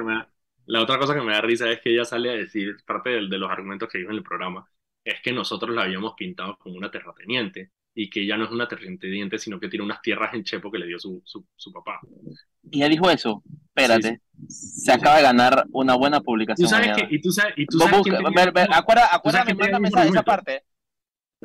la 0.70 0.80
otra 0.82 0.98
cosa 0.98 1.14
que 1.14 1.20
me 1.22 1.32
da 1.32 1.40
risa 1.40 1.70
es 1.70 1.80
que 1.80 1.92
ella 1.92 2.04
sale 2.04 2.30
a 2.30 2.34
decir, 2.34 2.76
parte 2.86 3.10
de, 3.10 3.28
de 3.28 3.38
los 3.38 3.50
argumentos 3.50 3.88
que 3.88 3.98
dijo 3.98 4.10
en 4.10 4.16
el 4.18 4.22
programa, 4.22 4.66
es 5.04 5.20
que 5.22 5.32
nosotros 5.32 5.74
la 5.74 5.82
habíamos 5.82 6.14
pintado 6.14 6.56
como 6.58 6.76
una 6.76 6.90
terrateniente 6.90 7.70
y 7.94 8.08
que 8.08 8.20
ella 8.22 8.36
no 8.36 8.44
es 8.44 8.50
una 8.50 8.68
terrateniente, 8.68 9.38
sino 9.38 9.58
que 9.58 9.68
tiene 9.68 9.84
unas 9.84 10.00
tierras 10.00 10.32
en 10.34 10.44
Chepo 10.44 10.70
que 10.70 10.78
le 10.78 10.86
dio 10.86 10.98
su, 10.98 11.20
su, 11.24 11.44
su 11.56 11.72
papá. 11.72 12.00
Y 12.70 12.78
ella 12.78 12.88
dijo 12.88 13.10
eso. 13.10 13.42
Espérate. 13.74 14.20
Se 14.48 14.92
acaba 14.92 15.16
de 15.16 15.22
ganar 15.24 15.64
una 15.72 15.94
buena 15.96 16.20
publicación. 16.20 16.68
¿Tú 16.68 16.70
sabes 16.74 16.92
que, 16.96 17.14
y 17.14 17.20
tú 17.20 17.30
sabes, 17.32 17.54
y 17.56 17.66
tú 17.66 17.78
Vos 17.78 17.86
sabes 17.88 17.98
busca- 17.98 18.16
quién 18.18 18.24
tenía- 18.24 18.44
ver- 18.44 18.52
ver, 18.54 18.68
acuérdame, 18.72 19.50
el 19.52 19.56
mándame 19.58 19.88
mismo 19.88 19.88
esa, 19.88 20.08
esa 20.08 20.20
argumento? 20.20 20.24
parte. 20.24 20.64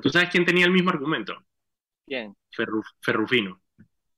¿Tú 0.01 0.09
sabes 0.09 0.29
quién 0.29 0.45
tenía 0.45 0.65
el 0.65 0.71
mismo 0.71 0.91
argumento? 0.91 1.33
Bien. 2.05 2.35
Ferru- 2.55 2.83
Ferrufino. 3.01 3.59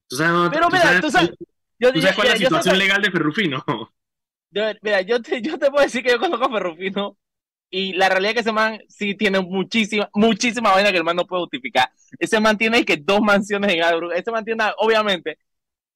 ¿Tú 0.09 0.15
sabes, 0.17 0.49
Pero 0.51 0.69
mira, 0.69 0.99
tú 0.99 1.09
sabes, 1.11 1.31
yo, 1.79 1.93
¿tú 1.93 2.01
sabes 2.01 2.15
cuál 2.15 2.27
es 2.27 2.33
la 2.33 2.39
situación 2.39 2.77
legal 2.77 3.01
de 3.01 3.11
Ferrufino? 3.11 3.63
Yo- 4.51 4.63
mira, 4.81 5.01
yo 5.01 5.21
te, 5.21 5.41
yo 5.41 5.57
te 5.57 5.69
puedo 5.69 5.83
decir 5.83 6.03
que 6.03 6.11
yo 6.11 6.19
conozco 6.19 6.45
a 6.45 6.51
Ferrufino 6.51 7.17
y 7.69 7.93
la 7.93 8.09
realidad 8.09 8.31
es 8.31 8.35
que 8.35 8.41
ese 8.41 8.53
man 8.53 8.79
sí 8.89 9.15
tiene 9.15 9.41
muchísima, 9.41 10.09
muchísima 10.13 10.71
vaina 10.73 10.91
que 10.91 10.97
el 10.99 11.03
man 11.05 11.15
no 11.17 11.27
puede 11.27 11.43
justificar. 11.43 11.89
Ese 12.19 12.39
man 12.39 12.57
tiene 12.57 12.85
que 12.85 12.97
dos 12.97 13.21
mansiones 13.21 13.73
en 13.73 13.83
Albrook, 13.83 14.13
ese 14.15 14.31
man 14.31 14.45
tiene, 14.45 14.65
obviamente, 14.79 15.37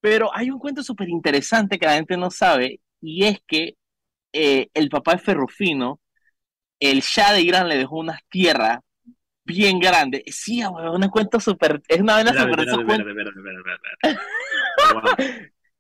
pero 0.02 0.32
hay 0.36 0.52
un 0.52 0.60
cuento 0.60 0.84
súper 0.84 1.10
interesante 1.10 1.80
que 1.80 1.86
la 1.88 1.96
gente 1.96 2.18
no 2.18 2.32
sabe 2.32 2.82
y 3.02 3.26
es 3.26 3.40
que 3.48 3.76
eh, 4.34 4.70
el 4.74 4.90
papá 4.90 5.14
de 5.14 5.20
Ferrufino, 5.20 6.00
el 6.80 7.02
Shah 7.02 7.34
de 7.34 7.42
Irán 7.42 7.70
le 7.70 7.78
dejó 7.78 7.98
unas 8.00 8.22
tierras 8.30 8.80
bien 9.46 9.80
grandes. 9.80 10.24
Sí, 10.28 10.64
weón, 10.66 11.04
un 11.04 11.10
cuento 11.10 11.40
súper, 11.40 11.82
es 11.88 12.02
una 12.02 12.16
vaina 12.16 12.34
súper, 12.34 13.06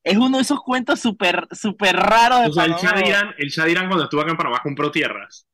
es 0.03 0.17
uno 0.17 0.37
de 0.37 0.43
esos 0.43 0.61
cuentos 0.61 0.99
súper, 0.99 1.47
súper 1.51 1.95
raros 1.95 2.41
de 2.41 2.47
O 2.47 2.53
sea, 2.53 2.65
el 2.65 2.71
Panamá, 2.71 2.81
Shah 2.89 2.95
de 2.95 3.03
weón. 3.03 3.07
Irán, 3.09 3.35
el 3.37 3.49
Shah 3.49 3.65
de 3.65 3.71
Irán 3.71 3.87
cuando 3.87 4.03
estuvo 4.05 4.21
acá 4.21 4.31
en 4.31 4.37
Panamá 4.37 4.59
compró 4.63 4.91
tierras. 4.91 5.45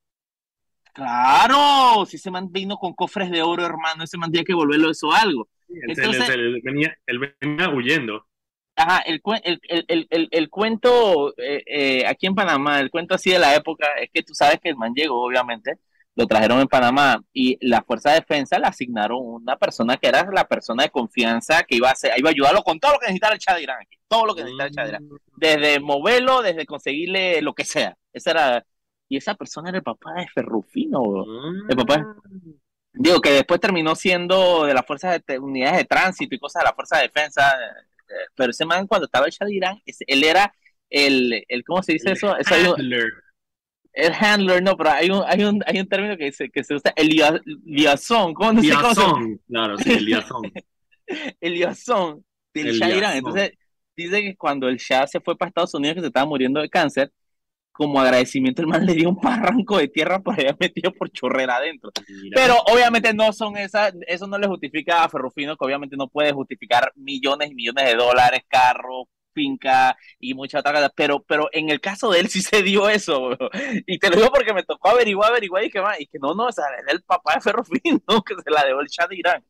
Claro, 0.93 2.05
si 2.07 2.15
ese 2.15 2.31
man 2.31 2.51
vino 2.51 2.77
con 2.77 2.93
cofres 2.93 3.29
de 3.29 3.41
oro, 3.43 3.63
hermano, 3.63 4.03
ese 4.03 4.17
man 4.17 4.31
tenía 4.31 4.43
que 4.45 4.53
volverlo 4.55 4.89
eso 4.89 5.11
algo. 5.11 5.47
Él, 5.69 5.91
Entonces- 5.95 6.29
él 6.29 6.59
venía, 6.63 6.97
él 7.05 7.33
venía 7.41 7.69
huyendo. 7.69 8.25
Ajá, 8.75 8.99
el, 9.01 9.21
cuen- 9.23 9.41
el, 9.43 9.59
el, 9.69 9.85
el, 9.87 10.07
el, 10.11 10.27
el 10.31 10.49
cuento 10.49 11.33
eh, 11.37 11.63
eh, 11.65 12.05
aquí 12.07 12.27
en 12.27 12.35
Panamá, 12.35 12.79
el 12.79 12.91
cuento 12.91 13.15
así 13.15 13.31
de 13.31 13.39
la 13.39 13.55
época, 13.55 13.87
es 13.99 14.09
que 14.13 14.21
tú 14.21 14.35
sabes 14.35 14.59
que 14.61 14.69
el 14.69 14.75
man 14.75 14.93
llegó, 14.95 15.23
obviamente, 15.25 15.77
lo 16.17 16.25
trajeron 16.25 16.59
en 16.59 16.67
Panamá 16.67 17.23
y 17.31 17.57
la 17.61 17.83
Fuerza 17.83 18.09
de 18.09 18.21
Defensa 18.21 18.57
le 18.57 18.65
asignaron 18.65 19.19
una 19.21 19.55
persona 19.55 19.97
que 19.97 20.07
era 20.07 20.27
la 20.33 20.47
persona 20.47 20.83
de 20.83 20.89
confianza 20.89 21.61
que 21.61 21.75
iba 21.75 21.89
a, 21.89 21.91
hacer, 21.91 22.11
iba 22.17 22.29
a 22.29 22.31
ayudarlo 22.31 22.63
con 22.63 22.79
todo 22.79 22.93
lo 22.93 22.99
que 22.99 23.05
necesitara 23.05 23.35
el 23.35 23.39
Chad 23.39 23.59
Irán 23.59 23.77
aquí, 23.79 23.97
todo 24.07 24.25
lo 24.25 24.33
que 24.33 24.41
necesitara 24.41 24.67
el 24.67 24.75
Chad 24.75 24.87
Irán. 24.87 25.09
desde 25.37 25.79
moverlo, 25.79 26.41
desde 26.41 26.65
conseguirle 26.65 27.39
lo 27.43 27.53
que 27.53 27.65
sea. 27.65 27.95
Esa 28.11 28.31
era, 28.31 28.65
y 29.07 29.17
esa 29.17 29.35
persona 29.35 29.69
era 29.69 29.77
el 29.77 29.83
papá 29.83 30.15
de 30.15 30.27
Ferrufino. 30.27 31.01
Mm. 31.03 31.69
El 31.69 31.77
papá. 31.77 32.15
Digo, 32.93 33.21
que 33.21 33.29
después 33.29 33.59
terminó 33.59 33.93
siendo 33.93 34.65
de 34.65 34.73
las 34.73 34.87
fuerzas 34.87 35.21
de 35.27 35.37
unidades 35.37 35.77
de 35.77 35.85
tránsito 35.85 36.33
y 36.33 36.39
cosas 36.39 36.63
de 36.63 36.69
la 36.69 36.73
fuerza 36.73 36.97
de 36.97 37.03
defensa. 37.03 37.51
eh, 37.51 38.25
Pero 38.33 38.49
ese 38.49 38.65
man, 38.65 38.87
cuando 38.87 39.05
estaba 39.05 39.27
el 39.27 39.31
Shah 39.31 39.45
de 39.45 39.53
Irán, 39.53 39.79
él 39.85 40.23
era 40.23 40.51
el, 40.89 41.45
el 41.47 41.63
¿cómo 41.63 41.83
se 41.83 41.93
dice 41.93 42.13
eso? 42.13 42.35
Eso 42.37 42.55
Handler. 42.55 43.05
El 43.97 44.13
handler, 44.13 44.61
no, 44.61 44.77
pero 44.77 44.91
hay 44.91 45.09
un, 45.09 45.23
hay 45.25 45.43
un, 45.43 45.63
hay 45.65 45.79
un 45.79 45.87
término 45.87 46.15
que, 46.17 46.25
dice, 46.25 46.49
que 46.49 46.63
se 46.63 46.75
usa, 46.75 46.93
el 46.95 47.09
lia- 47.09 47.41
liazón, 47.65 48.33
¿cómo 48.33 48.53
no 48.53 48.61
sé 48.61 48.69
cómo 48.73 48.93
se 48.93 49.01
Liazón. 49.01 49.41
Claro, 49.47 49.77
sí, 49.77 49.91
el 49.91 50.05
liazón. 50.05 50.41
el 51.41 51.53
liazón 51.53 52.25
del 52.53 52.67
El 52.67 52.73
Shah 52.75 52.89
Irán. 52.89 52.99
liazón. 52.99 53.17
Entonces, 53.17 53.51
dice 53.95 54.21
que 54.21 54.35
cuando 54.35 54.67
el 54.69 54.77
Shah 54.77 55.07
se 55.07 55.19
fue 55.19 55.35
para 55.37 55.49
Estados 55.49 55.73
Unidos, 55.73 55.95
que 55.95 56.01
se 56.01 56.07
estaba 56.07 56.25
muriendo 56.27 56.61
de 56.61 56.69
cáncer, 56.69 57.11
como 57.71 57.99
agradecimiento, 58.01 58.61
el 58.61 58.67
man 58.67 58.85
le 58.85 58.93
dio 58.93 59.09
un 59.09 59.17
barranco 59.17 59.77
de 59.77 59.87
tierra 59.87 60.19
por 60.19 60.39
allá 60.39 60.55
metido 60.59 60.91
por 60.93 61.11
chorrera 61.11 61.57
adentro. 61.57 61.91
Mira. 62.07 62.35
Pero 62.35 62.55
obviamente 62.71 63.13
no 63.13 63.31
son 63.33 63.57
esas, 63.57 63.93
eso 64.07 64.27
no 64.27 64.37
le 64.37 64.47
justifica 64.47 65.03
a 65.03 65.09
Ferrufino, 65.09 65.55
que 65.55 65.65
obviamente 65.65 65.95
no 65.95 66.07
puede 66.07 66.31
justificar 66.33 66.91
millones 66.95 67.51
y 67.51 67.55
millones 67.55 67.85
de 67.85 67.95
dólares, 67.95 68.41
carros, 68.47 69.05
finca 69.37 69.95
y 70.19 70.33
muchas 70.33 70.61
otras 70.61 70.73
cosas, 70.73 70.91
pero, 70.95 71.19
pero 71.21 71.49
en 71.53 71.69
el 71.69 71.79
caso 71.79 72.09
de 72.09 72.21
él 72.21 72.27
sí 72.27 72.41
se 72.41 72.63
dio 72.63 72.89
eso, 72.89 73.37
y 73.85 73.99
te 73.99 74.09
lo 74.09 74.15
digo 74.15 74.31
porque 74.31 74.53
me 74.53 74.63
tocó 74.63 74.89
averiguar, 74.89 75.29
averiguar 75.29 75.63
y 75.63 75.69
que 75.69 75.81
más, 75.81 75.99
y 75.99 76.07
que 76.07 76.17
no, 76.17 76.33
no, 76.33 76.45
o 76.45 76.51
el 76.87 77.03
papá 77.03 77.35
de 77.35 77.41
Ferrufino 77.41 78.01
que 78.25 78.35
se 78.43 78.49
la 78.49 78.65
dejó 78.65 78.81
el 78.81 78.87
Shah 78.87 79.07
de 79.07 79.15
Irán. 79.17 79.43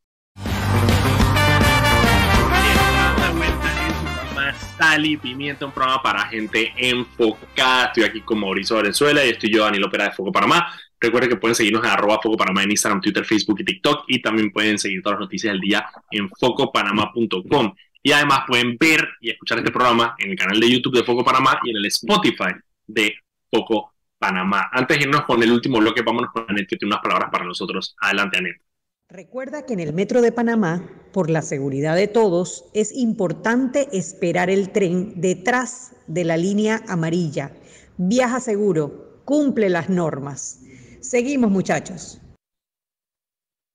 Sal 4.78 5.06
y 5.06 5.18
Pimienta, 5.18 5.66
un 5.66 5.72
programa 5.72 6.02
para 6.02 6.28
gente 6.28 6.72
enfocada. 6.78 7.86
Estoy 7.88 8.04
aquí 8.04 8.22
con 8.22 8.40
Mauricio 8.40 8.76
Valenzuela 8.76 9.26
y 9.26 9.30
estoy 9.30 9.52
yo, 9.52 9.64
Daniel 9.64 9.86
Opera 9.86 10.06
de 10.06 10.12
Foco 10.12 10.32
Panamá. 10.32 10.68
Recuerden 11.00 11.30
que 11.30 11.36
pueden 11.36 11.56
seguirnos 11.56 11.84
en 11.84 11.90
arroba 11.90 12.20
Foco 12.22 12.38
Panamá 12.38 12.64
en 12.64 12.72
Instagram, 12.72 13.02
Twitter, 13.02 13.26
Facebook 13.26 13.60
y 13.60 13.66
TikTok. 13.66 14.06
Y 14.08 14.22
también 14.22 14.52
pueden 14.52 14.80
seguir 14.80 15.02
todas 15.02 15.20
las 15.20 15.26
noticias 15.26 15.54
del 15.54 15.62
día 15.62 15.86
en 16.12 16.30
focopanamá.com. 16.30 17.74
Y 18.04 18.12
además 18.12 18.42
pueden 18.48 18.78
ver 18.78 19.08
y 19.22 19.32
escuchar 19.32 19.60
este 19.60 19.72
programa 19.72 20.16
en 20.20 20.32
el 20.32 20.38
canal 20.38 20.60
de 20.60 20.72
YouTube 20.72 20.96
de 20.96 21.04
Foco 21.04 21.24
Panamá 21.24 21.60
y 21.64 21.72
en 21.72 21.78
el 21.78 21.86
Spotify 21.86 22.54
de 22.86 23.16
Foco 23.52 23.94
Panamá. 24.18 24.70
Antes 24.72 24.98
de 24.98 25.04
irnos 25.04 25.24
con 25.26 25.42
el 25.44 25.52
último 25.52 25.80
bloque, 25.80 26.02
vámonos 26.02 26.32
con 26.32 26.46
Anet, 26.48 26.68
que 26.68 26.78
tiene 26.78 26.94
unas 26.94 27.04
palabras 27.04 27.30
para 27.32 27.46
nosotros. 27.46 27.96
Adelante, 28.02 28.38
Anet. 28.38 28.62
Recuerda 29.10 29.66
que 29.66 29.74
en 29.74 29.80
el 29.80 29.94
Metro 29.94 30.22
de 30.22 30.34
Panamá, 30.34 30.84
por 31.14 31.30
la 31.30 31.42
seguridad 31.42 31.96
de 31.96 32.08
todos, 32.08 32.66
es 32.74 32.92
importante 32.92 33.88
esperar 33.94 34.50
el 34.50 34.72
tren 34.72 35.14
detrás 35.22 35.96
de 36.08 36.26
la 36.26 36.36
línea 36.36 36.84
amarilla. 36.90 37.54
Viaja 37.96 38.42
seguro, 38.42 39.22
cumple 39.24 39.70
las 39.70 39.90
normas. 39.90 40.60
Seguimos, 41.00 41.52
muchachos. 41.52 42.20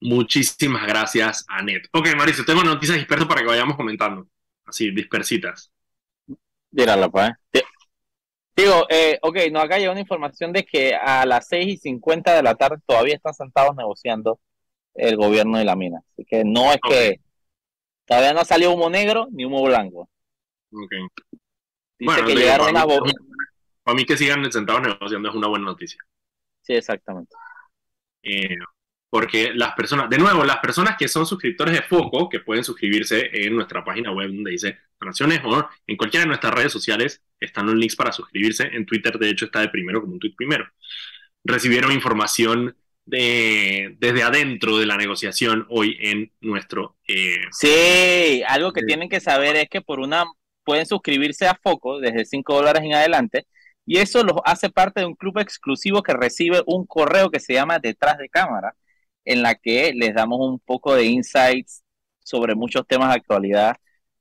Muchísimas 0.03 0.87
gracias, 0.87 1.45
Anet. 1.49 1.87
Ok, 1.93 2.09
Mauricio, 2.17 2.45
tengo 2.45 2.63
noticias 2.65 2.99
dispersas 2.99 3.29
para 3.29 3.41
que 3.43 3.47
vayamos 3.47 3.77
comentando. 3.77 4.27
Así, 4.65 4.91
dispersitas. 4.91 5.73
Tírala, 6.75 7.09
pues. 7.09 7.31
Di- 7.53 7.61
Digo, 8.55 8.87
eh, 8.91 9.19
ok, 9.23 9.37
no, 9.51 9.61
acá 9.61 9.79
llega 9.79 9.93
una 9.93 10.01
información 10.01 10.53
de 10.53 10.65
que 10.65 10.95
a 10.95 11.25
las 11.25 11.49
6 11.49 11.67
y 11.69 11.77
50 11.79 12.35
de 12.35 12.43
la 12.43 12.55
tarde 12.55 12.77
todavía 12.85 13.15
están 13.15 13.33
sentados 13.33 13.75
negociando 13.77 14.41
el 14.95 15.17
gobierno 15.17 15.57
de 15.59 15.65
la 15.65 15.77
mina. 15.77 16.01
Así 16.13 16.25
que 16.25 16.45
no 16.45 16.71
es 16.73 16.79
que 16.87 17.21
todavía 18.05 18.35
no 18.35 18.45
salió 18.45 18.73
humo 18.73 18.91
negro 18.91 19.29
ni 19.31 19.45
humo 19.45 19.63
blanco. 19.63 20.11
Ok. 20.73 20.91
Dice 20.91 22.23
Bueno, 22.23 22.27
que 22.27 22.35
digo, 22.35 23.05
mí, 23.05 23.13
para 23.83 23.95
mí 23.97 24.05
que 24.05 24.17
sigan 24.17 24.51
sentados 24.53 24.83
negociando 24.83 25.31
es 25.31 25.35
una 25.35 25.49
buena 25.49 25.65
noticia. 25.67 25.99
Sí, 26.61 26.75
exactamente. 26.75 27.35
Eh, 28.23 28.57
porque 29.13 29.53
las 29.55 29.75
personas, 29.75 30.09
de 30.09 30.17
nuevo, 30.17 30.43
las 30.43 30.57
personas 30.57 30.97
que 30.99 31.07
son 31.07 31.27
suscriptores 31.27 31.75
de 31.75 31.83
Foco, 31.83 32.31
que 32.31 32.41
pueden 32.41 32.65
suscribirse 32.65 33.29
en 33.31 33.55
nuestra 33.55 33.85
página 33.85 34.11
web 34.11 34.29
donde 34.29 34.53
dice 34.53 34.79
donaciones 34.99 35.43
o 35.45 35.69
en 35.87 35.99
cualquiera 35.99 36.23
de 36.23 36.29
nuestras 36.29 36.55
redes 36.55 36.73
sociales, 36.73 37.21
están 37.39 37.67
los 37.67 37.75
links 37.75 37.95
para 37.95 38.11
suscribirse. 38.11 38.71
En 38.73 38.87
Twitter, 38.87 39.19
de 39.19 39.29
hecho, 39.29 39.45
está 39.45 39.61
de 39.61 39.69
primero 39.69 40.01
como 40.01 40.15
un 40.15 40.19
tweet 40.19 40.33
primero. 40.35 40.65
Recibieron 41.45 41.93
información 41.93 42.75
de, 43.05 43.97
desde 43.99 44.23
adentro 44.23 44.79
de 44.79 44.87
la 44.87 44.97
negociación 44.97 45.67
hoy 45.69 45.95
en 46.01 46.33
nuestro... 46.41 46.97
eh, 47.07 47.37
Sí, 47.51 48.43
algo 48.49 48.73
que 48.73 48.83
tienen 48.83 49.11
que 49.11 49.21
saber 49.21 49.57
es 49.57 49.69
que 49.69 49.83
por 49.83 50.01
una 50.01 50.25
pueden 50.65 50.87
suscribirse 50.87 51.47
a 51.47 51.55
Foco 51.63 52.01
desde 52.01 52.25
5 52.25 52.55
dólares 52.55 52.81
en 52.83 52.95
adelante 52.95 53.47
y 53.85 53.99
eso 53.99 54.25
los 54.25 54.37
hace 54.47 54.71
parte 54.71 55.01
de 55.01 55.07
un 55.07 55.17
club 55.17 55.39
exclusivo 55.39 56.03
que 56.03 56.15
recibe 56.15 56.63
un 56.65 56.87
correo 56.87 57.31
que 57.31 57.41
se 57.41 57.53
llama 57.53 57.79
Detrás 57.79 58.17
de 58.17 58.31
Cámara, 58.31 58.75
en 59.25 59.43
la 59.43 59.55
que 59.55 59.93
les 59.95 60.15
damos 60.15 60.41
un 60.41 60.59
poco 60.61 60.95
de 60.95 61.05
insights 61.07 61.83
sobre 62.25 62.55
muchos 62.55 62.87
temas 62.87 63.09
de 63.11 63.17
actualidad 63.17 63.77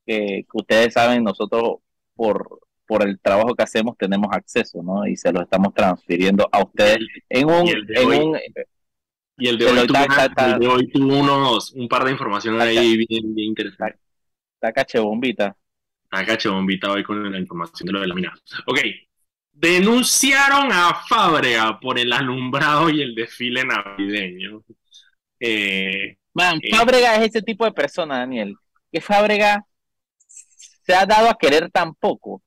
que, 0.06 0.16
que 0.44 0.44
ustedes 0.52 0.94
saben, 0.94 1.22
nosotros 1.24 1.76
por, 2.14 2.60
por 2.86 3.02
el 3.06 3.18
trabajo 3.20 3.54
que 3.54 3.62
hacemos 3.62 3.96
tenemos 3.96 4.28
acceso, 4.32 4.82
¿no? 4.82 5.06
Y 5.06 5.16
se 5.16 5.32
lo 5.32 5.42
estamos 5.42 5.72
transfiriendo 5.74 6.48
a 6.52 6.62
ustedes 6.64 6.98
en 7.28 7.48
un... 7.50 7.66
y 7.66 7.70
el 7.70 7.86
de 7.86 8.00
En 8.00 8.08
hoy. 8.08 8.16
un 8.18 8.38
Y 9.38 9.48
el 9.48 9.58
de, 9.58 9.64
Pero 9.66 9.80
hoy 9.80 9.86
tuvo, 9.86 9.98
está- 9.98 10.14
una- 10.14 10.24
está- 10.26 10.52
el 10.54 10.58
de 10.60 10.66
hoy 10.68 10.88
tuvo 10.90 11.18
unos, 11.18 11.72
un 11.72 11.88
par 11.88 12.04
de 12.04 12.10
información 12.12 12.54
Está- 12.60 12.64
ahí 12.68 12.96
bien, 12.96 13.34
bien 13.34 13.48
interesante. 13.48 13.98
está 14.54 14.72
cachebombita. 14.72 15.56
Está 16.04 16.26
cachebombita 16.26 16.92
hoy 16.92 17.02
con 17.02 17.30
la 17.32 17.38
información 17.38 17.86
de 17.86 17.92
lo 17.92 18.00
de 18.00 18.06
la 18.08 18.14
mina. 18.14 18.32
Ok. 18.66 18.78
Denunciaron 19.52 20.72
a 20.72 20.94
Fábrega 21.08 21.78
por 21.78 21.98
el 21.98 22.12
alumbrado 22.12 22.90
y 22.90 23.00
el 23.02 23.14
desfile 23.14 23.64
navideño. 23.64 24.62
Eh, 25.42 26.16
Man, 26.34 26.58
Eh. 26.62 26.70
Fábrega 26.74 27.16
es 27.16 27.28
ese 27.30 27.42
tipo 27.42 27.64
de 27.64 27.72
persona, 27.72 28.18
Daniel. 28.20 28.54
Que 28.90 29.00
Fábrega 29.00 29.66
se 30.86 30.94
ha 30.94 31.06
dado 31.06 31.28
a 31.28 31.38
querer 31.38 31.70
tan 31.70 31.94
poco. 31.94 32.42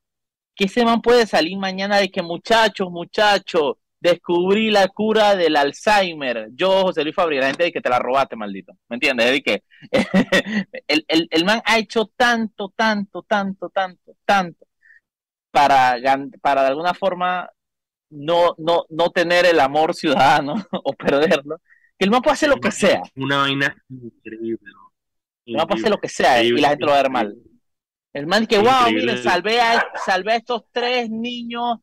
Que 0.56 0.66
ese 0.66 0.86
man 0.86 1.02
puede 1.02 1.28
salir 1.28 1.58
mañana 1.58 1.98
de 2.00 2.10
que 2.10 2.22
muchachos, 2.24 2.90
muchachos, 2.92 3.78
descubrí 4.00 4.72
la 4.72 4.88
cura 4.90 5.36
del 5.36 5.56
Alzheimer. 5.58 6.50
Yo, 6.54 6.84
José 6.84 7.04
Luis 7.04 7.16
Fábrega, 7.16 7.42
la 7.44 7.48
gente 7.50 7.66
de 7.66 7.72
que 7.74 7.82
te 7.82 7.90
la 7.90 8.00
robaste, 8.00 8.36
maldito. 8.36 8.74
¿Me 8.90 8.96
entiendes? 8.96 9.32
De 9.32 9.42
que 9.44 9.64
el, 10.88 11.06
el, 11.08 11.28
el 11.32 11.46
man 11.46 11.62
ha 11.66 11.78
hecho 11.80 12.08
tanto, 12.16 12.74
tanto, 12.76 13.24
tanto, 13.24 13.70
tanto, 13.70 14.16
tanto 14.26 14.66
para, 15.52 15.96
para 16.42 16.62
de 16.64 16.68
alguna 16.70 16.94
forma 16.94 17.50
no, 18.10 18.56
no, 18.58 18.86
no 18.90 19.10
tener 19.12 19.46
el 19.46 19.60
amor 19.60 19.94
ciudadano 19.96 20.56
o 20.84 20.94
perderlo, 20.94 21.62
que 21.98 22.06
el 22.06 22.12
man 22.12 22.22
puede 22.22 22.34
hacer 22.34 22.50
lo 22.50 22.58
que 22.58 22.72
sea. 22.72 23.02
Una 23.16 23.38
vaina 23.38 23.76
increíble. 23.90 24.72
El 25.46 25.58
man 25.58 25.68
puede 25.68 25.82
hacer 25.82 25.92
lo 25.92 26.00
que 26.00 26.10
sea 26.10 26.44
y 26.44 26.52
la 26.52 26.70
gente 26.70 26.86
lo 26.86 26.92
va 26.92 27.00
a 27.00 27.04
ver 27.04 27.12
mal. 27.12 27.36
El 28.14 28.28
man 28.28 28.48
que, 28.48 28.58
wow, 28.58 28.90
miren, 28.92 29.22
salvé 29.22 29.60
a, 29.60 29.86
salvé 30.06 30.34
a 30.34 30.36
estos 30.38 30.64
tres 30.72 31.10
niños 31.10 31.80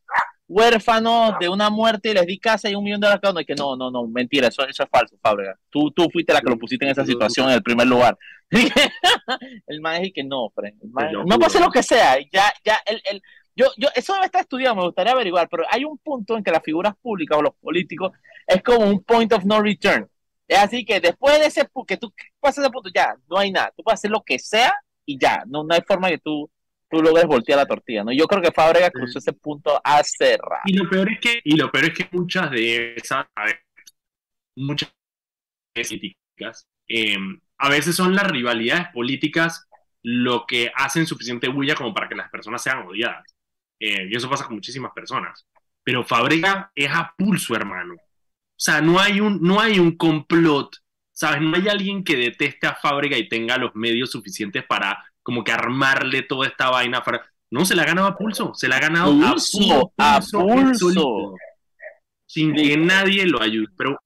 huérfanos 0.49 1.35
de 1.39 1.49
una 1.49 1.71
muerte 1.71 2.11
y 2.11 2.15
les 2.15 2.27
di 2.27 2.39
casa 2.39 2.69
y 2.71 2.75
un 2.75 2.85
millón 2.85 3.01
de 3.01 3.07
dólares 3.07 3.21
cada 3.23 3.33
uno. 3.33 3.41
Y 3.41 3.45
que 3.45 3.55
no, 3.55 3.77
no, 3.77 3.91
no, 3.91 4.07
mentira, 4.07 4.49
eso, 4.49 4.67
eso 4.67 4.83
es 4.83 4.89
falso, 4.91 5.17
Fábrega. 5.23 5.59
Tú, 5.71 5.91
tú 5.91 6.09
fuiste 6.11 6.33
la 6.33 6.41
que 6.41 6.51
lo 6.51 6.59
pusiste 6.59 6.85
en 6.85 6.93
esa 6.93 7.05
situación 7.05 7.49
en 7.49 7.55
el 7.55 7.63
primer 7.63 7.87
lugar. 7.87 8.17
el 9.67 9.81
man 9.81 10.03
es 10.03 10.13
que 10.15 10.25
no, 10.25 10.51
Fred. 10.55 10.75
no 10.83 11.39
puede 11.39 11.51
ser 11.51 11.61
lo 11.61 11.71
que 11.71 11.83
sea. 11.83 12.19
Ya, 12.33 12.53
ya, 12.65 12.79
el, 12.87 13.01
el, 13.11 13.23
yo, 13.55 13.67
yo, 13.77 13.89
eso 13.95 14.15
debe 14.15 14.27
estar 14.27 14.41
estudiado, 14.41 14.77
me 14.77 14.83
gustaría 14.83 15.13
averiguar, 15.13 15.49
pero 15.49 15.65
hay 15.71 15.85
un 15.85 15.99
punto 15.99 16.37
en 16.37 16.45
que 16.45 16.51
las 16.51 16.63
figuras 16.63 16.95
públicas 17.01 17.39
o 17.39 17.43
los 17.43 17.55
políticos 17.57 18.13
es 18.47 18.63
como 18.63 18.87
un 18.87 19.03
point 19.03 19.33
of 19.33 19.45
no 19.45 19.61
return. 19.61 20.09
Es 20.49 20.59
así 20.59 20.85
que 20.85 21.01
después 21.01 21.39
de 21.39 21.47
ese 21.47 21.69
que 21.87 21.97
tú 21.97 22.13
pasas 22.41 22.65
ese 22.65 22.71
punto, 22.71 22.91
ya, 22.95 23.15
no 23.29 23.39
hay 23.39 23.51
nada. 23.51 23.73
Tú 23.77 23.83
puedes 23.83 24.01
hacer 24.01 24.11
lo 24.11 24.23
que 24.23 24.39
sea 24.39 24.73
y 25.07 25.19
ya, 25.19 25.45
no, 25.47 25.65
no 25.65 25.75
hay 25.75 25.83
forma 25.87 26.09
que 26.09 26.19
tú 26.19 26.51
tú 26.93 27.03
logres 27.03 27.25
voltear 27.25 27.59
la 27.59 27.67
tortilla, 27.67 28.05
¿no? 28.05 28.13
Yo 28.13 28.27
creo 28.27 28.43
que 28.43 28.53
Fábrega 28.53 28.91
cruzó 28.91 29.19
ese 29.19 29.33
punto 29.33 29.81
hace 29.83 30.37
rato. 30.37 30.63
Y 30.67 30.75
lo 30.75 30.91
peor 30.91 31.11
es 31.11 31.21
que, 31.21 31.41
y 31.43 31.57
lo 31.57 31.73
peor 31.73 31.87
es 31.87 31.95
que 31.95 32.09
muchas 32.13 32.51
de 32.51 32.95
esas, 32.97 33.25
a 33.35 33.47
ver, 33.47 33.61
muchas 34.57 34.93
políticas, 35.73 36.67
em, 36.87 37.41
a 37.57 37.71
veces 37.71 37.97
son 37.97 38.15
las 38.15 38.31
rivalidades 38.31 38.89
políticas 38.93 39.67
lo 40.03 40.45
que 40.47 40.71
hacen 40.75 41.07
suficiente 41.07 41.49
bulla 41.49 41.75
como 41.75 41.95
para 41.95 42.11
que 42.11 42.15
las 42.15 42.31
personas 42.31 42.63
sean 42.63 42.87
odiadas. 42.87 43.35
Eh, 43.85 44.07
y 44.09 44.17
eso 44.17 44.31
pasa 44.31 44.45
con 44.45 44.55
muchísimas 44.55 44.93
personas. 44.93 45.45
Pero 45.83 46.05
Fábrega 46.05 46.71
es 46.73 46.89
a 46.89 47.13
pulso, 47.19 47.57
hermano. 47.57 47.95
O 47.95 47.99
sea, 48.65 48.81
no 48.81 49.01
hay 49.01 49.21
un, 49.21 49.43
no 49.43 49.61
hay 49.61 49.81
un 49.81 49.97
complot, 49.97 50.77
¿sabes? 51.11 51.41
No 51.41 51.57
hay 51.57 51.67
alguien 51.67 52.05
que 52.05 52.15
deteste 52.15 52.69
a 52.69 52.77
Fábrega 52.77 53.19
y 53.19 53.29
tenga 53.29 53.57
los 53.59 53.75
medios 53.75 54.13
suficientes 54.13 54.65
para 54.65 55.05
como 55.21 55.43
que 55.43 55.51
armarle 55.51 56.23
toda 56.23 56.47
esta 56.47 56.71
vaina. 56.71 57.03
Para... 57.03 57.29
No, 57.51 57.65
se 57.65 57.75
la 57.75 57.83
ha 57.83 57.87
ganado 57.87 58.07
a 58.07 58.17
pulso, 58.17 58.55
se 58.55 58.69
la 58.69 58.77
ha 58.77 58.81
ganado 58.81 59.13
a 59.21 59.35
pulso, 60.31 61.35
sin 62.25 62.55
que 62.55 62.77
nadie 62.77 63.27
lo 63.27 63.43
ayude. 63.43 63.67
Pero 63.77 63.99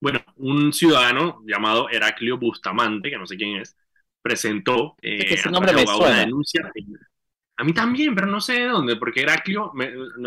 bueno, 0.00 0.24
un 0.38 0.72
ciudadano 0.72 1.40
llamado 1.46 1.88
Heraclio 1.88 2.36
Bustamante, 2.36 3.10
que 3.10 3.18
no 3.18 3.28
sé 3.28 3.36
quién 3.36 3.58
es, 3.58 3.76
presentó 4.20 4.96
eh, 5.00 5.40
nombre 5.52 5.72
me 5.72 5.84
una 5.84 6.18
denuncia. 6.18 6.68
A 7.62 7.64
mí 7.64 7.72
también, 7.72 8.12
pero 8.12 8.26
no 8.26 8.40
sé 8.40 8.54
de 8.54 8.66
dónde, 8.66 8.96
porque 8.96 9.22
Heraclio, 9.22 9.72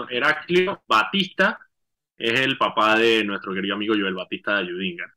Heraclio 0.10 0.82
Batista 0.88 1.60
es 2.16 2.40
el 2.40 2.58
papá 2.58 2.98
de 2.98 3.26
nuestro 3.26 3.54
querido 3.54 3.76
amigo 3.76 3.94
Joel 3.94 4.14
Batista 4.14 4.54
de 4.54 4.60
Ayudinga. 4.62 5.14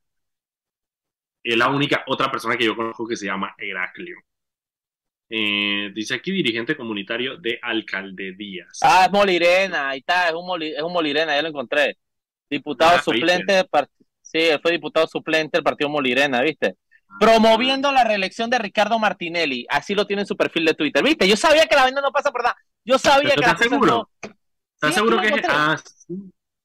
Es 1.45 1.57
la 1.57 1.69
única 1.69 2.03
otra 2.09 2.29
persona 2.29 2.57
que 2.57 2.65
yo 2.65 2.75
conozco 2.75 3.07
que 3.07 3.15
se 3.15 3.27
llama 3.27 3.55
Heraclio. 3.57 4.17
Eh, 5.29 5.93
dice 5.95 6.15
aquí 6.15 6.33
dirigente 6.33 6.77
comunitario 6.77 7.37
de 7.37 7.61
Alcaldías. 7.63 8.81
Ah, 8.83 9.05
es 9.05 9.13
Molirena, 9.13 9.91
ahí 9.91 10.01
está, 10.01 10.27
es 10.27 10.35
un, 10.35 10.61
es 10.61 10.83
un 10.83 10.93
Molirena, 10.93 11.37
ya 11.37 11.43
lo 11.43 11.51
encontré. 11.51 11.99
Diputado 12.51 12.97
ah, 12.97 13.01
suplente 13.01 13.53
del 13.53 13.69
partido. 13.69 14.09
Sí, 14.23 14.41
fue 14.61 14.73
diputado 14.73 15.07
suplente 15.07 15.59
del 15.59 15.63
partido 15.63 15.89
Molirena, 15.89 16.43
¿viste? 16.43 16.75
Ah, 17.09 17.17
Promoviendo 17.21 17.91
la 17.93 18.05
reelección 18.05 18.51
de 18.51 18.59
Ricardo 18.59 18.99
Martinelli. 18.99 19.67
Así 19.69 19.95
lo 19.95 20.07
tiene 20.07 20.23
en 20.23 20.27
su 20.27 20.37
perfil 20.37 20.65
de 20.65 20.75
Twitter, 20.75 21.03
¿viste? 21.03 21.27
Yo 21.27 21.37
sabía 21.37 21.67
que 21.67 21.77
la 21.77 21.85
venda 21.85 22.01
no 22.01 22.13
pasa 22.13 22.31
por 22.31 22.43
nada. 22.43 22.57
Yo 22.85 22.99
sabía 22.99 23.35
que 23.35 23.41
¿Estás 23.41 23.59
seguro? 23.59 24.09
¿Estás 24.75 24.95
seguro 24.95 25.21
que 25.21 25.43
Ah, 25.49 25.77
sí. 25.85 26.15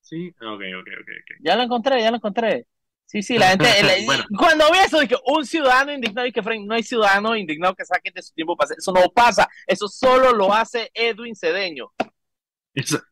Sí, 0.01 0.29
ok, 0.29 0.61
ok, 0.79 0.87
ok. 1.01 1.37
Ya 1.39 1.55
lo 1.55 1.63
encontré, 1.63 2.01
ya 2.01 2.11
lo 2.11 2.17
encontré. 2.17 2.67
Sí, 3.05 3.21
sí, 3.21 3.37
la 3.37 3.49
gente. 3.49 3.67
Cuando 4.37 4.65
vi 4.71 4.79
eso, 4.79 4.99
dije, 4.99 5.15
un 5.25 5.45
ciudadano 5.45 5.93
indignado, 5.93 6.27
y 6.27 6.31
que 6.31 6.41
no 6.41 6.73
hay 6.75 6.83
ciudadano 6.83 7.35
indignado 7.35 7.75
que 7.75 7.85
saque 7.85 8.11
de 8.13 8.21
su 8.21 8.33
tiempo 8.33 8.55
para 8.55 8.75
Eso 8.77 8.91
no 8.91 9.09
pasa. 9.09 9.47
Eso 9.65 9.87
solo 9.87 10.33
lo 10.33 10.53
hace 10.53 10.91
Edwin 10.93 11.35
Cedeño. 11.35 11.91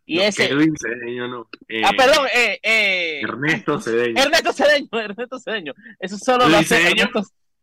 Y 0.06 0.20
ese. 0.20 0.46
Edwin 0.46 0.74
Cedeño, 0.76 1.28
no. 1.28 1.50
Eh, 1.68 1.82
ah, 1.86 1.92
perdón, 1.96 2.28
eh, 2.34 2.60
eh, 2.64 3.22
Ernesto 3.22 3.80
Cedeño. 3.80 4.22
Ernesto 4.22 4.54
Cedeño, 4.54 4.90
Ernesto 5.00 5.40
Cedeño. 5.40 5.74
Eso 6.00 6.18
solo 6.18 6.48
lo 6.48 6.58
hace 6.58 6.78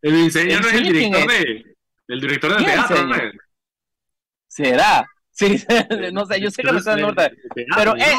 Edwin 0.00 0.30
Cedeño 0.30 0.60
no 0.60 0.68
es 0.68 0.74
el 0.74 0.82
director 0.84 1.28
de. 1.28 1.64
El 2.06 2.20
director 2.20 2.54
del 2.54 2.64
teatro, 2.64 3.04
¿no? 3.04 3.16
¿Será? 4.46 5.06
Sí, 5.30 5.62
no 6.12 6.24
sé, 6.24 6.40
yo 6.40 6.50
sé 6.50 6.62
que 6.62 6.72
no 6.72 6.78
el 6.78 7.00
norte. 7.00 7.32
Pero 7.76 7.96
es. 7.96 8.18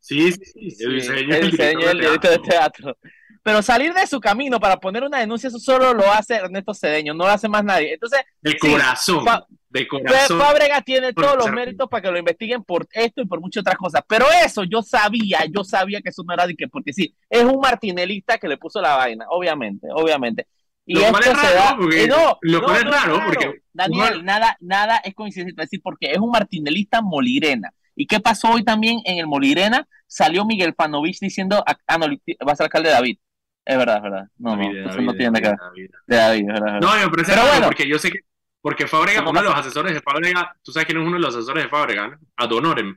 Sí, 0.00 0.32
sí, 0.32 0.70
sí. 0.70 0.84
El 0.84 0.94
diseño, 0.94 1.34
el, 1.34 1.50
diseño 1.50 1.90
el 1.90 1.98
director 1.98 2.30
de 2.30 2.38
teatro. 2.38 2.98
Pero 3.46 3.62
salir 3.62 3.94
de 3.94 4.04
su 4.08 4.18
camino 4.18 4.58
para 4.58 4.76
poner 4.76 5.04
una 5.04 5.20
denuncia, 5.20 5.46
eso 5.46 5.60
solo 5.60 5.94
lo 5.94 6.10
hace 6.10 6.34
Ernesto 6.34 6.74
Cedeño, 6.74 7.14
no 7.14 7.26
lo 7.26 7.30
hace 7.30 7.48
más 7.48 7.62
nadie. 7.62 7.92
Entonces, 7.92 8.22
de 8.40 8.58
corazón, 8.58 9.24
de 9.68 9.86
corazón. 9.86 10.40
Fábrega 10.40 10.80
tiene 10.80 11.12
todos 11.12 11.36
los 11.36 11.52
méritos 11.52 11.88
para 11.88 12.02
que 12.02 12.10
lo 12.10 12.18
investiguen 12.18 12.64
por 12.64 12.88
esto 12.90 13.22
y 13.22 13.24
por 13.24 13.40
muchas 13.40 13.60
otras 13.60 13.76
cosas. 13.76 14.02
Pero 14.08 14.26
eso 14.44 14.64
yo 14.64 14.82
sabía, 14.82 15.44
yo 15.48 15.62
sabía 15.62 16.00
que 16.00 16.08
eso 16.08 16.24
no 16.26 16.34
era 16.34 16.44
de 16.44 16.56
que, 16.56 16.66
porque 16.66 16.92
sí, 16.92 17.14
es 17.30 17.44
un 17.44 17.60
martinelista 17.60 18.36
que 18.38 18.48
le 18.48 18.56
puso 18.56 18.80
la 18.80 18.96
vaina, 18.96 19.26
obviamente, 19.28 19.86
obviamente. 19.92 20.48
Y 20.84 20.94
lo 20.94 21.02
esto 21.02 21.22
se 21.22 21.54
da. 21.54 21.78
Eh, 21.94 22.08
no, 22.08 22.38
lo 22.40 22.64
cual 22.64 22.78
es 22.78 22.84
raro, 22.90 23.20
porque. 23.26 23.60
Daniel, 23.72 24.24
nada, 24.24 24.56
nada 24.58 24.96
es 25.04 25.14
coincidencia 25.14 25.54
decir, 25.56 25.80
porque 25.84 26.10
es 26.10 26.18
un 26.18 26.32
martinelista 26.32 27.00
molirena. 27.00 27.72
¿Y 27.94 28.08
qué 28.08 28.18
pasó 28.18 28.50
hoy 28.50 28.64
también 28.64 28.98
en 29.04 29.18
el 29.18 29.26
Molirena? 29.26 29.88
Salió 30.06 30.44
Miguel 30.44 30.74
Panovich 30.74 31.18
diciendo, 31.18 31.64
ah, 31.66 31.96
no, 31.96 32.06
va 32.46 32.52
a 32.52 32.56
ser 32.56 32.64
alcalde 32.64 32.90
David. 32.90 33.18
Es 33.66 33.76
verdad, 33.76 33.96
es 33.96 34.02
verdad. 34.02 34.28
No, 34.38 34.56
no, 34.56 34.62
eso 34.62 35.00
no 35.00 35.12
tiene 35.14 35.40
que 35.40 35.48
ver. 35.48 35.58
De 36.06 36.16
David, 36.16 36.46
verdad, 36.46 36.80
No, 36.80 36.88
pero, 37.10 37.22
es 37.22 37.50
bueno, 37.50 37.66
porque 37.66 37.88
yo 37.88 37.98
sé 37.98 38.12
que, 38.12 38.20
porque 38.60 38.86
Fábrega, 38.86 39.28
uno 39.28 39.40
de 39.40 39.46
los 39.46 39.56
asesores 39.56 39.92
de 39.92 40.00
Fábrega, 40.00 40.56
tú 40.62 40.70
sabes 40.70 40.86
quién 40.86 40.98
es 40.98 41.06
uno 41.06 41.16
de 41.16 41.22
los 41.22 41.34
asesores 41.34 41.64
de 41.64 41.68
Fábrega, 41.68 42.08
¿no? 42.08 42.18
Adonorem. 42.36 42.96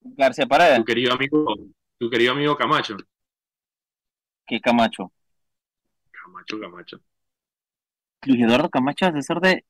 García 0.00 0.46
Paredes. 0.46 0.78
Tu 0.78 0.84
querido 0.84 1.14
amigo, 1.14 1.56
tu 1.98 2.10
querido 2.10 2.32
amigo 2.32 2.54
Camacho. 2.54 2.98
¿Qué 4.46 4.60
Camacho? 4.60 5.10
Camacho, 6.10 6.60
Camacho. 6.60 7.00
Luis 8.26 8.42
Eduardo 8.42 8.68
Camacho, 8.68 9.06
asesor 9.06 9.40
de 9.40 9.64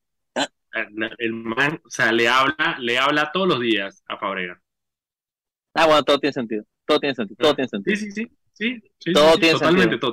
el 1.19 1.33
man, 1.33 1.81
o 1.85 1.91
sea, 1.91 2.13
le 2.13 2.29
habla, 2.29 2.77
le 2.81 2.99
habla 2.99 3.31
todos 3.33 3.49
los 3.49 3.61
días 3.61 4.03
a 4.09 4.19
Fabrega. 4.19 4.61
Ah, 5.75 5.87
bueno, 5.87 6.03
todo 6.03 6.19
tiene 6.19 6.33
sentido. 6.33 6.65
Todo 6.85 6.99
tiene 6.99 7.15
sentido. 7.15 7.37
Todo 7.39 7.55
tiene 7.55 7.69
sentido. 7.69 7.97
Sí, 7.97 8.05
sí, 8.07 8.13
sí. 8.13 8.39
Sí, 8.59 9.13
todo 9.13 9.39
tiene 9.39 9.53
totalmente 9.53 9.99
sentido. 9.99 10.13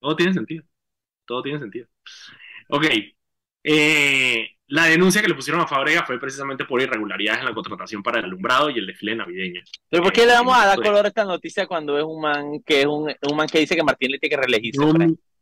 todo 0.00 0.16
tiene 0.16 0.32
sentido. 0.32 0.64
Todo 1.26 1.42
tiene 1.42 1.58
sentido. 1.58 1.86
Ok. 2.68 2.86
Eh, 3.64 4.48
la 4.68 4.84
denuncia 4.84 5.22
que 5.22 5.28
le 5.28 5.34
pusieron 5.34 5.60
a 5.62 5.66
Fabrega 5.66 6.04
fue 6.06 6.18
precisamente 6.20 6.64
por 6.64 6.80
irregularidades 6.80 7.40
en 7.40 7.46
la 7.46 7.54
contratación 7.54 8.02
para 8.02 8.18
el 8.18 8.26
alumbrado 8.26 8.70
y 8.70 8.78
el 8.78 8.86
desfile 8.86 9.16
navideño. 9.16 9.62
¿Pero 9.88 10.02
por 10.02 10.12
qué 10.12 10.26
le 10.26 10.32
vamos 10.32 10.56
a 10.56 10.66
dar 10.66 10.76
color 10.76 11.04
a 11.04 11.08
esta 11.08 11.24
noticia 11.24 11.66
cuando 11.66 11.98
es 11.98 12.04
un 12.04 12.20
man 12.20 12.62
que 12.64 12.80
es 12.80 12.86
un, 12.86 13.12
un 13.22 13.36
man 13.36 13.46
que 13.46 13.60
dice 13.60 13.74
que 13.74 13.82
Martín 13.82 14.10
le 14.10 14.18
tiene 14.18 14.36
que 14.36 14.42
reelegirse? 14.42 14.80
no 14.80 14.92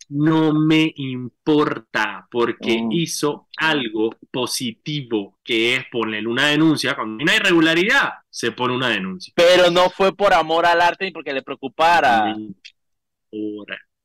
me 0.08 0.92
importa 0.96 2.26
porque 2.30 2.82
mm. 2.82 2.92
hizo 2.92 3.48
algo 3.56 4.14
positivo, 4.30 5.38
que 5.42 5.76
es 5.76 5.84
poner 5.90 6.26
una 6.28 6.48
denuncia. 6.48 6.94
Cuando 6.94 7.18
hay 7.18 7.24
una 7.24 7.36
irregularidad, 7.36 8.10
se 8.30 8.52
pone 8.52 8.74
una 8.74 8.88
denuncia. 8.88 9.32
Pero 9.36 9.70
no 9.70 9.90
fue 9.90 10.14
por 10.14 10.32
amor 10.34 10.66
al 10.66 10.80
arte 10.80 11.06
y 11.06 11.10
porque 11.10 11.32
le 11.32 11.42
preocupara. 11.42 12.34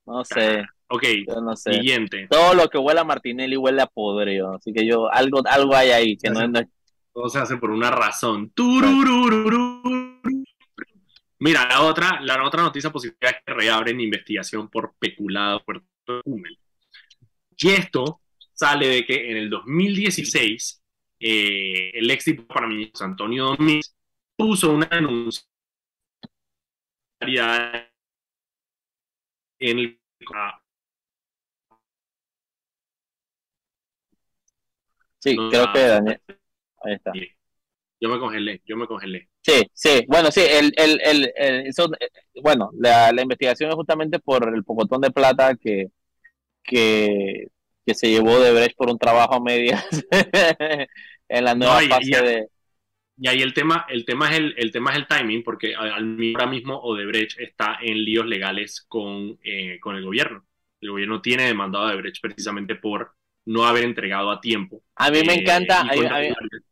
No 0.05 0.23
sé. 0.25 0.65
Ok, 0.87 1.03
no 1.41 1.55
sé. 1.55 1.73
siguiente. 1.73 2.27
Todo 2.29 2.53
lo 2.53 2.67
que 2.67 2.77
huele 2.77 2.99
a 2.99 3.05
Martinelli 3.05 3.55
huele 3.55 3.81
a 3.81 3.87
podrido. 3.87 4.55
Así 4.55 4.73
que 4.73 4.85
yo, 4.85 5.11
algo, 5.11 5.41
algo 5.49 5.75
hay 5.75 5.91
ahí 5.91 6.17
que 6.17 6.29
no, 6.29 6.41
Todo 7.13 7.29
se 7.29 7.39
hace 7.39 7.57
por 7.57 7.71
una 7.71 7.91
razón. 7.91 8.51
Mira, 11.41 11.67
la 11.67 11.81
otra, 11.81 12.21
la 12.21 12.43
otra 12.45 12.61
noticia 12.61 12.91
positiva 12.91 13.31
es 13.31 13.37
que 13.43 13.53
reabren 13.53 13.99
investigación 13.99 14.69
por 14.69 14.93
peculado 14.99 15.63
por 15.63 15.83
y 17.57 17.69
esto 17.69 18.21
sale 18.53 18.87
de 18.87 19.05
que 19.05 19.31
en 19.31 19.37
el 19.37 19.49
2016 19.49 20.83
eh, 21.19 21.91
el 21.93 22.11
ex 22.11 22.25
diputado 22.25 22.67
mí, 22.67 22.91
Antonio 22.99 23.45
Domínguez 23.45 23.95
puso 24.35 24.71
una 24.71 24.85
denuncia 24.87 25.43
en 29.59 29.79
el 29.79 29.99
Sí, 35.19 35.35
creo 35.49 35.71
que 35.73 35.79
Daniel. 35.79 36.21
Ahí 36.83 36.93
está. 36.93 37.11
Yo 37.99 38.09
me 38.09 38.19
congelé, 38.19 38.61
yo 38.65 38.77
me 38.77 38.85
congelé. 38.85 39.30
Sí, 39.43 39.63
sí, 39.73 40.05
bueno, 40.07 40.31
sí, 40.31 40.41
el, 40.47 40.71
el, 40.77 41.01
el, 41.03 41.31
eso, 41.67 41.89
bueno, 42.43 42.69
la, 42.77 43.11
la, 43.11 43.21
investigación 43.23 43.69
es 43.71 43.75
justamente 43.75 44.19
por 44.19 44.53
el 44.53 44.63
pocotón 44.63 45.01
de 45.01 45.09
plata 45.09 45.55
que, 45.55 45.87
que, 46.63 47.47
que 47.85 47.95
se 47.95 48.09
llevó 48.09 48.39
de 48.39 48.53
Brecht 48.53 48.75
por 48.77 48.89
un 48.91 48.99
trabajo 48.99 49.35
a 49.35 49.41
medias 49.41 49.83
en 51.29 51.43
la 51.45 51.55
nueva 51.55 51.81
fase 51.81 52.21
de... 52.21 52.47
y 53.17 53.27
ahí 53.27 53.41
el 53.41 53.53
tema, 53.53 53.85
el 53.89 54.05
tema 54.05 54.31
es 54.31 54.37
el, 54.39 54.53
el 54.57 54.71
tema 54.71 54.91
es 54.91 54.97
el 54.97 55.07
timing, 55.07 55.43
porque 55.43 55.75
ahora 55.75 56.45
mismo 56.47 56.79
Odebrecht 56.79 57.39
está 57.39 57.77
en 57.81 58.03
líos 58.03 58.25
legales 58.27 58.85
con, 58.87 59.39
eh, 59.43 59.79
con 59.79 59.95
el 59.95 60.05
gobierno. 60.05 60.45
El 60.81 60.91
gobierno 60.91 61.21
tiene 61.21 61.45
demandado 61.45 61.85
a 61.85 61.89
Odebrecht 61.89 62.21
precisamente 62.21 62.75
por 62.75 63.13
no 63.45 63.65
haber 63.65 63.85
entregado 63.85 64.31
a 64.31 64.39
tiempo. 64.41 64.83
A 64.95 65.11
mí 65.11 65.23
me 65.25 65.33
eh, 65.33 65.39
encanta, 65.41 65.83
y 65.85 65.89
a 65.89 65.91
mí, 65.91 65.97
contra- 65.97 66.17
a 66.17 66.21
mí- 66.21 66.29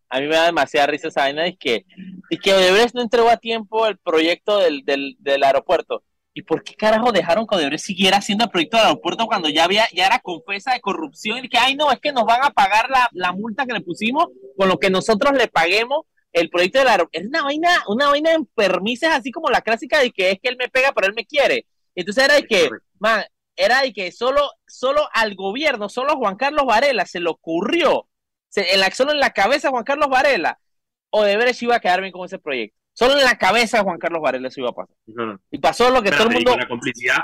a 0.10 0.20
mí 0.22 0.28
me 0.28 0.36
da 0.36 0.46
demasiada 0.48 0.88
risa 0.88 1.08
esa 1.10 1.22
vaina, 1.22 1.46
es 1.48 1.58
que, 1.60 1.86
y 2.30 2.38
que 2.38 2.54
Odebrecht 2.54 2.94
no 2.96 3.02
entregó 3.02 3.30
a 3.30 3.38
tiempo 3.38 3.88
el 3.88 3.98
proyecto 3.98 4.58
del, 4.60 4.84
del, 4.86 5.16
del 5.20 5.44
aeropuerto. 5.44 6.04
¿Y 6.34 6.44
por 6.44 6.64
qué 6.64 6.76
carajo 6.76 7.12
dejaron 7.12 7.48
que 7.48 7.56
Odebrecht 7.56 7.84
siguiera 7.84 8.18
haciendo 8.18 8.46
el 8.46 8.52
proyecto 8.52 8.78
del 8.78 8.86
aeropuerto 8.88 9.26
cuando 9.26 9.50
ya 9.50 9.64
había, 9.64 9.88
ya 9.94 10.06
era 10.06 10.20
confesa 10.20 10.74
de 10.74 10.80
corrupción? 10.82 11.44
Y 11.44 11.50
que, 11.50 11.58
ay, 11.58 11.76
no, 11.76 11.92
es 11.92 12.00
que 12.00 12.12
nos 12.12 12.26
van 12.26 12.44
a 12.44 12.52
pagar 12.52 12.90
la, 12.90 13.10
la 13.14 13.32
multa 13.32 13.66
que 13.66 13.74
le 13.74 13.82
pusimos 13.82 14.28
con 14.58 14.70
lo 14.70 14.78
que 14.80 14.90
nosotros 14.90 15.34
le 15.38 15.48
paguemos 15.48 16.06
el 16.32 16.50
proyecto 16.50 16.80
del 16.80 16.88
aeropuerto. 16.90 17.20
Es 17.20 17.28
una 17.28 17.42
vaina, 17.44 17.84
una 17.88 18.10
vaina 18.10 18.32
enfermiza, 18.34 19.16
así 19.16 19.32
como 19.32 19.50
la 19.50 19.62
clásica 19.62 20.00
de 20.00 20.12
que 20.12 20.32
es 20.32 20.40
que 20.42 20.50
él 20.50 20.58
me 20.58 20.70
pega, 20.70 20.92
pero 20.94 21.08
él 21.08 21.14
me 21.16 21.26
quiere. 21.26 21.66
Entonces 21.96 22.24
era 22.24 22.36
de 22.36 22.46
que, 22.46 22.70
man, 23.00 23.24
era 23.56 23.82
de 23.82 23.92
que 23.92 24.12
solo, 24.12 24.52
solo 24.68 25.02
al 25.14 25.36
gobierno, 25.36 25.90
solo 25.90 26.12
a 26.14 26.16
Juan 26.16 26.36
Carlos 26.38 26.66
Varela 26.66 27.06
se 27.06 27.20
le 27.20 27.30
ocurrió, 27.30 28.08
se- 28.48 28.74
en 28.74 28.80
la, 28.80 28.92
solo 28.92 29.12
en 29.12 29.20
la 29.20 29.32
cabeza 29.34 29.72
Juan 29.72 29.84
Carlos 29.84 30.08
Varela, 30.10 30.60
Odebrecht 31.12 31.62
iba 31.64 31.76
a 31.76 31.80
quedar 31.80 32.02
bien 32.02 32.12
con 32.12 32.26
ese 32.26 32.40
proyecto. 32.40 32.78
Solo 32.94 33.18
en 33.18 33.24
la 33.24 33.38
cabeza 33.38 33.78
de 33.78 33.84
Juan 33.84 33.98
Carlos 33.98 34.22
Varela 34.22 34.48
eso 34.50 34.60
iba 34.62 34.70
a 34.70 34.74
pasar. 34.74 34.96
No, 35.08 35.26
no. 35.26 35.40
Y 35.52 35.58
pasó 35.60 35.90
lo 35.90 36.02
que 36.04 36.12
todo 36.12 36.28
el 36.28 36.34
mundo... 36.36 36.52
con 36.52 36.60
la 36.60 36.68
complicidad, 36.68 37.18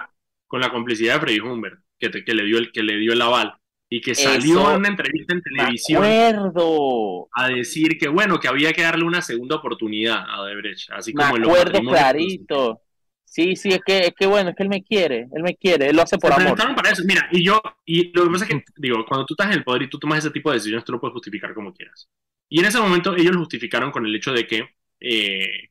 con 0.47 0.61
la 0.61 0.69
complicidad 0.69 1.15
de 1.15 1.19
Freddy 1.19 1.39
Humbert, 1.39 1.79
que, 1.99 2.09
te- 2.09 2.23
que 2.23 2.33
le 2.33 2.43
dio 2.45 2.57
el, 2.57 2.71
que 2.71 2.81
le 2.83 2.97
dio 2.97 3.13
el 3.13 3.21
aval, 3.21 3.53
y 3.89 4.01
que 4.01 4.15
salió 4.15 4.59
Eso- 4.61 4.71
en 4.71 4.77
una 4.77 4.87
entrevista 4.87 5.33
en 5.33 5.37
Me 5.39 5.43
televisión 5.43 6.03
acuerdo, 6.03 7.27
a 7.33 7.49
decir 7.49 7.97
que 7.97 8.07
bueno, 8.07 8.39
que 8.39 8.47
había 8.47 8.71
que 8.73 8.81
darle 8.83 9.03
una 9.05 9.21
segunda 9.21 9.57
oportunidad 9.57 10.23
a 10.27 10.41
Odebrecht, 10.41 10.91
así 10.91 11.13
me 11.13 11.23
como 11.23 11.37
los 11.37 11.47
acuerdo 11.49 11.71
matrimonios. 11.83 11.99
clarito. 12.01 12.81
Sí, 13.35 13.55
sí, 13.57 13.67
es 13.69 13.81
que, 13.85 13.97
es 13.99 14.13
que 14.17 14.27
bueno, 14.27 14.51
es 14.51 14.55
que 14.55 14.63
él 14.63 14.69
me 14.69 14.81
quiere, 14.81 15.27
él 15.33 15.43
me 15.43 15.57
quiere, 15.57 15.89
él 15.89 15.95
lo 15.97 16.03
hace 16.03 16.15
Se 16.15 16.19
por 16.19 16.31
amor. 16.31 16.43
presentaron 16.43 16.73
para 16.73 16.91
eso. 16.91 17.03
Mira, 17.05 17.27
y 17.33 17.43
yo, 17.43 17.61
y 17.85 18.13
lo 18.13 18.23
que 18.23 18.29
pasa 18.29 18.45
es 18.45 18.51
que, 18.51 18.63
digo, 18.77 19.05
cuando 19.05 19.25
tú 19.25 19.33
estás 19.33 19.47
en 19.47 19.53
el 19.53 19.63
poder 19.65 19.81
y 19.81 19.89
tú 19.89 19.99
tomas 19.99 20.19
ese 20.19 20.31
tipo 20.31 20.49
de 20.49 20.55
decisiones, 20.55 20.85
tú 20.85 20.93
lo 20.93 21.01
puedes 21.01 21.11
justificar 21.13 21.53
como 21.53 21.73
quieras. 21.73 22.07
Y 22.47 22.59
en 22.61 22.65
ese 22.65 22.79
momento 22.79 23.13
ellos 23.13 23.33
lo 23.33 23.39
justificaron 23.39 23.91
con 23.91 24.05
el 24.05 24.15
hecho 24.15 24.31
de 24.31 24.47
que 24.47 24.69
eh, 25.01 25.69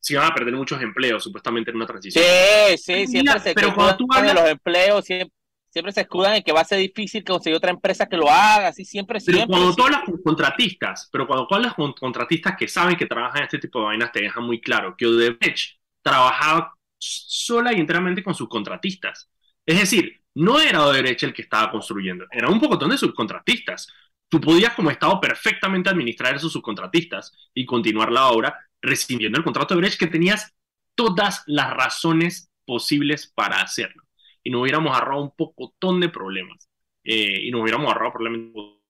se 0.00 0.14
iban 0.14 0.26
a 0.30 0.34
perder 0.34 0.54
muchos 0.56 0.82
empleos, 0.82 1.22
supuestamente 1.22 1.70
en 1.70 1.76
una 1.76 1.86
transición. 1.86 2.24
Sí, 2.24 2.78
sí, 2.78 2.92
Mira, 3.06 3.06
siempre 3.06 3.40
se 3.40 3.54
pero 3.54 3.74
cuando 3.76 3.96
tú 3.96 4.06
de 4.12 4.18
hablas- 4.18 4.34
los 4.34 4.50
empleos, 4.50 5.04
siempre, 5.04 5.30
siempre 5.70 5.92
se 5.92 6.00
escudan 6.00 6.34
en 6.34 6.42
que 6.42 6.52
va 6.52 6.62
a 6.62 6.64
ser 6.64 6.78
difícil 6.80 7.22
conseguir 7.22 7.56
otra 7.56 7.70
empresa 7.70 8.06
que 8.06 8.16
lo 8.16 8.28
haga, 8.28 8.68
así 8.68 8.84
siempre, 8.84 9.20
Pero 9.20 9.38
siempre. 9.38 9.56
cuando 9.56 9.74
tú 9.76 9.84
hablas 9.84 10.00
con 10.04 10.20
contratistas, 10.20 11.08
pero 11.12 11.28
cuando 11.28 11.46
tú 11.46 11.54
hablas 11.54 11.74
con 11.74 11.92
contratistas 11.92 12.56
que 12.56 12.66
saben 12.66 12.96
que 12.96 13.06
trabajan 13.06 13.38
en 13.38 13.44
este 13.44 13.58
tipo 13.60 13.78
de 13.78 13.84
vainas, 13.86 14.10
te 14.10 14.20
dejan 14.22 14.42
muy 14.44 14.60
claro 14.60 14.96
que 14.98 15.06
Odebrecht 15.06 15.78
trabajaba 16.02 16.73
sola 17.04 17.72
y 17.72 17.80
enteramente 17.80 18.22
con 18.22 18.34
sus 18.34 18.48
contratistas. 18.48 19.30
Es 19.66 19.78
decir, 19.78 20.22
no 20.34 20.60
era 20.60 20.84
Odebrecht 20.84 21.22
el 21.22 21.32
que 21.32 21.42
estaba 21.42 21.70
construyendo, 21.70 22.26
era 22.30 22.48
un 22.48 22.60
pocotón 22.60 22.90
de 22.90 22.98
subcontratistas. 22.98 23.88
Tú 24.28 24.40
podías 24.40 24.74
como 24.74 24.90
Estado 24.90 25.20
perfectamente 25.20 25.90
administrar 25.90 26.34
esos 26.34 26.52
subcontratistas 26.52 27.32
y 27.54 27.64
continuar 27.64 28.10
la 28.10 28.28
obra 28.28 28.58
recibiendo 28.82 29.38
el 29.38 29.44
contrato 29.44 29.74
de 29.74 29.78
Odebrecht 29.78 29.98
que 29.98 30.06
tenías 30.06 30.54
todas 30.94 31.42
las 31.46 31.70
razones 31.70 32.50
posibles 32.64 33.32
para 33.34 33.60
hacerlo. 33.60 34.02
Y 34.42 34.50
nos 34.50 34.62
hubiéramos 34.62 34.94
ahorrado 34.94 35.22
un 35.22 35.34
pocotón 35.36 36.00
de 36.00 36.08
problemas. 36.08 36.68
Eh, 37.04 37.46
y 37.46 37.50
nos 37.50 37.60
hubiéramos 37.62 37.88
ahorrado 37.88 38.12
probablemente 38.12 38.80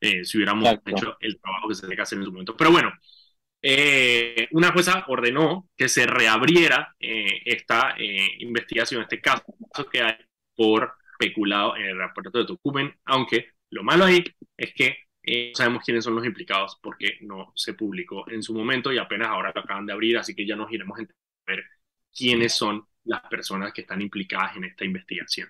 eh, 0.00 0.24
si 0.24 0.38
hubiéramos 0.38 0.68
Exacto. 0.68 0.90
hecho 0.90 1.16
el 1.20 1.40
trabajo 1.40 1.68
que 1.68 1.74
se 1.74 1.80
tenía 1.82 1.96
que 1.96 2.02
hacer 2.02 2.18
en 2.18 2.24
su 2.24 2.30
momento. 2.30 2.56
Pero 2.56 2.70
bueno, 2.70 2.92
eh, 3.60 4.48
una 4.52 4.72
jueza 4.72 5.04
ordenó 5.08 5.68
que 5.76 5.88
se 5.88 6.06
reabriera 6.06 6.94
eh, 7.00 7.42
esta 7.44 7.94
eh, 7.98 8.36
investigación, 8.38 9.02
este 9.02 9.20
caso 9.20 9.44
que 9.90 10.00
hay 10.02 10.14
por 10.54 10.94
peculado 11.18 11.76
en 11.76 11.86
el 11.86 12.00
aeropuerto 12.00 12.38
de 12.38 12.46
Tocumen, 12.46 12.94
aunque 13.04 13.52
lo 13.70 13.82
malo 13.82 14.04
ahí 14.04 14.24
es 14.56 14.72
que 14.74 14.96
no 15.50 15.54
sabemos 15.54 15.82
quiénes 15.84 16.04
son 16.04 16.14
los 16.14 16.24
implicados 16.24 16.78
porque 16.82 17.18
no 17.22 17.52
se 17.54 17.74
publicó 17.74 18.28
en 18.30 18.42
su 18.42 18.54
momento 18.54 18.92
y 18.92 18.98
apenas 18.98 19.28
ahora 19.28 19.52
lo 19.54 19.60
acaban 19.60 19.84
de 19.86 19.92
abrir, 19.92 20.16
así 20.16 20.34
que 20.34 20.46
ya 20.46 20.56
nos 20.56 20.72
iremos 20.72 20.98
a 20.98 21.04
ver 21.46 21.64
quiénes 22.16 22.54
son 22.54 22.86
las 23.04 23.22
personas 23.22 23.72
que 23.72 23.82
están 23.82 24.00
implicadas 24.00 24.56
en 24.56 24.64
esta 24.64 24.84
investigación. 24.84 25.48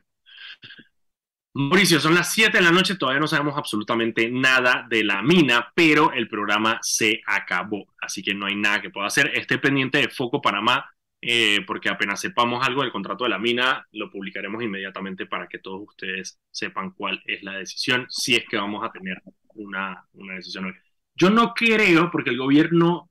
Mauricio, 1.60 1.98
son 1.98 2.14
las 2.14 2.32
7 2.34 2.56
de 2.56 2.62
la 2.62 2.70
noche, 2.70 2.94
todavía 2.94 3.18
no 3.18 3.26
sabemos 3.26 3.58
absolutamente 3.58 4.30
nada 4.30 4.86
de 4.88 5.02
la 5.02 5.22
mina, 5.22 5.72
pero 5.74 6.12
el 6.12 6.28
programa 6.28 6.78
se 6.82 7.20
acabó, 7.26 7.84
así 8.00 8.22
que 8.22 8.32
no 8.32 8.46
hay 8.46 8.54
nada 8.54 8.80
que 8.80 8.90
pueda 8.90 9.08
hacer. 9.08 9.32
Esté 9.34 9.58
pendiente 9.58 9.98
de 9.98 10.08
Foco 10.08 10.40
Panamá, 10.40 10.88
eh, 11.20 11.64
porque 11.66 11.88
apenas 11.88 12.20
sepamos 12.20 12.64
algo 12.64 12.82
del 12.82 12.92
contrato 12.92 13.24
de 13.24 13.30
la 13.30 13.40
mina, 13.40 13.84
lo 13.90 14.08
publicaremos 14.08 14.62
inmediatamente 14.62 15.26
para 15.26 15.48
que 15.48 15.58
todos 15.58 15.82
ustedes 15.88 16.38
sepan 16.52 16.92
cuál 16.92 17.20
es 17.26 17.42
la 17.42 17.54
decisión, 17.54 18.06
si 18.08 18.36
es 18.36 18.44
que 18.48 18.56
vamos 18.56 18.84
a 18.84 18.92
tener 18.92 19.20
una, 19.54 20.06
una 20.12 20.34
decisión 20.34 20.66
hoy. 20.66 20.74
Yo 21.16 21.28
no 21.28 21.54
creo, 21.54 22.08
porque 22.12 22.30
el 22.30 22.38
gobierno, 22.38 23.10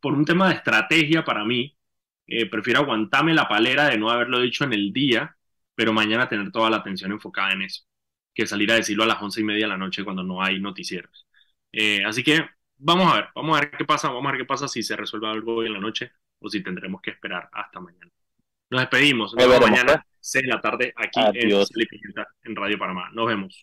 por 0.00 0.14
un 0.14 0.24
tema 0.24 0.48
de 0.48 0.56
estrategia 0.56 1.24
para 1.24 1.44
mí, 1.44 1.78
eh, 2.26 2.46
prefiero 2.46 2.80
aguantarme 2.80 3.34
la 3.34 3.46
palera 3.46 3.88
de 3.88 3.98
no 3.98 4.10
haberlo 4.10 4.40
dicho 4.40 4.64
en 4.64 4.72
el 4.72 4.92
día, 4.92 5.36
pero 5.74 5.92
mañana 5.92 6.28
tener 6.28 6.50
toda 6.50 6.70
la 6.70 6.78
atención 6.78 7.12
enfocada 7.12 7.52
en 7.52 7.62
eso, 7.62 7.84
que 8.34 8.46
salir 8.46 8.70
a 8.72 8.76
decirlo 8.76 9.04
a 9.04 9.06
las 9.06 9.22
once 9.22 9.40
y 9.40 9.44
media 9.44 9.64
de 9.64 9.70
la 9.70 9.78
noche 9.78 10.04
cuando 10.04 10.22
no 10.22 10.42
hay 10.42 10.60
noticieros. 10.60 11.26
Eh, 11.72 12.04
así 12.04 12.22
que 12.22 12.46
vamos 12.76 13.12
a 13.12 13.16
ver, 13.16 13.28
vamos 13.34 13.56
a 13.56 13.60
ver 13.60 13.70
qué 13.72 13.84
pasa, 13.84 14.08
vamos 14.08 14.26
a 14.26 14.32
ver 14.32 14.40
qué 14.40 14.46
pasa 14.46 14.68
si 14.68 14.82
se 14.82 14.96
resuelve 14.96 15.28
algo 15.28 15.56
hoy 15.56 15.66
en 15.66 15.74
la 15.74 15.80
noche 15.80 16.12
o 16.40 16.48
si 16.48 16.62
tendremos 16.62 17.00
que 17.00 17.10
esperar 17.10 17.48
hasta 17.52 17.80
mañana. 17.80 18.10
Nos 18.70 18.80
despedimos, 18.80 19.34
nos 19.34 19.48
vemos 19.48 19.70
mañana, 19.70 20.04
6 20.20 20.42
de 20.44 20.50
la 20.50 20.60
tarde, 20.60 20.92
aquí 20.96 21.20
Adiós. 21.20 21.70
En 22.42 22.56
Radio 22.56 22.78
Panamá. 22.78 23.10
Nos 23.12 23.26
vemos. 23.26 23.62